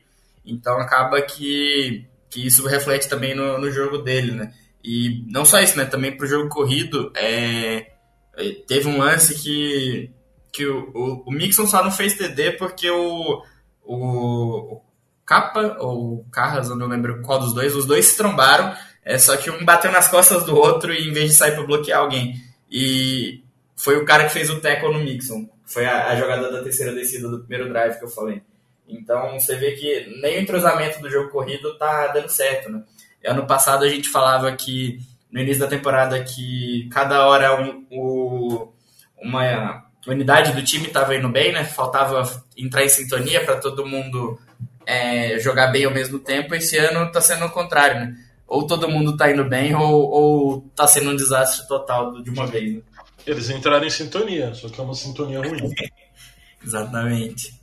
Então 0.45 0.79
acaba 0.79 1.23
que, 1.23 2.05
que 2.33 2.47
isso 2.47 2.67
reflete 2.67 3.11
também 3.11 3.35
no, 3.35 3.59
no 3.59 3.71
jogo 3.71 3.99
dele, 3.99 4.33
né? 4.33 4.53
E 4.83 5.23
não 5.29 5.45
só 5.45 5.61
isso, 5.61 5.77
né? 5.77 5.85
Também 5.85 6.17
pro 6.17 6.27
jogo 6.27 6.49
corrido, 6.49 7.13
é, 7.15 7.93
é 8.37 8.51
teve 8.67 8.89
um 8.89 8.99
lance 8.99 9.35
que, 9.41 10.11
que 10.51 10.67
o, 10.67 10.91
o, 10.95 11.25
o 11.27 11.31
Mixon 11.31 11.67
só 11.67 11.85
não 11.85 11.91
fez 11.91 12.15
TD 12.15 12.53
porque 12.53 12.91
o, 12.91 13.43
o, 13.85 14.81
Capa 15.27 15.77
ou 15.79 16.25
Carras, 16.33 16.71
eu 16.71 16.77
não 16.77 16.89
lembro 16.89 17.21
qual 17.21 17.39
dos 17.39 17.53
dois, 17.53 17.77
os 17.77 17.85
dois 17.85 18.07
se 18.07 18.17
trombaram, 18.17 18.75
é, 19.05 19.19
só 19.19 19.37
que 19.37 19.51
um 19.51 19.63
bateu 19.63 19.93
nas 19.93 20.09
costas 20.09 20.45
do 20.45 20.57
outro 20.57 20.93
e 20.93 21.07
em 21.07 21.13
vez 21.13 21.31
de 21.31 21.37
sair 21.37 21.53
para 21.53 21.67
bloquear 21.67 22.01
alguém. 22.01 22.35
E 22.71 23.45
foi 23.77 23.99
o 23.99 24.07
cara 24.07 24.25
que 24.25 24.33
fez 24.33 24.49
o 24.49 24.59
tackle 24.59 24.93
no 24.93 25.05
Mixon. 25.05 25.47
Foi 25.67 25.85
a, 25.85 26.09
a, 26.09 26.17
jogada 26.17 26.51
da 26.51 26.63
terceira 26.63 26.95
descida 26.95 27.29
do 27.29 27.41
primeiro 27.41 27.69
drive 27.69 27.99
que 27.99 28.05
eu 28.05 28.09
falei. 28.09 28.43
Então 28.89 29.39
você 29.39 29.57
vê 29.57 29.73
que 29.73 30.21
nem 30.21 30.39
o 30.39 30.41
entrosamento 30.43 31.01
do 31.01 31.11
jogo 31.11 31.31
corrido 31.31 31.77
tá 31.79 32.09
dando 32.09 32.29
certo, 32.29 32.71
né? 32.71 32.83
Ano 33.25 33.47
passado 33.47 33.85
a 33.85 33.89
gente 33.89 34.09
falava 34.09 34.51
que 34.53 34.99
no 35.31 35.41
início 35.41 35.61
da 35.61 35.69
temporada 35.69 36.23
que 36.23 36.89
cada 36.91 37.27
hora 37.27 37.61
um, 37.61 37.87
o, 37.91 38.73
uma 39.17 39.85
unidade 40.07 40.53
do 40.53 40.63
time 40.63 40.87
estava 40.89 41.15
indo 41.17 41.29
bem, 41.29 41.53
né? 41.53 41.65
Faltava 41.65 42.45
entrar 42.57 42.85
em 42.85 42.89
sintonia 42.89 43.45
para 43.45 43.57
todo 43.57 43.87
mundo 43.87 44.39
é, 44.85 45.39
jogar 45.39 45.69
bem 45.69 45.85
ao 45.85 45.93
mesmo 45.93 46.19
tempo, 46.19 46.55
esse 46.55 46.77
ano 46.77 47.07
está 47.07 47.21
sendo 47.21 47.45
o 47.47 47.51
contrário, 47.51 48.01
né? 48.01 48.17
Ou 48.47 48.67
todo 48.67 48.89
mundo 48.89 49.13
está 49.13 49.31
indo 49.31 49.45
bem, 49.45 49.75
ou, 49.75 50.11
ou 50.11 50.61
tá 50.77 50.87
sendo 50.87 51.11
um 51.11 51.17
desastre 51.17 51.67
total 51.67 52.23
de 52.23 52.31
uma 52.31 52.47
vez. 52.47 52.75
Né? 52.75 52.83
Eles 53.27 53.49
entraram 53.49 53.87
em 53.87 53.91
sintonia, 53.91 54.53
só 54.53 54.69
que 54.69 54.79
é 54.79 54.85
uma 54.85 54.95
sintonia 54.95 55.39
ruim. 55.39 55.71
Exatamente. 56.63 57.62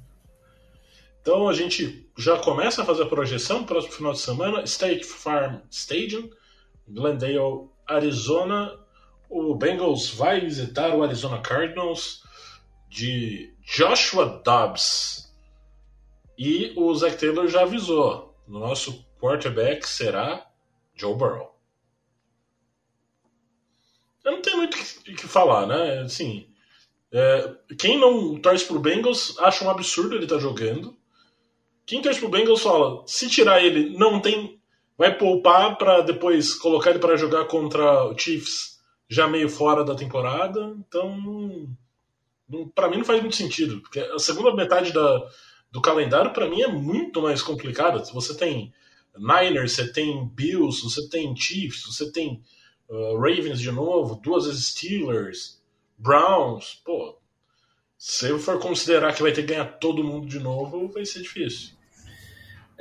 Então 1.21 1.47
a 1.47 1.53
gente 1.53 2.09
já 2.17 2.37
começa 2.37 2.81
a 2.81 2.85
fazer 2.85 3.03
a 3.03 3.09
projeção 3.09 3.65
próximo 3.65 3.93
final 3.93 4.13
de 4.13 4.19
semana. 4.19 4.63
State 4.63 5.03
Farm 5.03 5.57
Stadium, 5.69 6.29
Glendale, 6.87 7.69
Arizona. 7.87 8.79
O 9.29 9.53
Bengals 9.55 10.09
vai 10.09 10.39
visitar 10.39 10.95
o 10.95 11.03
Arizona 11.03 11.39
Cardinals 11.39 12.23
de 12.89 13.53
Joshua 13.61 14.41
Dobbs 14.43 15.29
e 16.39 16.73
o 16.77 16.95
Zach 16.95 17.17
Taylor 17.17 17.47
já 17.47 17.63
avisou: 17.63 18.33
nosso 18.47 19.05
quarterback 19.19 19.85
será 19.85 20.49
Joe 20.95 21.13
Burrow. 21.13 21.53
Eu 24.23 24.31
não 24.31 24.41
tenho 24.41 24.57
muito 24.57 24.75
o 24.75 25.03
que, 25.03 25.13
que 25.13 25.27
falar, 25.27 25.67
né? 25.67 25.99
Assim, 25.99 26.47
é, 27.11 27.55
quem 27.77 27.99
não 27.99 28.39
torce 28.39 28.65
pro 28.65 28.79
Bengals 28.79 29.37
acha 29.39 29.65
um 29.65 29.69
absurdo 29.69 30.15
ele 30.15 30.23
estar 30.23 30.35
tá 30.35 30.41
jogando. 30.41 30.97
Torce 32.01 32.19
pro 32.19 32.29
Bengals 32.29 32.61
fala: 32.61 33.03
se 33.07 33.27
tirar 33.27 33.63
ele, 33.63 33.97
não 33.97 34.19
tem. 34.19 34.59
Vai 34.97 35.17
poupar 35.17 35.77
para 35.77 36.01
depois 36.01 36.53
colocar 36.53 36.89
ele 36.89 36.99
para 36.99 37.15
jogar 37.15 37.45
contra 37.45 38.03
o 38.05 38.17
Chiefs 38.17 38.79
já 39.09 39.27
meio 39.27 39.49
fora 39.49 39.83
da 39.83 39.95
temporada. 39.95 40.75
Então, 40.77 41.75
para 42.75 42.89
mim 42.89 42.97
não 42.97 43.05
faz 43.05 43.21
muito 43.21 43.35
sentido. 43.35 43.81
Porque 43.81 43.99
a 43.99 44.19
segunda 44.19 44.53
metade 44.53 44.93
da, 44.93 45.27
do 45.71 45.81
calendário, 45.81 46.31
para 46.31 46.49
mim, 46.49 46.61
é 46.61 46.67
muito 46.67 47.21
mais 47.21 47.41
complicado. 47.41 48.03
Você 48.13 48.35
tem 48.35 48.73
Niners, 49.17 49.73
você 49.73 49.91
tem 49.91 50.27
Bills, 50.27 50.83
você 50.83 51.09
tem 51.09 51.35
Chiefs, 51.35 51.85
você 51.85 52.11
tem 52.11 52.43
uh, 52.87 53.15
Ravens 53.17 53.59
de 53.59 53.71
novo, 53.71 54.15
duas 54.15 54.45
vezes 54.45 54.67
Steelers, 54.67 55.61
Browns. 55.97 56.81
Pô, 56.85 57.17
se 57.97 58.29
eu 58.29 58.39
for 58.39 58.59
considerar 58.59 59.13
que 59.13 59.21
vai 59.21 59.31
ter 59.31 59.41
que 59.41 59.53
ganhar 59.53 59.65
todo 59.65 60.03
mundo 60.03 60.27
de 60.27 60.39
novo, 60.39 60.87
vai 60.87 61.05
ser 61.05 61.21
difícil. 61.21 61.78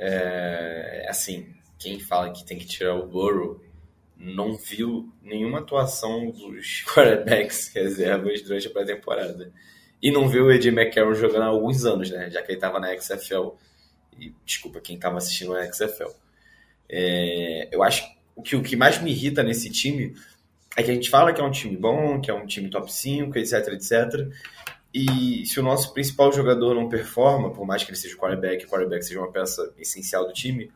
É, 0.01 1.05
assim, 1.09 1.53
quem 1.77 1.99
fala 1.99 2.31
que 2.31 2.45
tem 2.45 2.57
que 2.57 2.65
tirar 2.65 2.95
o 2.95 3.05
Burrow 3.05 3.61
não 4.15 4.55
viu 4.55 5.11
nenhuma 5.21 5.59
atuação 5.59 6.31
dos 6.31 6.83
quarterbacks 6.87 7.71
reservas 7.73 8.41
durante 8.41 8.67
a 8.67 8.71
pré-temporada 8.71 9.51
e 10.01 10.11
não 10.11 10.27
viu 10.27 10.45
o 10.45 10.51
Eddie 10.51 10.69
McCarron 10.69 11.13
jogando 11.13 11.43
há 11.43 11.47
alguns 11.47 11.85
anos, 11.85 12.09
né? 12.09 12.29
Já 12.29 12.41
que 12.41 12.51
ele 12.51 12.57
estava 12.57 12.79
na 12.79 12.97
XFL. 12.97 13.49
E, 14.17 14.33
desculpa 14.45 14.79
quem 14.79 14.95
estava 14.95 15.17
assistindo 15.17 15.53
a 15.53 15.71
XFL. 15.71 16.11
É, 16.89 17.67
eu 17.71 17.83
acho 17.83 18.09
que 18.43 18.55
o 18.55 18.63
que 18.63 18.77
mais 18.77 19.01
me 19.01 19.11
irrita 19.11 19.43
nesse 19.43 19.69
time 19.69 20.15
é 20.75 20.83
que 20.83 20.91
a 20.91 20.93
gente 20.93 21.09
fala 21.09 21.33
que 21.33 21.41
é 21.41 21.43
um 21.43 21.51
time 21.51 21.75
bom, 21.75 22.21
que 22.21 22.31
é 22.31 22.33
um 22.33 22.45
time 22.45 22.69
top 22.69 22.91
5, 22.91 23.37
etc, 23.37 23.67
etc. 23.73 24.29
E 24.93 25.45
se 25.45 25.59
o 25.59 25.63
nosso 25.63 25.93
principal 25.93 26.31
jogador 26.31 26.73
não 26.73 26.89
performa, 26.89 27.51
por 27.51 27.65
mais 27.65 27.83
que 27.83 27.91
ele 27.91 27.97
seja 27.97 28.15
o 28.15 28.17
quarterback, 28.17 28.65
o 28.65 28.69
quarterback 28.69 29.03
seja 29.03 29.19
uma 29.19 29.31
peça 29.31 29.71
essencial 29.77 30.25
do 30.25 30.33
time, 30.33 30.71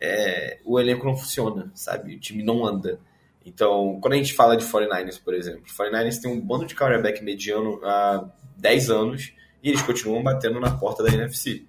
é, 0.00 0.58
o 0.64 0.80
elenco 0.80 1.04
não 1.04 1.16
funciona, 1.16 1.70
sabe? 1.74 2.16
O 2.16 2.20
time 2.20 2.42
não 2.42 2.64
anda. 2.64 2.98
Então, 3.44 3.98
quando 4.00 4.14
a 4.14 4.16
gente 4.16 4.32
fala 4.32 4.56
de 4.56 4.64
49ers, 4.64 5.20
por 5.22 5.34
exemplo, 5.34 5.64
49ers 5.66 6.20
tem 6.20 6.30
um 6.30 6.40
bando 6.40 6.64
de 6.64 6.74
quarterback 6.74 7.22
mediano 7.22 7.80
há 7.84 8.24
10 8.56 8.90
anos 8.90 9.32
e 9.62 9.68
eles 9.68 9.82
continuam 9.82 10.22
batendo 10.22 10.58
na 10.58 10.76
porta 10.76 11.02
da 11.02 11.12
NFC. 11.12 11.64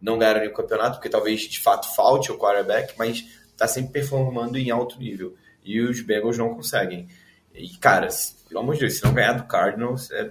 Não 0.00 0.18
ganharam 0.18 0.40
nenhum 0.40 0.52
campeonato, 0.52 0.96
porque 0.96 1.08
talvez 1.08 1.40
de 1.42 1.58
fato 1.58 1.94
falte 1.94 2.30
o 2.30 2.38
quarterback, 2.38 2.94
mas 2.98 3.24
está 3.50 3.66
sempre 3.66 3.92
performando 3.92 4.58
em 4.58 4.70
alto 4.70 4.98
nível. 4.98 5.34
E 5.64 5.80
os 5.80 6.00
Bengals 6.00 6.38
não 6.38 6.54
conseguem. 6.54 7.08
E, 7.54 7.68
cara, 7.78 8.08
pelo 8.48 8.60
amor 8.60 8.74
de 8.74 8.80
Deus, 8.80 8.98
se 8.98 9.04
não 9.04 9.14
ganhar 9.14 9.32
do 9.32 9.44
Cardinals, 9.44 10.10
é, 10.10 10.30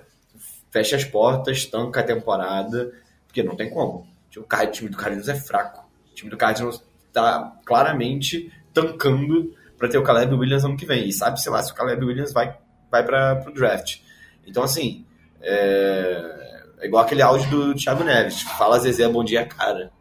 fecha 0.76 0.98
as 0.98 1.06
portas, 1.06 1.66
tanca 1.66 2.02
a 2.02 2.04
temporada, 2.04 2.92
porque 3.26 3.42
não 3.42 3.56
tem 3.56 3.70
como. 3.70 4.06
O 4.38 4.72
time 4.72 4.90
do 4.90 4.98
Cardinals 4.98 5.30
é 5.30 5.36
fraco. 5.36 5.90
O 6.12 6.14
time 6.14 6.30
do 6.30 6.36
Cardinals 6.36 6.84
está 7.08 7.58
claramente 7.66 8.52
tancando 8.74 9.56
para 9.78 9.88
ter 9.88 9.98
o 9.98 10.04
Caleb 10.04 10.34
Williams 10.36 10.66
ano 10.66 10.76
que 10.76 10.86
vem. 10.86 11.08
E 11.08 11.14
sabe-se 11.14 11.50
lá 11.50 11.64
se 11.64 11.72
o 11.72 11.76
Caleb 11.76 12.04
Williams 12.04 12.34
vai, 12.34 12.58
vai 12.92 13.06
para 13.06 13.46
o 13.48 13.54
draft. 13.54 14.00
Então, 14.46 14.64
assim, 14.64 15.06
é, 15.42 16.66
é 16.82 16.86
igual 16.86 17.06
aquele 17.06 17.22
áudio 17.22 17.50
do 17.50 17.74
Thiago 17.74 18.04
Neves. 18.04 18.42
Fala 18.42 18.78
Zezé, 18.78 19.08
bom 19.08 19.24
dia, 19.24 19.46
cara. 19.46 19.94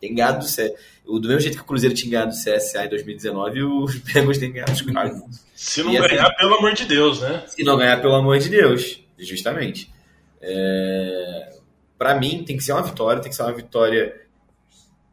Tem 0.00 0.14
ganhado 0.14 0.38
do 0.38 0.46
CSA. 0.46 0.72
Do 1.04 1.28
mesmo 1.28 1.40
jeito 1.40 1.58
que 1.58 1.62
o 1.62 1.66
Cruzeiro 1.66 1.94
tinha 1.94 2.10
ganhado 2.10 2.30
do 2.30 2.36
CSA 2.36 2.86
em 2.86 2.88
2019, 2.88 3.62
os 3.64 3.96
Bengals 4.00 4.38
têm 4.38 4.50
ganhado 4.50 4.72
os 4.72 4.80
Cardinals. 4.80 5.44
Se 5.54 5.82
não 5.82 5.92
e 5.92 5.98
ganhar, 5.98 6.26
assim, 6.26 6.36
pelo 6.36 6.54
amor 6.54 6.72
de 6.72 6.86
Deus, 6.86 7.20
né? 7.20 7.44
Se 7.48 7.62
não 7.62 7.76
ganhar, 7.76 8.00
pelo 8.00 8.14
amor 8.14 8.38
de 8.38 8.48
Deus, 8.48 9.04
justamente. 9.18 9.94
É, 10.40 11.58
para 11.98 12.18
mim, 12.18 12.44
tem 12.44 12.56
que 12.56 12.62
ser 12.62 12.72
uma 12.72 12.82
vitória, 12.82 13.20
tem 13.20 13.30
que 13.30 13.36
ser 13.36 13.42
uma 13.42 13.54
vitória 13.54 14.26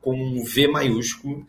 com 0.01 0.15
um 0.15 0.43
V 0.43 0.67
maiúsculo. 0.67 1.47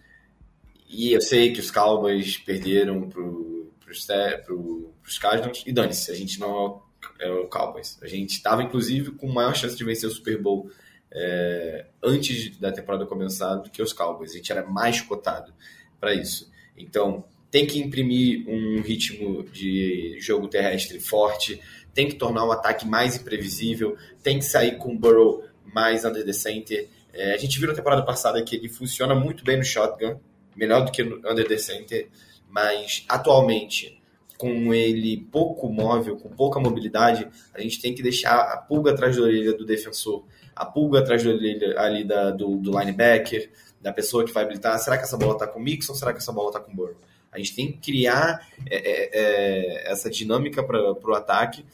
E 0.89 1.13
eu 1.13 1.21
sei 1.21 1.53
que 1.53 1.61
os 1.61 1.71
Cowboys 1.71 2.39
perderam 2.39 3.09
pro, 3.09 3.73
pros, 3.81 4.07
pro, 4.45 4.95
pros 5.03 5.19
Cardinals. 5.19 5.65
E 5.67 5.73
dane-se, 5.73 6.11
a 6.11 6.15
gente 6.15 6.39
não 6.39 6.83
é 7.19 7.31
o 7.31 7.49
Cowboys. 7.49 7.99
A 8.01 8.07
gente 8.07 8.31
estava, 8.31 8.63
inclusive, 8.63 9.13
com 9.13 9.27
maior 9.29 9.55
chance 9.55 9.77
de 9.77 9.85
vencer 9.85 10.09
o 10.09 10.13
Super 10.13 10.41
Bowl 10.41 10.71
é, 11.13 11.87
antes 12.03 12.57
da 12.59 12.73
temporada 12.73 13.07
começar 13.07 13.57
do 13.57 13.71
que 13.71 13.83
os 13.83 13.93
Cowboys. 13.93 14.33
A 14.33 14.37
gente 14.37 14.53
era 14.53 14.65
mais 14.65 15.01
cotado 15.01 15.53
para 16.01 16.15
isso. 16.15 16.51
Então, 16.77 17.25
tem 17.51 17.67
que 17.67 17.79
imprimir 17.79 18.49
um 18.49 18.81
ritmo 18.81 19.45
de 19.45 20.17
jogo 20.21 20.49
terrestre 20.49 20.99
forte, 20.99 21.61
tem 21.95 22.09
que 22.09 22.17
tornar 22.17 22.45
o 22.45 22.53
ataque 22.53 22.87
mais 22.87 23.17
imprevisível, 23.17 23.97
tem 24.23 24.39
que 24.39 24.45
sair 24.45 24.77
com 24.77 24.93
o 24.93 24.99
Burrow 24.99 25.45
mais 25.73 26.05
under 26.05 26.25
the 26.25 26.33
center. 26.33 26.89
É, 27.13 27.35
a 27.35 27.37
gente 27.37 27.59
viu 27.59 27.69
na 27.69 27.75
temporada 27.75 28.03
passada 28.03 28.43
que 28.43 28.57
ele 28.57 28.69
funciona 28.69 29.15
muito 29.15 29.45
bem 29.45 29.57
no 29.57 29.65
shotgun, 29.65 30.19
melhor 30.57 30.85
do 30.85 30.91
que 30.91 31.03
no 31.03 31.17
under 31.19 31.47
the 31.47 31.57
center, 31.59 32.09
mas 32.49 33.05
atualmente 33.09 34.01
com 34.37 34.75
ele 34.75 35.17
pouco 35.31 35.69
móvel, 35.69 36.17
com 36.17 36.29
pouca 36.29 36.59
mobilidade, 36.59 37.29
a 37.55 37.61
gente 37.61 37.81
tem 37.81 37.95
que 37.95 38.03
deixar 38.03 38.37
a 38.37 38.57
pulga 38.57 38.91
atrás 38.91 39.17
da 39.17 39.23
orelha 39.23 39.57
do 39.57 39.65
defensor 39.65 40.25
a 40.55 40.65
pulga 40.65 41.01
atrás 41.01 41.23
do, 41.23 41.31
ali 41.77 42.05
da, 42.05 42.31
do, 42.31 42.57
do 42.57 42.79
linebacker, 42.79 43.51
da 43.81 43.93
pessoa 43.93 44.25
que 44.25 44.33
vai 44.33 44.45
habilitar. 44.45 44.79
Será 44.79 44.97
que 44.97 45.05
essa 45.05 45.17
bola 45.17 45.33
está 45.33 45.47
com 45.47 45.59
o 45.59 45.63
Mixon? 45.63 45.95
Será 45.95 46.13
que 46.13 46.19
essa 46.19 46.33
bola 46.33 46.49
está 46.49 46.61
com 46.61 46.73
o 46.73 46.75
Burrow? 46.75 46.97
A 47.35 47.39
gente 47.39 47.55
tem 47.55 47.73
que 47.73 47.93
criar 47.93 48.49
é, 48.71 48.77
é, 48.77 49.11
é 49.13 49.93
essa 49.93 50.09
dinâmica 50.09 50.63
para 50.63 50.93
o 50.93 51.15
ataque, 51.15 51.65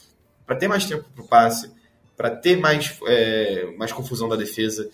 para 0.47 0.57
ter 0.57 0.67
mais 0.67 0.85
tempo 0.87 1.05
para 1.15 1.23
o 1.23 1.29
passe, 1.29 1.71
para 2.17 2.31
ter 2.31 2.57
mais, 2.57 2.99
é, 3.07 3.67
mais 3.77 3.93
confusão 3.93 4.29
da 4.29 4.37
defesa. 4.37 4.91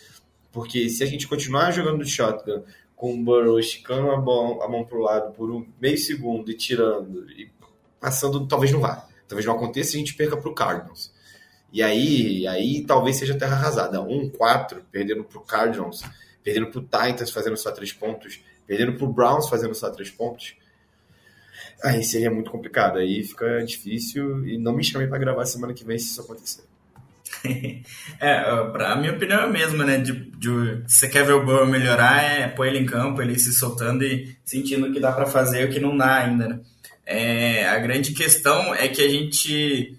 Porque 0.52 0.88
se 0.88 1.02
a 1.02 1.06
gente 1.06 1.28
continuar 1.28 1.70
jogando 1.70 2.04
de 2.04 2.10
shotgun 2.10 2.62
com 2.94 3.14
o 3.14 3.22
Burrow 3.22 3.58
esticando 3.58 4.10
a 4.10 4.20
mão, 4.20 4.62
a 4.62 4.68
mão 4.68 4.84
para 4.84 4.98
o 4.98 5.02
lado 5.02 5.32
por 5.32 5.50
um 5.50 5.66
meio 5.80 5.98
segundo 5.98 6.50
e 6.50 6.54
tirando, 6.54 7.30
e 7.30 7.50
passando, 8.00 8.46
talvez 8.46 8.72
não 8.72 8.80
vá. 8.80 9.06
Talvez 9.28 9.44
não 9.46 9.54
aconteça 9.54 9.92
e 9.92 9.96
a 9.96 9.98
gente 9.98 10.14
perca 10.14 10.36
para 10.36 10.50
o 10.50 10.54
Cardinals. 10.54 11.12
E 11.72 11.82
aí, 11.82 12.46
aí 12.46 12.84
talvez 12.86 13.16
seja 13.16 13.36
terra 13.36 13.56
arrasada. 13.56 13.98
1-4, 13.98 14.82
perdendo 14.90 15.24
para 15.24 15.38
o 15.38 15.42
Cardinals, 15.42 16.02
perdendo 16.42 16.68
para 16.68 16.78
o 16.78 16.82
Titans 16.82 17.30
fazendo 17.30 17.56
só 17.56 17.70
três 17.70 17.92
pontos, 17.92 18.40
perdendo 18.66 18.94
para 18.94 19.04
o 19.04 19.12
Browns 19.12 19.48
fazendo 19.48 19.74
só 19.74 19.90
três 19.90 20.10
pontos. 20.10 20.54
Aí 21.82 22.02
seria 22.02 22.30
muito 22.30 22.50
complicado. 22.50 22.98
Aí 22.98 23.22
fica 23.22 23.64
difícil 23.64 24.46
e 24.46 24.58
não 24.58 24.72
me 24.72 24.84
chamem 24.84 25.08
para 25.08 25.18
gravar 25.18 25.44
semana 25.44 25.74
que 25.74 25.84
vem 25.84 25.98
se 25.98 26.10
isso 26.10 26.20
acontecer. 26.20 26.64
é, 28.20 28.64
pra, 28.72 28.92
a 28.92 28.96
minha 28.96 29.12
opinião 29.12 29.40
é 29.40 29.44
a 29.44 29.48
mesma, 29.48 29.84
né? 29.84 29.98
De, 29.98 30.12
de, 30.12 30.82
você 30.86 31.08
quer 31.08 31.24
ver 31.24 31.34
o 31.34 31.44
Burrow 31.44 31.66
melhorar, 31.66 32.22
é 32.22 32.48
pôr 32.48 32.66
ele 32.66 32.78
em 32.78 32.86
campo, 32.86 33.20
ele 33.20 33.38
se 33.38 33.52
soltando 33.52 34.04
e 34.04 34.36
sentindo 34.44 34.92
que 34.92 35.00
dá 35.00 35.12
para 35.12 35.26
fazer 35.26 35.62
e 35.62 35.64
o 35.64 35.70
que 35.70 35.80
não 35.80 35.96
dá 35.96 36.16
ainda, 36.16 36.48
né? 36.48 36.60
É, 37.04 37.68
a 37.68 37.78
grande 37.78 38.12
questão 38.12 38.74
é 38.74 38.88
que 38.88 39.02
a 39.02 39.08
gente. 39.08 39.98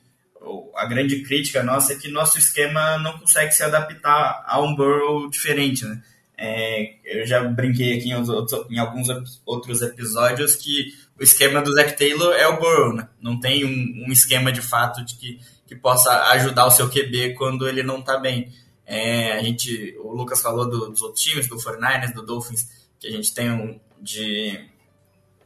A 0.75 0.85
grande 0.85 1.23
crítica 1.23 1.63
nossa 1.63 1.93
é 1.93 1.95
que 1.95 2.07
nosso 2.07 2.37
esquema 2.37 2.97
não 2.99 3.17
consegue 3.17 3.51
se 3.51 3.63
adaptar 3.63 4.43
a 4.45 4.61
um 4.61 4.75
Burrow 4.75 5.29
diferente, 5.29 5.85
né? 5.85 6.01
É, 6.39 6.95
eu 7.03 7.25
já 7.25 7.43
brinquei 7.43 7.97
aqui 7.97 8.11
em, 8.11 8.75
em, 8.75 8.79
alguns 8.79 9.07
outros 9.45 9.81
episódios 9.81 10.55
que 10.55 10.93
o 11.19 11.23
esquema 11.23 11.61
do 11.61 11.73
Zach 11.73 11.97
Taylor 11.97 12.33
é 12.33 12.47
o 12.47 12.59
Burrow, 12.59 12.93
né? 12.93 13.09
Não 13.19 13.39
tem 13.39 13.65
um, 13.65 14.05
um 14.05 14.11
esquema 14.11 14.51
de 14.51 14.61
fato 14.61 15.03
de 15.03 15.15
que 15.15 15.39
que 15.67 15.75
possa 15.75 16.11
ajudar 16.31 16.65
o 16.65 16.71
seu 16.71 16.89
QB 16.89 17.35
quando 17.35 17.67
ele 17.67 17.83
não 17.83 17.99
está 17.99 18.17
bem. 18.17 18.51
É, 18.85 19.33
a 19.33 19.43
gente, 19.43 19.95
o 19.99 20.13
Lucas 20.13 20.41
falou 20.41 20.67
do, 20.67 20.89
dos 20.89 21.01
outros 21.01 21.21
times, 21.21 21.47
do 21.47 21.57
49ers, 21.57 22.13
do 22.13 22.25
Dolphins, 22.25 22.65
que 22.97 23.07
a 23.07 23.11
gente 23.11 23.33
tem 23.33 23.51
um 23.51 23.77
de, 24.01 24.57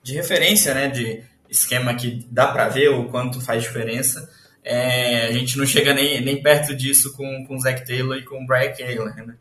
de 0.03 0.13
referência, 0.13 0.73
né, 0.75 0.89
de 0.89 1.23
esquema 1.49 1.95
que 1.95 2.25
dá 2.29 2.47
para 2.47 2.69
ver 2.69 2.89
o 2.89 3.09
quanto 3.09 3.41
faz 3.41 3.63
diferença. 3.63 4.29
É, 4.63 5.25
a 5.25 5.31
gente 5.31 5.57
não 5.57 5.65
chega 5.65 5.91
nem, 5.91 6.21
nem 6.21 6.41
perto 6.41 6.75
disso 6.75 7.11
com, 7.13 7.45
com 7.47 7.55
o 7.55 7.59
Zach 7.59 7.83
Taylor 7.83 8.15
e 8.15 8.23
com 8.23 8.43
o 8.43 8.45
Brian 8.45 8.71
Taylor. 8.73 9.13
Né? 9.15 9.35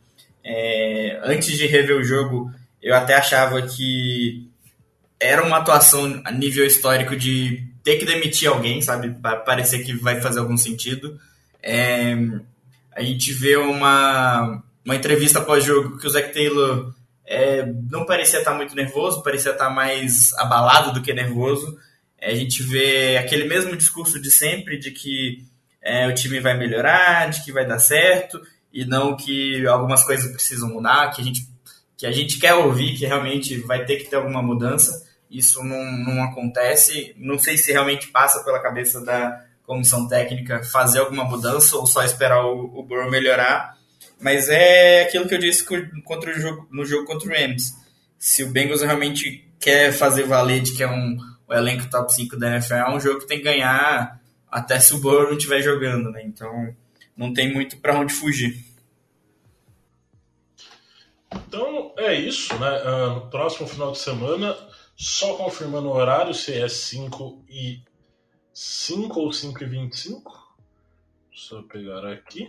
É, 0.45 1.21
antes 1.23 1.57
de 1.57 1.67
rever 1.67 1.97
o 1.97 2.05
jogo, 2.05 2.53
eu 2.83 2.95
até 2.95 3.15
achava 3.15 3.61
que 3.63 4.49
era 5.19 5.45
uma 5.45 5.59
atuação 5.59 6.21
a 6.25 6.33
nível 6.33 6.65
histórico 6.65 7.15
de 7.15 7.63
ter 7.85 7.97
que 7.97 8.07
demitir 8.07 8.49
alguém, 8.49 8.81
sabe? 8.81 9.11
Para 9.11 9.37
parecer 9.37 9.81
que 9.81 9.93
vai 9.93 10.21
fazer 10.21 10.41
algum 10.41 10.57
sentido. 10.57 11.21
É, 11.63 12.17
a 12.93 13.03
gente 13.03 13.33
vê 13.33 13.57
uma, 13.57 14.63
uma 14.85 14.97
entrevista 14.97 15.41
pós-jogo 15.41 15.99
que 15.99 16.07
o 16.07 16.11
Zac 16.11 16.33
Taylor 16.33 16.95
é, 17.27 17.65
não 17.91 18.05
parecia 18.05 18.39
estar 18.39 18.55
muito 18.55 18.75
nervoso, 18.75 19.23
parecia 19.23 19.53
estar 19.53 19.71
mais 19.71 20.33
abalado 20.35 20.93
do 20.93 21.03
que 21.03 21.13
nervoso. 21.13 21.79
É, 22.19 22.33
a 22.33 22.35
gente 22.35 22.63
vê 22.63 23.17
aquele 23.19 23.45
mesmo 23.45 23.77
discurso 23.77 24.21
de 24.21 24.31
sempre, 24.31 24.79
de 24.79 24.91
que 24.91 25.45
é, 25.83 26.09
o 26.09 26.15
time 26.15 26.41
vai 26.41 26.57
melhorar, 26.57 27.31
de 27.31 27.45
que 27.45 27.53
vai 27.53 27.67
dar 27.67 27.79
certo, 27.79 28.41
e 28.73 28.85
não 28.85 29.17
que 29.17 29.67
algumas 29.67 30.05
coisas 30.05 30.31
precisam 30.31 30.69
mudar, 30.69 31.11
que 31.11 31.21
a 31.21 31.25
gente, 31.25 31.49
que 31.97 32.07
a 32.07 32.13
gente 32.13 32.39
quer 32.39 32.55
ouvir, 32.55 32.97
que 32.97 33.07
realmente 33.07 33.59
vai 33.59 33.85
ter 33.85 33.97
que 33.97 34.09
ter 34.09 34.17
alguma 34.17 34.43
mudança 34.43 35.11
isso 35.31 35.63
não, 35.63 35.93
não 35.93 36.25
acontece. 36.25 37.15
Não 37.17 37.39
sei 37.39 37.57
se 37.57 37.71
realmente 37.71 38.09
passa 38.09 38.43
pela 38.43 38.61
cabeça 38.61 39.01
da 39.03 39.45
comissão 39.63 40.09
técnica 40.09 40.65
fazer 40.65 40.99
alguma 40.99 41.25
mudança 41.25 41.77
ou 41.77 41.87
só 41.87 42.03
esperar 42.03 42.45
o, 42.45 42.65
o 42.79 42.83
Burrow 42.83 43.09
melhorar. 43.09 43.79
Mas 44.21 44.49
é 44.49 45.03
aquilo 45.03 45.29
que 45.29 45.35
eu 45.35 45.39
disse 45.39 45.65
contra 46.05 46.31
o 46.31 46.41
jogo, 46.41 46.67
no 46.71 46.85
jogo 46.85 47.07
contra 47.07 47.29
o 47.29 47.33
Rams. 47.33 47.73
Se 48.19 48.43
o 48.43 48.51
Bengals 48.51 48.83
realmente 48.83 49.49
quer 49.61 49.93
fazer 49.93 50.25
valer 50.25 50.61
de 50.61 50.73
que 50.73 50.83
é 50.83 50.91
um 50.91 51.17
o 51.49 51.55
elenco 51.55 51.91
top 51.91 52.15
5 52.15 52.37
da 52.39 52.49
NFL, 52.49 52.75
é 52.75 52.91
um 52.91 53.01
jogo 53.01 53.21
que 53.21 53.27
tem 53.27 53.39
que 53.39 53.45
ganhar 53.45 54.21
até 54.49 54.79
se 54.79 54.95
o 54.95 54.99
Burrow 54.99 55.25
não 55.25 55.37
estiver 55.37 55.61
jogando, 55.61 56.09
né? 56.11 56.23
Então 56.25 56.73
não 57.21 57.35
tem 57.35 57.53
muito 57.53 57.77
para 57.77 58.01
onde 58.01 58.15
fugir. 58.15 58.65
Então 61.31 61.93
é 61.99 62.15
isso, 62.15 62.59
né? 62.59 62.83
Uh, 62.83 63.15
no 63.17 63.31
próximo 63.31 63.69
final 63.69 63.93
de 63.93 63.99
semana 63.99 64.57
só 64.97 65.37
confirmando 65.37 65.89
o 65.89 65.93
horário, 65.95 66.33
se 66.33 66.55
é 66.55 66.67
5 66.67 67.45
e 67.49 67.83
5 68.55 69.21
ou 69.21 69.33
5 69.33 69.63
e 69.63 69.67
25. 69.67 70.57
Deixa 71.31 71.55
eu 71.57 71.63
pegar 71.63 72.07
aqui. 72.07 72.49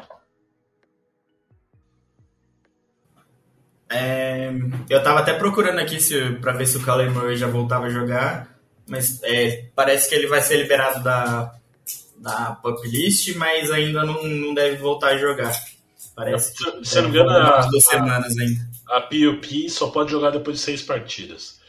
É, 3.89 4.51
eu 4.89 5.03
tava 5.03 5.19
até 5.19 5.33
procurando 5.33 5.79
aqui 5.79 5.97
para 6.39 6.53
ver 6.53 6.65
se 6.65 6.77
o 6.77 6.83
Kyler 6.83 7.11
Murray 7.11 7.35
já 7.35 7.47
voltava 7.47 7.87
a 7.87 7.89
jogar, 7.89 8.57
mas 8.87 9.21
é, 9.23 9.69
parece 9.75 10.07
que 10.07 10.15
ele 10.15 10.27
vai 10.27 10.41
ser 10.41 10.57
liberado 10.57 11.03
da, 11.03 11.60
da 12.21 12.55
pop 12.55 12.87
list, 12.87 13.35
mas 13.35 13.71
ainda 13.71 14.05
não, 14.05 14.23
não 14.23 14.53
deve 14.53 14.77
voltar 14.77 15.09
a 15.09 15.17
jogar. 15.17 15.53
Parece 16.15 16.53
que 16.53 16.85
se 16.85 17.01
não 17.01 17.09
me 17.09 17.19
engano, 17.19 17.31
a, 17.31 17.65
duas 17.65 17.85
semanas 17.85 18.37
ainda. 18.37 18.69
A 18.89 19.01
PUP 19.01 19.69
só 19.69 19.89
pode 19.89 20.11
jogar 20.11 20.29
depois 20.29 20.57
de 20.57 20.63
seis 20.63 20.81
partidas. 20.81 21.59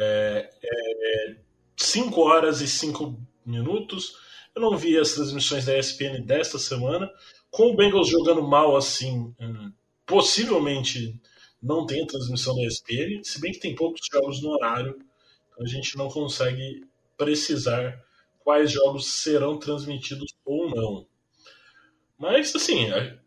É, 0.00 0.50
é, 0.62 1.36
5 1.76 2.20
horas 2.20 2.60
e 2.60 2.68
5 2.68 3.18
minutos. 3.44 4.16
Eu 4.54 4.62
não 4.62 4.76
vi 4.76 4.98
as 4.98 5.12
transmissões 5.12 5.66
da 5.66 5.78
ESPN 5.78 6.22
desta 6.24 6.58
semana. 6.58 7.10
Com 7.50 7.72
o 7.72 7.76
Bengals 7.76 8.08
jogando 8.08 8.42
mal 8.42 8.76
assim, 8.76 9.34
hum, 9.40 9.72
possivelmente 10.06 11.20
não 11.62 11.86
tem 11.86 12.06
transmissão 12.06 12.56
da 12.56 12.64
ESPN, 12.64 13.22
se 13.22 13.40
bem 13.40 13.52
que 13.52 13.60
tem 13.60 13.74
poucos 13.74 14.00
jogos 14.12 14.42
no 14.42 14.50
horário, 14.50 14.96
então 15.48 15.64
a 15.64 15.68
gente 15.68 15.96
não 15.96 16.08
consegue 16.08 16.84
precisar 17.16 18.02
quais 18.42 18.70
jogos 18.70 19.06
serão 19.22 19.58
transmitidos 19.58 20.34
ou 20.44 20.70
não. 20.70 21.06
Mas, 22.18 22.54
assim, 22.54 22.90
é, 22.90 23.18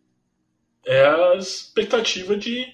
é 0.85 1.05
a 1.05 1.35
expectativa 1.35 2.37
de 2.37 2.65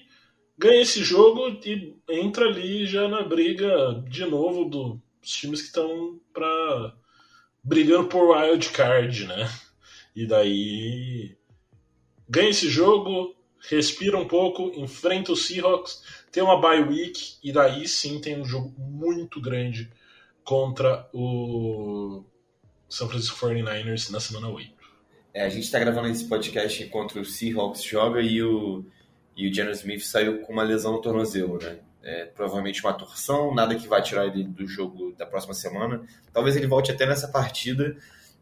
ganha 0.56 0.82
esse 0.82 1.02
jogo 1.02 1.48
e 1.64 1.96
entra 2.08 2.46
ali 2.46 2.86
já 2.86 3.08
na 3.08 3.22
briga 3.22 4.02
de 4.08 4.24
novo 4.24 4.64
dos 4.64 5.00
times 5.20 5.60
que 5.60 5.66
estão 5.66 6.20
para 6.32 6.94
brigando 7.64 8.08
por 8.08 8.30
wild 8.30 8.68
card, 8.70 9.26
né? 9.26 9.50
E 10.14 10.26
daí 10.26 11.36
ganha 12.28 12.50
esse 12.50 12.68
jogo, 12.68 13.34
respira 13.68 14.18
um 14.18 14.28
pouco, 14.28 14.72
enfrenta 14.76 15.32
o 15.32 15.36
Seahawks, 15.36 16.02
tem 16.30 16.42
uma 16.42 16.60
bye 16.60 16.82
week 16.82 17.36
e 17.42 17.52
daí 17.52 17.88
sim 17.88 18.20
tem 18.20 18.40
um 18.40 18.44
jogo 18.44 18.72
muito 18.78 19.40
grande 19.40 19.90
contra 20.44 21.08
o 21.12 22.24
São 22.92 23.08
Francisco 23.08 23.38
49ers 23.46 24.10
na 24.10 24.20
semana 24.20 24.50
8. 24.50 24.70
É, 25.32 25.46
a 25.46 25.48
gente 25.48 25.64
está 25.64 25.78
gravando 25.78 26.08
esse 26.08 26.28
podcast 26.28 26.82
enquanto 26.82 27.18
o 27.18 27.24
Seahawks 27.24 27.82
joga 27.82 28.20
e 28.20 28.42
o 28.42 28.84
e 29.34 29.48
o 29.48 29.54
Geno 29.54 29.70
Smith 29.70 30.02
saiu 30.02 30.42
com 30.42 30.52
uma 30.52 30.62
lesão 30.62 30.92
no 30.92 31.00
tornozelo, 31.00 31.58
né? 31.58 31.78
É, 32.02 32.26
provavelmente 32.26 32.82
uma 32.82 32.92
torção, 32.92 33.54
nada 33.54 33.74
que 33.74 33.88
vai 33.88 34.02
tirar 34.02 34.26
ele 34.26 34.44
do 34.44 34.66
jogo 34.66 35.12
da 35.12 35.24
próxima 35.24 35.54
semana. 35.54 36.06
Talvez 36.34 36.54
ele 36.54 36.66
volte 36.66 36.92
até 36.92 37.06
nessa 37.06 37.28
partida, 37.28 37.96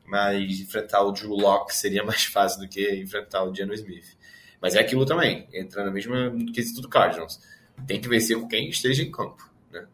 mas 0.05 0.59
enfrentar 0.59 1.03
o 1.05 1.13
Drew 1.13 1.31
Locke 1.31 1.73
seria 1.73 2.03
mais 2.05 2.25
fácil 2.25 2.61
do 2.61 2.69
que 2.69 2.93
enfrentar 2.97 3.45
o 3.45 3.55
Geno 3.55 3.73
Smith. 3.73 4.19
Mas 4.61 4.75
é 4.75 4.81
aquilo 4.81 5.07
também, 5.07 5.47
entra 5.53 5.85
na 5.85 5.93
mesma 5.93 6.35
quesito 6.53 6.81
do 6.81 6.89
Cardinals. 6.89 7.41
Tem 7.87 8.01
que 8.01 8.09
vencer 8.09 8.37
com 8.37 8.49
quem 8.49 8.69
esteja 8.69 9.05
em 9.05 9.13
campo, 9.13 9.49
né? 9.71 9.87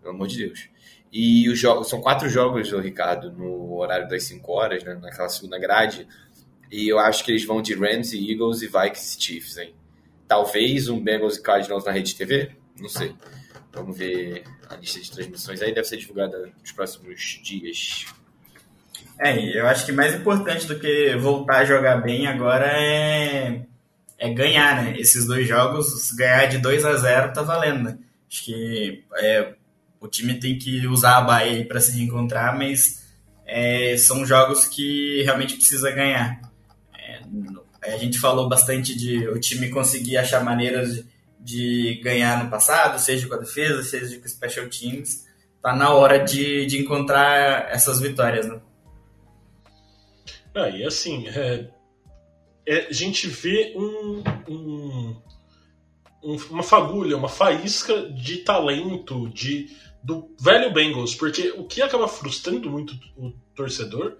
Pelo 0.00 0.14
amor 0.14 0.28
de 0.28 0.38
Deus. 0.38 0.75
E 1.18 1.48
os 1.48 1.58
jogos, 1.58 1.88
são 1.88 1.98
quatro 1.98 2.28
jogos, 2.28 2.70
Ricardo, 2.72 3.32
no 3.32 3.78
horário 3.78 4.06
das 4.06 4.24
5 4.24 4.52
horas, 4.52 4.84
né? 4.84 4.98
naquela 5.00 5.30
segunda 5.30 5.58
grade. 5.58 6.06
E 6.70 6.92
eu 6.92 6.98
acho 6.98 7.24
que 7.24 7.30
eles 7.30 7.42
vão 7.42 7.62
de 7.62 7.74
Rams 7.74 8.12
e 8.12 8.30
Eagles 8.30 8.60
e 8.60 8.66
Vikings 8.66 9.16
e 9.16 9.22
Chiefs, 9.22 9.56
hein? 9.56 9.74
Talvez 10.28 10.90
um 10.90 11.02
Bengals 11.02 11.38
e 11.38 11.42
Cardinals 11.42 11.86
na 11.86 11.92
Rede 11.92 12.14
TV? 12.14 12.50
Não 12.78 12.90
sei. 12.90 13.14
Vamos 13.72 13.96
ver 13.96 14.44
a 14.68 14.76
lista 14.76 15.00
de 15.00 15.10
transmissões 15.10 15.62
aí, 15.62 15.72
deve 15.72 15.88
ser 15.88 15.96
divulgada 15.96 16.52
nos 16.60 16.72
próximos 16.72 17.40
dias. 17.42 18.04
É, 19.18 19.58
eu 19.58 19.66
acho 19.66 19.86
que 19.86 19.92
mais 19.92 20.14
importante 20.14 20.66
do 20.66 20.78
que 20.78 21.16
voltar 21.16 21.60
a 21.60 21.64
jogar 21.64 21.96
bem 22.02 22.26
agora 22.26 22.66
é, 22.66 23.62
é 24.18 24.34
ganhar, 24.34 24.84
né? 24.84 24.98
Esses 24.98 25.26
dois 25.26 25.48
jogos, 25.48 26.12
ganhar 26.12 26.44
de 26.44 26.58
2 26.58 26.84
a 26.84 26.94
0 26.94 27.32
tá 27.32 27.40
valendo, 27.40 27.84
né? 27.84 27.98
Acho 28.28 28.44
que 28.44 29.02
é, 29.14 29.54
o 30.06 30.08
time 30.08 30.38
tem 30.38 30.56
que 30.58 30.86
usar 30.86 31.18
a 31.18 31.22
Bahia 31.22 31.66
para 31.66 31.80
se 31.80 31.98
reencontrar, 31.98 32.56
mas 32.56 33.04
é, 33.44 33.96
são 33.96 34.24
jogos 34.24 34.64
que 34.64 35.22
realmente 35.22 35.56
precisa 35.56 35.90
ganhar. 35.90 36.40
É, 36.96 37.92
A 37.92 37.98
gente 37.98 38.18
falou 38.18 38.48
bastante 38.48 38.96
de 38.96 39.28
o 39.28 39.38
time 39.38 39.68
conseguir 39.68 40.16
achar 40.16 40.44
maneiras 40.44 40.94
de, 40.94 41.04
de 41.40 42.00
ganhar 42.02 42.42
no 42.42 42.50
passado, 42.50 42.98
seja 42.98 43.28
com 43.28 43.34
a 43.34 43.38
defesa, 43.38 43.82
seja 43.82 44.18
com 44.18 44.28
special 44.28 44.68
teams. 44.68 45.26
Tá 45.60 45.74
na 45.74 45.92
hora 45.92 46.18
de, 46.18 46.66
de 46.66 46.78
encontrar 46.78 47.68
essas 47.70 48.00
vitórias, 48.00 48.46
né? 48.46 48.60
Ah, 50.54 50.68
e 50.68 50.84
assim, 50.84 51.26
é, 51.28 51.68
é, 52.66 52.86
a 52.88 52.92
gente 52.92 53.26
vê 53.26 53.74
um, 53.76 54.22
um, 54.48 55.16
um, 56.22 56.36
uma 56.50 56.62
fagulha, 56.62 57.16
uma 57.16 57.28
faísca 57.28 58.08
de 58.10 58.38
talento 58.38 59.28
de, 59.28 59.68
do 60.06 60.32
velho 60.40 60.72
Bengals, 60.72 61.16
porque 61.16 61.50
o 61.50 61.64
que 61.64 61.82
acaba 61.82 62.06
frustrando 62.06 62.70
muito 62.70 62.94
o 63.16 63.32
torcedor 63.56 64.16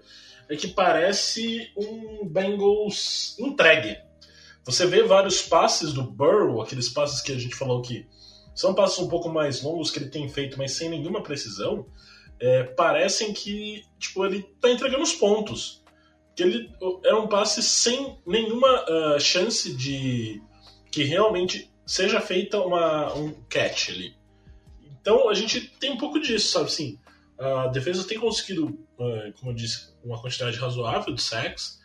é 0.49 0.55
que 0.57 0.67
parece 0.67 1.71
um 1.77 2.27
Bengals 2.27 3.37
entregue. 3.39 3.97
Você 4.65 4.85
vê 4.85 5.03
vários 5.03 5.41
passes 5.41 5.93
do 5.93 6.03
Burrow, 6.03 6.61
aqueles 6.61 6.89
passes 6.89 7.21
que 7.21 7.31
a 7.31 7.39
gente 7.39 7.55
falou 7.55 7.81
que 7.81 8.05
são 8.53 8.73
passes 8.73 8.99
um 8.99 9.07
pouco 9.07 9.29
mais 9.29 9.61
longos 9.61 9.89
que 9.89 9.99
ele 9.99 10.09
tem 10.09 10.27
feito, 10.27 10.57
mas 10.57 10.73
sem 10.73 10.89
nenhuma 10.89 11.23
precisão, 11.23 11.85
é, 12.37 12.63
parecem 12.63 13.31
que 13.31 13.85
tipo, 13.97 14.25
ele 14.25 14.39
está 14.39 14.69
entregando 14.69 15.03
os 15.03 15.13
pontos. 15.13 15.85
Que 16.35 16.43
ele 16.43 16.69
é 17.05 17.13
um 17.15 17.27
passe 17.27 17.63
sem 17.63 18.17
nenhuma 18.27 18.83
uh, 18.83 19.19
chance 19.19 19.73
de 19.73 20.41
que 20.91 21.03
realmente 21.03 21.71
seja 21.85 22.19
feita 22.19 22.59
uma, 22.59 23.13
um 23.15 23.31
catch 23.49 23.89
ali. 23.89 24.17
Então 25.07 25.29
a 25.29 25.33
gente 25.33 25.61
tem 25.79 25.89
um 25.89 25.97
pouco 25.97 26.19
disso, 26.19 26.51
sabe 26.51 26.65
assim? 26.65 26.99
A 27.39 27.67
defesa 27.67 28.05
tem 28.05 28.19
conseguido, 28.19 28.65
uh, 28.65 29.31
como 29.39 29.51
eu 29.51 29.55
disse, 29.55 29.93
uma 30.03 30.21
quantidade 30.21 30.57
razoável 30.57 31.13
de 31.13 31.21
sacks. 31.21 31.79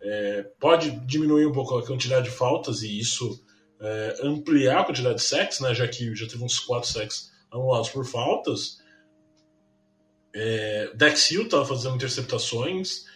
É, 0.00 0.44
pode 0.60 0.92
diminuir 1.04 1.44
um 1.44 1.50
pouco 1.50 1.76
a 1.76 1.84
quantidade 1.84 2.26
de 2.26 2.30
faltas 2.30 2.82
e 2.82 3.00
isso 3.00 3.44
é, 3.80 4.20
ampliar 4.22 4.82
a 4.82 4.84
quantidade 4.84 5.16
de 5.16 5.22
sacks, 5.22 5.58
né, 5.58 5.74
já 5.74 5.88
que 5.88 6.14
já 6.14 6.28
teve 6.28 6.44
uns 6.44 6.60
4 6.60 6.88
sacks 6.88 7.32
anulados 7.50 7.88
por 7.88 8.06
faltas. 8.06 8.78
É, 10.32 10.92
Dex 10.94 11.32
Hill 11.32 11.46
estava 11.46 11.66
fazendo 11.66 11.96
interceptações. 11.96 13.06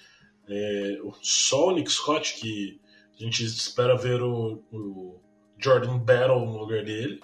É, 0.48 0.98
só 1.22 1.68
o 1.68 1.70
Nick 1.70 1.92
Scott, 1.92 2.34
que 2.34 2.80
a 3.14 3.22
gente 3.22 3.44
espera 3.44 3.96
ver 3.96 4.20
o, 4.22 4.60
o 4.72 5.20
Jordan 5.56 5.98
Battle 5.98 6.46
no 6.46 6.58
lugar 6.58 6.84
dele. 6.84 7.20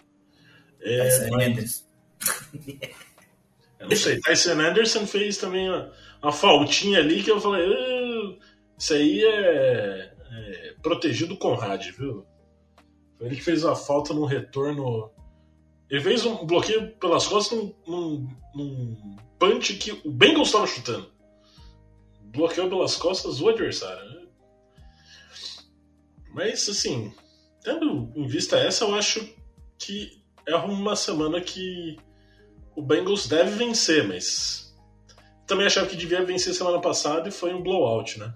É, 0.80 1.30
mas... 1.30 1.87
Eu 3.78 3.88
não 3.88 3.96
sei, 3.96 4.20
Tyson 4.20 4.60
Anderson 4.60 5.06
fez 5.06 5.36
também 5.38 5.68
uma, 5.68 5.92
uma 6.22 6.32
faltinha 6.32 6.98
ali 6.98 7.22
que 7.22 7.30
eu 7.30 7.40
falei, 7.40 7.64
isso 8.76 8.92
aí 8.92 9.24
é, 9.24 10.12
é 10.30 10.74
protegido 10.82 11.36
com 11.36 11.54
rádio, 11.54 11.94
viu? 11.96 12.26
Foi 13.16 13.26
ele 13.26 13.36
que 13.36 13.42
fez 13.42 13.64
a 13.64 13.74
falta 13.74 14.14
no 14.14 14.24
retorno. 14.24 15.10
Ele 15.90 16.00
fez 16.00 16.24
um 16.24 16.46
bloqueio 16.46 16.92
pelas 16.96 17.26
costas 17.26 17.58
num, 17.58 17.74
num, 17.86 18.28
num 18.54 19.16
punch 19.38 19.74
que 19.74 20.00
o 20.04 20.10
Bengals 20.10 20.48
estava 20.48 20.66
chutando. 20.66 21.10
Bloqueou 22.20 22.68
pelas 22.68 22.94
costas 22.94 23.40
o 23.40 23.48
adversário. 23.48 24.04
Né? 24.10 24.26
Mas, 26.32 26.68
assim, 26.68 27.12
tendo 27.62 28.12
em 28.14 28.26
vista 28.26 28.58
essa, 28.58 28.84
eu 28.84 28.94
acho 28.94 29.26
que 29.78 30.22
é 30.46 30.54
uma 30.56 30.94
semana 30.94 31.40
que 31.40 31.96
o 32.78 32.82
Bengals 32.82 33.26
deve 33.26 33.50
vencer, 33.56 34.06
mas 34.06 34.72
também 35.48 35.66
achava 35.66 35.88
que 35.88 35.96
devia 35.96 36.24
vencer 36.24 36.54
semana 36.54 36.80
passada 36.80 37.28
e 37.28 37.32
foi 37.32 37.52
um 37.52 37.60
blowout, 37.60 38.20
né? 38.20 38.32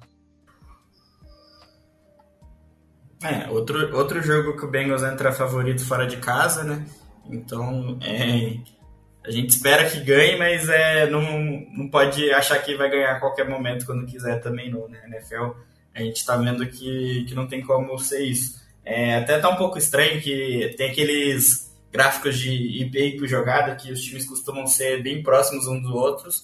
É, 3.23 3.49
outro, 3.49 3.97
outro 3.97 4.21
jogo 4.21 4.57
que 4.57 4.65
o 4.65 4.69
Bengals 4.69 5.05
entra 5.05 5.31
favorito 5.31 5.87
fora 5.87 6.09
de 6.09 6.17
casa, 6.17 6.65
né? 6.65 6.85
Então, 7.31 7.97
é, 8.03 8.57
a 9.25 9.31
gente 9.31 9.51
espera 9.51 9.89
que 9.89 10.01
ganhe, 10.01 10.37
mas 10.37 10.69
é, 10.69 11.09
não, 11.09 11.23
não 11.71 11.89
pode 11.89 12.29
achar 12.33 12.59
que 12.59 12.77
vai 12.77 12.91
ganhar 12.91 13.13
a 13.13 13.21
qualquer 13.21 13.49
momento 13.49 13.87
quando 13.87 14.07
quiser 14.07 14.41
também 14.41 14.69
não, 14.69 14.89
né? 14.89 15.05
NFL, 15.07 15.53
a 15.95 16.01
gente 16.01 16.17
está 16.17 16.37
vendo 16.37 16.67
que, 16.67 17.25
que 17.29 17.35
não 17.35 17.47
tem 17.47 17.63
como 17.63 17.97
ser 17.97 18.25
isso. 18.25 18.61
É, 18.85 19.19
até 19.19 19.39
tá 19.39 19.51
um 19.51 19.57
pouco 19.57 19.79
estranho 19.79 20.21
que 20.21 20.75
tem 20.77 20.91
aqueles 20.91 21.72
gráficos 21.93 22.39
de 22.39 22.51
IP 22.83 23.19
por 23.19 23.29
jogada 23.29 23.77
que 23.77 23.93
os 23.93 24.01
times 24.01 24.25
costumam 24.25 24.67
ser 24.67 25.03
bem 25.03 25.23
próximos 25.23 25.67
uns 25.67 25.83
dos 25.83 25.93
outros. 25.93 26.43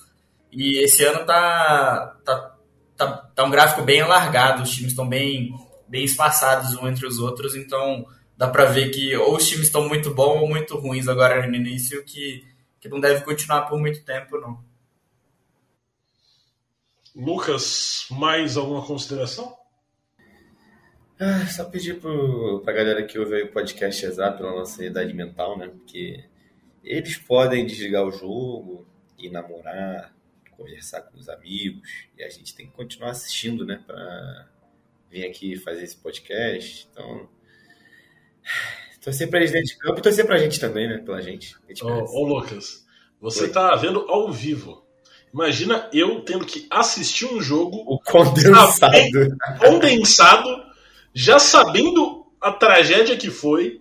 E 0.52 0.78
esse 0.78 1.02
ano 1.04 1.24
tá, 1.24 2.16
tá, 2.24 2.56
tá, 2.96 3.16
tá 3.34 3.44
um 3.44 3.50
gráfico 3.50 3.82
bem 3.82 4.00
alargado, 4.02 4.62
os 4.62 4.70
times 4.70 4.92
estão 4.92 5.08
bem 5.08 5.54
bem 5.88 6.04
espaçados 6.04 6.74
um 6.74 6.86
entre 6.86 7.06
os 7.06 7.18
outros, 7.18 7.56
então 7.56 8.06
dá 8.36 8.46
para 8.46 8.66
ver 8.66 8.90
que 8.90 9.16
ou 9.16 9.36
os 9.36 9.48
times 9.48 9.66
estão 9.66 9.88
muito 9.88 10.14
bons 10.14 10.42
ou 10.42 10.48
muito 10.48 10.76
ruins 10.76 11.08
agora 11.08 11.46
no 11.46 11.56
início, 11.56 12.04
que, 12.04 12.46
que 12.78 12.88
não 12.88 13.00
deve 13.00 13.24
continuar 13.24 13.62
por 13.62 13.80
muito 13.80 14.04
tempo, 14.04 14.38
não. 14.38 14.62
Lucas, 17.16 18.06
mais 18.10 18.56
alguma 18.56 18.84
consideração? 18.84 19.56
Ah, 21.20 21.46
só 21.46 21.64
pedir 21.64 22.00
pro, 22.00 22.60
pra 22.60 22.72
galera 22.72 23.02
que 23.04 23.18
ouve 23.18 23.42
o 23.42 23.52
podcast 23.52 24.04
exato 24.06 24.38
pela 24.38 24.52
nossa 24.52 24.84
idade 24.84 25.12
mental, 25.12 25.58
né? 25.58 25.66
Porque 25.68 26.24
eles 26.84 27.16
podem 27.16 27.66
desligar 27.66 28.04
o 28.04 28.12
jogo 28.12 28.86
e 29.18 29.28
namorar, 29.28 30.14
conversar 30.56 31.02
com 31.02 31.18
os 31.18 31.28
amigos, 31.28 32.06
e 32.16 32.22
a 32.22 32.28
gente 32.28 32.54
tem 32.54 32.66
que 32.66 32.72
continuar 32.72 33.10
assistindo, 33.10 33.66
né? 33.66 33.82
Pra 33.84 34.48
vir 35.10 35.26
aqui 35.26 35.56
fazer 35.56 35.82
esse 35.82 35.96
podcast. 35.96 36.88
Então, 36.92 37.28
torcer 39.00 39.28
pra 39.28 39.40
eles 39.40 39.50
dentro 39.50 39.68
de 39.68 39.78
campo 39.78 39.98
e 39.98 40.02
torcer 40.02 40.26
pra 40.26 40.38
gente 40.38 40.60
também, 40.60 40.88
né? 40.88 40.98
Pela 40.98 41.20
gente. 41.20 41.56
ô, 41.82 41.86
ô, 41.86 42.26
Lucas, 42.26 42.86
você 43.20 43.44
Oi. 43.44 43.50
tá 43.50 43.74
vendo 43.74 44.00
ao 44.08 44.30
vivo. 44.32 44.86
Imagina 45.32 45.88
eu 45.92 46.22
tendo 46.22 46.46
que 46.46 46.66
assistir 46.70 47.26
um 47.26 47.40
jogo. 47.40 47.84
O 47.86 48.00
condensado. 48.00 48.96
Condensado, 49.60 50.48
já 51.14 51.38
sabendo 51.38 52.26
a 52.40 52.52
tragédia 52.52 53.16
que 53.16 53.30
foi, 53.30 53.80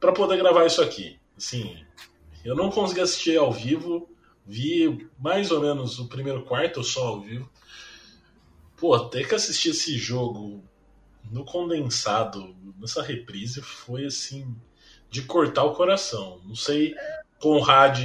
para 0.00 0.12
poder 0.12 0.36
gravar 0.36 0.66
isso 0.66 0.82
aqui. 0.82 1.18
Assim, 1.36 1.76
eu 2.44 2.54
não 2.54 2.70
consegui 2.70 3.00
assistir 3.00 3.36
ao 3.36 3.52
vivo, 3.52 4.08
vi 4.46 5.08
mais 5.18 5.50
ou 5.50 5.60
menos 5.60 5.98
o 5.98 6.08
primeiro 6.08 6.44
quarto 6.44 6.82
só 6.82 7.08
ao 7.08 7.20
vivo. 7.20 7.50
Pô, 8.76 8.94
até 8.94 9.24
que 9.24 9.34
assistir 9.34 9.70
esse 9.70 9.96
jogo 9.98 10.62
no 11.30 11.44
condensado, 11.44 12.56
nessa 12.78 13.02
reprise, 13.02 13.60
foi 13.60 14.06
assim, 14.06 14.54
de 15.10 15.22
cortar 15.22 15.64
o 15.64 15.74
coração. 15.74 16.40
Não 16.44 16.54
sei, 16.54 16.94
Conrad, 17.40 17.98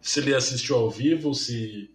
se 0.00 0.20
ele 0.20 0.34
assistiu 0.34 0.76
ao 0.76 0.90
vivo, 0.90 1.34
se, 1.34 1.90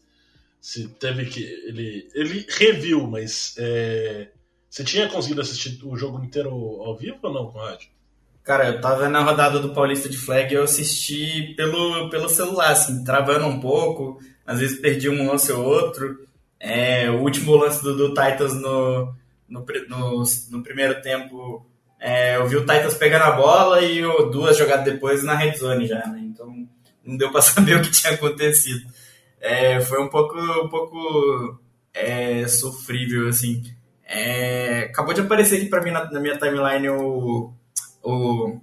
se 0.60 0.88
teve 0.90 1.26
que. 1.26 1.44
Ele, 1.44 2.10
ele 2.14 2.46
reviu, 2.50 3.08
mas 3.08 3.56
é, 3.58 4.32
você 4.72 4.86
tinha 4.86 5.10
conseguido 5.10 5.42
assistir 5.42 5.78
o 5.84 5.98
jogo 5.98 6.24
inteiro 6.24 6.50
ao 6.50 6.96
vivo 6.96 7.18
ou 7.24 7.34
não, 7.34 7.52
Conrad? 7.52 7.82
Cara, 8.42 8.70
eu 8.70 8.80
tava 8.80 9.10
na 9.10 9.22
rodada 9.22 9.60
do 9.60 9.74
Paulista 9.74 10.08
de 10.08 10.18
Flag 10.18 10.52
e 10.52 10.56
eu 10.56 10.64
assisti 10.64 11.54
pelo, 11.58 12.10
pelo 12.10 12.30
celular, 12.30 12.72
assim, 12.72 13.04
travando 13.04 13.46
um 13.46 13.60
pouco, 13.60 14.18
às 14.48 14.62
vezes 14.62 14.80
perdi 14.80 15.10
um 15.10 15.28
lance 15.28 15.52
ou 15.52 15.62
outro. 15.62 16.26
É, 16.58 17.12
o 17.12 17.20
último 17.20 17.54
lance 17.54 17.84
do, 17.84 17.98
do 17.98 18.10
Titans 18.14 18.54
no, 18.54 19.14
no, 19.48 19.66
no, 19.90 20.24
no 20.52 20.64
primeiro 20.64 21.02
tempo, 21.02 21.66
é, 22.00 22.38
eu 22.38 22.48
vi 22.48 22.56
o 22.56 22.62
Titans 22.62 22.94
pegando 22.94 23.26
a 23.26 23.32
bola 23.32 23.82
e 23.82 23.98
eu, 23.98 24.32
duas 24.32 24.58
jogadas 24.58 24.86
depois 24.86 25.22
na 25.22 25.36
red 25.36 25.54
zone 25.58 25.86
já, 25.86 26.08
né? 26.08 26.22
Então 26.24 26.66
não 27.04 27.18
deu 27.18 27.30
para 27.30 27.42
saber 27.44 27.76
o 27.76 27.82
que 27.82 27.92
tinha 27.92 28.14
acontecido. 28.14 28.90
É, 29.42 29.82
foi 29.82 30.02
um 30.02 30.08
pouco, 30.08 30.40
um 30.40 30.70
pouco 30.70 31.60
é, 31.94 32.48
sofrível, 32.48 33.28
assim. 33.28 33.62
É, 34.14 34.90
acabou 34.92 35.14
de 35.14 35.22
aparecer 35.22 35.56
aqui 35.56 35.68
para 35.68 35.82
mim 35.82 35.92
na, 35.92 36.12
na, 36.12 36.20
minha 36.20 36.38
timeline 36.38 36.90
o, 36.90 37.54
o, 38.04 38.60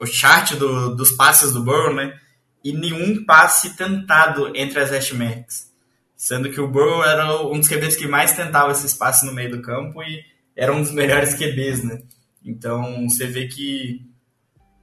o 0.00 0.06
chart 0.06 0.54
do, 0.54 0.96
dos 0.96 1.12
passes 1.12 1.52
do 1.52 1.62
Burrow, 1.62 1.94
né? 1.94 2.18
E 2.64 2.72
nenhum 2.72 3.24
passe 3.24 3.76
tentado 3.76 4.50
entre 4.56 4.80
as 4.80 4.90
hashmarks. 4.90 5.70
Sendo 6.16 6.50
que 6.50 6.60
o 6.60 6.66
Burrow 6.66 7.04
era 7.04 7.42
um 7.46 7.60
dos 7.60 7.68
QBs 7.68 7.94
que 7.94 8.08
mais 8.08 8.32
tentava 8.34 8.72
esse 8.72 8.86
espaço 8.86 9.24
no 9.24 9.32
meio 9.32 9.52
do 9.52 9.62
campo 9.62 10.02
e 10.02 10.24
era 10.56 10.72
um 10.72 10.82
dos 10.82 10.90
melhores 10.92 11.34
QBs, 11.34 11.84
né? 11.84 12.02
Então 12.44 13.08
você 13.08 13.28
vê 13.28 13.46
que 13.46 14.04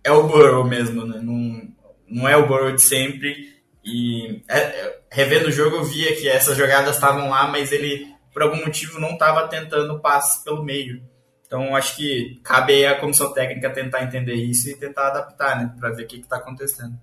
é 0.01 0.11
o 0.13 0.27
Burrow 0.29 0.63
mesmo, 0.63 1.05
né? 1.05 1.19
Não, 1.21 1.67
não 2.07 2.27
é 2.27 2.37
o 2.37 2.47
Burrow 2.47 2.71
de 2.71 2.81
sempre. 2.81 3.53
E 3.83 4.41
é, 4.47 4.59
é 4.59 4.99
revendo 5.11 5.49
o 5.49 5.51
jogo 5.51 5.75
eu 5.75 5.83
via 5.83 6.15
que 6.15 6.29
essas 6.29 6.57
jogadas 6.57 6.95
estavam 6.95 7.29
lá, 7.29 7.47
mas 7.47 7.73
ele 7.73 8.07
por 8.31 8.41
algum 8.41 8.57
motivo 8.57 8.99
não 8.99 9.11
estava 9.11 9.47
tentando 9.47 9.99
passes 9.99 10.43
pelo 10.43 10.63
meio. 10.63 11.03
Então 11.45 11.75
acho 11.75 11.95
que 11.95 12.39
cabe 12.43 12.85
à 12.85 12.99
comissão 12.99 13.33
técnica 13.33 13.73
tentar 13.73 14.03
entender 14.03 14.35
isso 14.35 14.69
e 14.69 14.75
tentar 14.75 15.07
adaptar, 15.07 15.59
né? 15.59 15.75
Para 15.79 15.89
ver 15.89 16.03
o 16.03 16.07
que 16.07 16.17
está 16.17 16.37
acontecendo. 16.37 16.99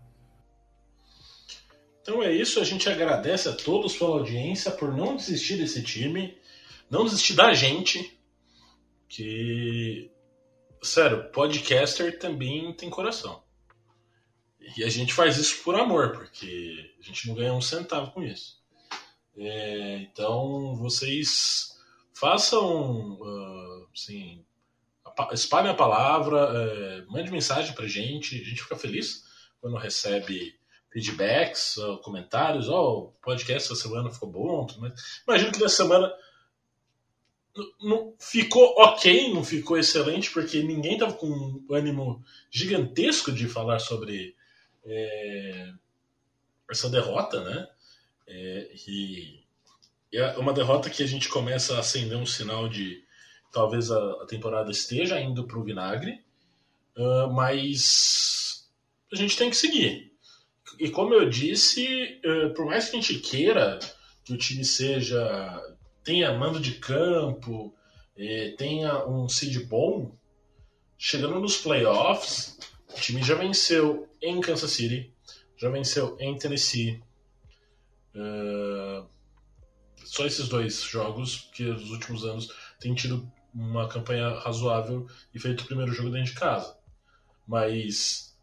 Então 2.01 2.23
é 2.23 2.31
isso, 2.31 2.61
a 2.61 2.65
gente 2.65 2.89
agradece 2.89 3.49
a 3.49 3.53
todos 3.53 3.97
pela 3.97 4.11
audiência, 4.11 4.71
por 4.71 4.97
não 4.97 5.17
desistir 5.17 5.57
desse 5.57 5.83
time, 5.83 6.39
não 6.89 7.05
desistir 7.05 7.35
da 7.35 7.53
gente. 7.53 8.17
que, 9.09 10.11
sério, 10.83 11.31
podcaster 11.31 12.19
também 12.19 12.73
tem 12.75 12.89
coração. 12.89 13.43
E 14.77 14.85
a 14.85 14.89
gente 14.89 15.13
faz 15.13 15.37
isso 15.37 15.63
por 15.65 15.75
amor, 15.75 16.13
porque 16.13 16.95
a 17.01 17.03
gente 17.03 17.27
não 17.27 17.35
ganha 17.35 17.53
um 17.53 17.61
centavo 17.61 18.13
com 18.13 18.23
isso. 18.23 18.56
É, 19.37 19.97
então, 19.99 20.75
vocês 20.77 21.79
façam, 22.13 23.13
uh, 23.21 23.89
assim, 23.93 24.43
espalhem 25.33 25.71
a 25.71 25.75
palavra, 25.75 26.39
é, 26.39 27.03
mande 27.07 27.31
mensagem 27.31 27.75
pra 27.75 27.87
gente, 27.87 28.41
a 28.41 28.45
gente 28.45 28.63
fica 28.63 28.77
feliz 28.77 29.25
quando 29.61 29.77
recebe 29.77 30.59
feedbacks, 30.91 31.77
uh, 31.77 31.99
comentários, 31.99 32.69
ó, 32.69 32.81
oh, 32.81 32.99
o 33.09 33.13
podcast 33.21 33.71
essa 33.71 33.83
semana 33.83 34.11
ficou 34.11 34.31
bom, 34.31 34.67
mas 34.79 35.21
imagino 35.27 35.53
que 35.53 35.61
nessa 35.61 35.77
semana 35.77 36.11
não 37.81 38.15
ficou 38.19 38.75
ok, 38.79 39.33
não 39.33 39.45
ficou 39.45 39.79
excelente, 39.79 40.31
porque 40.31 40.63
ninguém 40.63 40.99
tava 40.99 41.13
com 41.15 41.27
um 41.27 41.67
ânimo 41.71 42.23
gigantesco 42.51 43.33
de 43.33 43.49
falar 43.49 43.79
sobre 43.79 44.35
é, 44.85 45.73
essa 46.71 46.89
derrota, 46.89 47.43
né? 47.43 47.69
É, 48.29 48.71
e 48.89 49.45
é 50.13 50.37
uma 50.39 50.53
derrota 50.53 50.91
que 50.91 51.03
a 51.03 51.07
gente 51.07 51.29
começa 51.29 51.77
a 51.77 51.81
acender 51.81 52.17
um 52.17 52.27
sinal 52.27 52.69
de 52.69 53.05
talvez 53.53 53.91
a, 53.91 54.23
a 54.23 54.27
temporada 54.27 54.71
esteja 54.71 55.21
indo 55.21 55.47
para 55.47 55.59
o 55.59 55.65
vinagre, 55.65 56.23
uh, 56.97 57.33
mas 57.33 58.69
a 59.13 59.17
gente 59.17 59.37
tem 59.37 59.51
que 59.51 59.57
seguir. 59.57 60.13
E 60.79 60.91
como 60.91 61.15
eu 61.15 61.29
disse, 61.29 62.21
uh, 62.25 62.53
por 62.55 62.67
mais 62.67 62.89
que 62.89 62.97
a 62.97 63.01
gente 63.01 63.19
queira 63.21 63.79
que 64.25 64.33
o 64.33 64.39
time 64.39 64.65
seja 64.65 65.63
tenha 66.07 66.33
mando 66.33 66.61
de 66.61 66.73
campo, 66.75 67.75
eh, 68.17 68.55
tenha 68.57 69.05
um 69.07 69.29
seed 69.29 69.67
bom, 69.67 70.13
chegando 70.97 71.41
nos 71.41 71.57
playoffs, 71.57 72.59
o 72.97 73.01
time 73.01 73.23
já 73.25 73.35
venceu 73.35 74.09
em 74.23 74.41
Kansas 74.41 74.71
City, 74.71 75.13
já 75.57 75.69
venceu 75.69 76.17
em 76.21 76.39
Tennessee. 76.39 77.03
Uh, 78.17 79.07
só 80.05 80.25
esses 80.25 80.49
dois 80.49 80.81
jogos 80.83 81.51
que 81.53 81.65
nos 81.65 81.91
últimos 81.91 82.25
anos 82.25 82.49
tem 82.81 82.95
tido 82.95 83.31
uma 83.53 83.89
campanha 83.89 84.39
razoável 84.39 85.07
e 85.35 85.39
feito 85.39 85.63
o 85.63 85.67
primeiro 85.67 85.93
jogo 85.93 86.11
dentro 86.11 86.33
de 86.33 86.39
casa. 86.39 86.77
Mas 87.47 88.37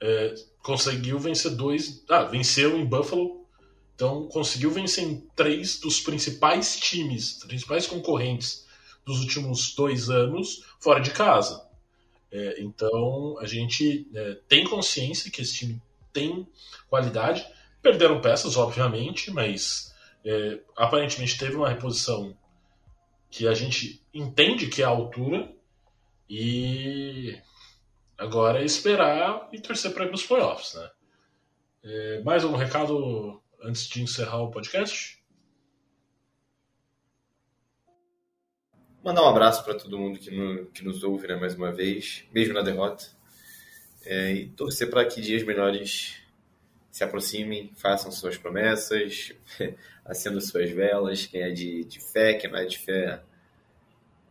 é, 0.00 0.34
conseguiu 0.62 1.18
vencer 1.18 1.52
dois. 1.52 2.04
Ah, 2.08 2.24
venceu 2.24 2.76
em 2.76 2.84
Buffalo. 2.84 3.46
Então 3.94 4.26
conseguiu 4.28 4.70
vencer 4.70 5.04
em 5.04 5.20
três 5.36 5.78
dos 5.78 6.00
principais 6.00 6.78
times, 6.78 7.44
principais 7.46 7.86
concorrentes 7.86 8.66
dos 9.04 9.20
últimos 9.20 9.74
dois 9.74 10.08
anos 10.08 10.64
fora 10.78 11.00
de 11.00 11.10
casa. 11.10 11.68
É, 12.32 12.62
então 12.62 13.36
a 13.40 13.46
gente 13.46 14.08
é, 14.14 14.38
tem 14.48 14.64
consciência 14.64 15.30
que 15.30 15.42
esse 15.42 15.54
time 15.54 15.82
tem 16.12 16.46
qualidade. 16.88 17.46
Perderam 17.82 18.20
peças, 18.20 18.56
obviamente, 18.56 19.30
mas 19.30 19.94
é, 20.24 20.60
aparentemente 20.76 21.38
teve 21.38 21.56
uma 21.56 21.68
reposição 21.68 22.36
que 23.30 23.46
a 23.46 23.54
gente 23.54 24.04
entende 24.12 24.66
que 24.66 24.82
é 24.82 24.84
a 24.84 24.88
altura 24.88 25.50
e 26.28 27.38
agora 28.18 28.60
é 28.60 28.64
esperar 28.64 29.48
e 29.52 29.60
torcer 29.60 29.94
para 29.94 30.04
ir 30.04 30.10
nos 30.10 30.26
playoffs, 30.26 30.74
né? 30.74 30.90
É, 31.82 32.22
mais 32.22 32.44
algum 32.44 32.56
recado 32.56 33.42
antes 33.62 33.88
de 33.88 34.02
encerrar 34.02 34.42
o 34.42 34.50
podcast? 34.50 35.18
Mandar 39.02 39.22
um 39.22 39.28
abraço 39.28 39.64
para 39.64 39.74
todo 39.74 39.98
mundo 39.98 40.18
que, 40.18 40.30
no, 40.30 40.66
que, 40.66 40.84
nos 40.84 41.02
ouve 41.02 41.26
né, 41.26 41.36
mais 41.36 41.54
uma 41.54 41.72
vez, 41.72 42.24
mesmo 42.32 42.52
na 42.52 42.60
derrota. 42.60 43.06
É, 44.04 44.32
e 44.32 44.48
torcer 44.50 44.90
para 44.90 45.06
que 45.06 45.22
dias 45.22 45.42
melhores 45.42 46.16
se 46.90 47.04
aproximem, 47.04 47.72
façam 47.76 48.10
suas 48.10 48.36
promessas, 48.36 49.32
acendam 50.04 50.40
suas 50.40 50.70
velas. 50.70 51.26
Quem 51.26 51.42
é 51.42 51.50
de, 51.50 51.84
de 51.84 52.00
fé, 52.00 52.34
quem 52.34 52.50
não 52.50 52.58
é 52.58 52.64
de 52.64 52.78
fé, 52.78 53.22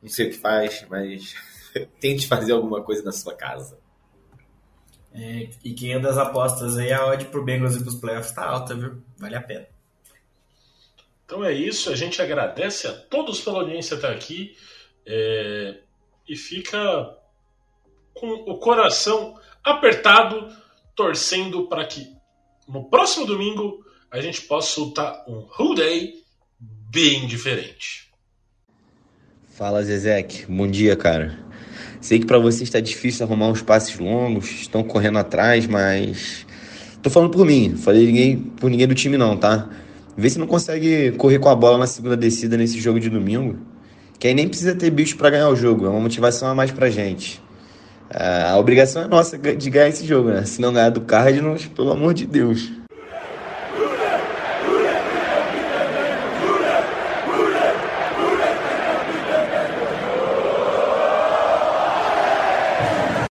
não 0.01 0.10
sei 0.10 0.28
o 0.28 0.30
que 0.32 0.38
faz, 0.38 0.86
mas 0.89 1.36
tente 1.99 2.28
fazer 2.28 2.51
alguma 2.51 2.84
coisa 2.84 3.03
na 3.03 3.12
sua 3.12 3.36
casa. 3.36 3.78
É, 5.14 5.49
e 5.64 5.74
quem 5.74 5.93
é 5.93 5.99
das 5.99 6.18
apostas 6.18 6.78
aí, 6.78 6.91
a 6.91 7.05
odd 7.05 7.26
pro 7.26 7.43
Bengals 7.43 7.76
e 7.76 7.82
pros 7.82 7.95
playoffs 7.95 8.32
tá 8.32 8.45
alta, 8.45 8.76
viu? 8.76 9.01
Vale 9.18 9.36
a 9.36 9.41
pena. 9.41 9.68
Então 11.26 11.43
é 11.43 11.53
isso, 11.53 11.91
a 11.91 11.95
gente 11.95 12.22
agradece 12.22 12.88
a 12.88 12.93
todos 12.93 13.39
pela 13.41 13.60
audiência 13.60 13.97
até 13.97 14.07
aqui 14.07 14.57
é, 15.05 15.78
e 16.28 16.36
fica 16.36 17.16
com 18.14 18.28
o 18.28 18.57
coração 18.57 19.39
apertado, 19.64 20.51
torcendo 20.95 21.68
para 21.68 21.86
que 21.86 22.19
no 22.72 22.84
próximo 22.84 23.26
domingo 23.26 23.84
a 24.12 24.22
gente 24.22 24.42
possa 24.44 24.70
soltar 24.70 25.24
um 25.28 25.46
Who 25.60 25.76
Day 25.76 26.14
bem 26.60 27.28
diferente. 27.28 28.10
Fala 29.48 29.84
Zezek, 29.84 30.46
bom 30.48 30.68
dia, 30.68 30.96
cara. 30.96 31.38
Sei 32.00 32.20
que 32.20 32.26
para 32.26 32.40
você 32.40 32.64
está 32.64 32.80
difícil 32.80 33.26
arrumar 33.26 33.48
uns 33.48 33.62
passes 33.62 33.98
longos, 34.00 34.50
estão 34.50 34.84
correndo 34.84 35.20
atrás, 35.20 35.68
mas 35.68 36.46
tô 37.02 37.10
falando 37.10 37.32
por 37.32 37.46
mim, 37.46 37.76
falei 37.76 38.06
ninguém, 38.06 38.38
por 38.38 38.70
ninguém 38.70 38.88
do 38.88 38.96
time 38.96 39.18
não, 39.18 39.36
tá? 39.36 39.70
Vê 40.16 40.30
se 40.30 40.40
não 40.40 40.48
consegue 40.48 41.12
correr 41.14 41.40
com 41.40 41.50
a 41.50 41.56
bola 41.56 41.78
na 41.78 41.88
segunda 41.88 42.16
descida 42.16 42.56
nesse 42.56 42.80
jogo 42.80 43.00
de 43.00 43.10
domingo, 43.10 43.60
que 44.18 44.28
aí 44.28 44.34
nem 44.34 44.48
precisa 44.48 44.76
ter 44.76 44.90
bicho 44.90 45.18
para 45.18 45.32
ganhar 45.32 45.50
o 45.50 45.56
jogo, 45.56 45.86
é 45.86 45.90
uma 45.90 46.00
motivação 46.00 46.48
a 46.48 46.56
mais 46.56 46.72
pra 46.72 46.90
gente. 46.90 47.42
A 48.12 48.57
obrigação 48.57 49.03
é 49.03 49.07
nossa 49.07 49.38
de 49.38 49.70
ganhar 49.70 49.89
esse 49.89 50.05
jogo, 50.05 50.30
né? 50.30 50.43
Se 50.43 50.60
não 50.60 50.74
ganhar 50.74 50.89
do 50.89 51.01
Cardinals, 51.01 51.68
pelo 51.68 51.91
amor 51.91 52.14
de 52.14 52.26
Deus. 52.26 52.79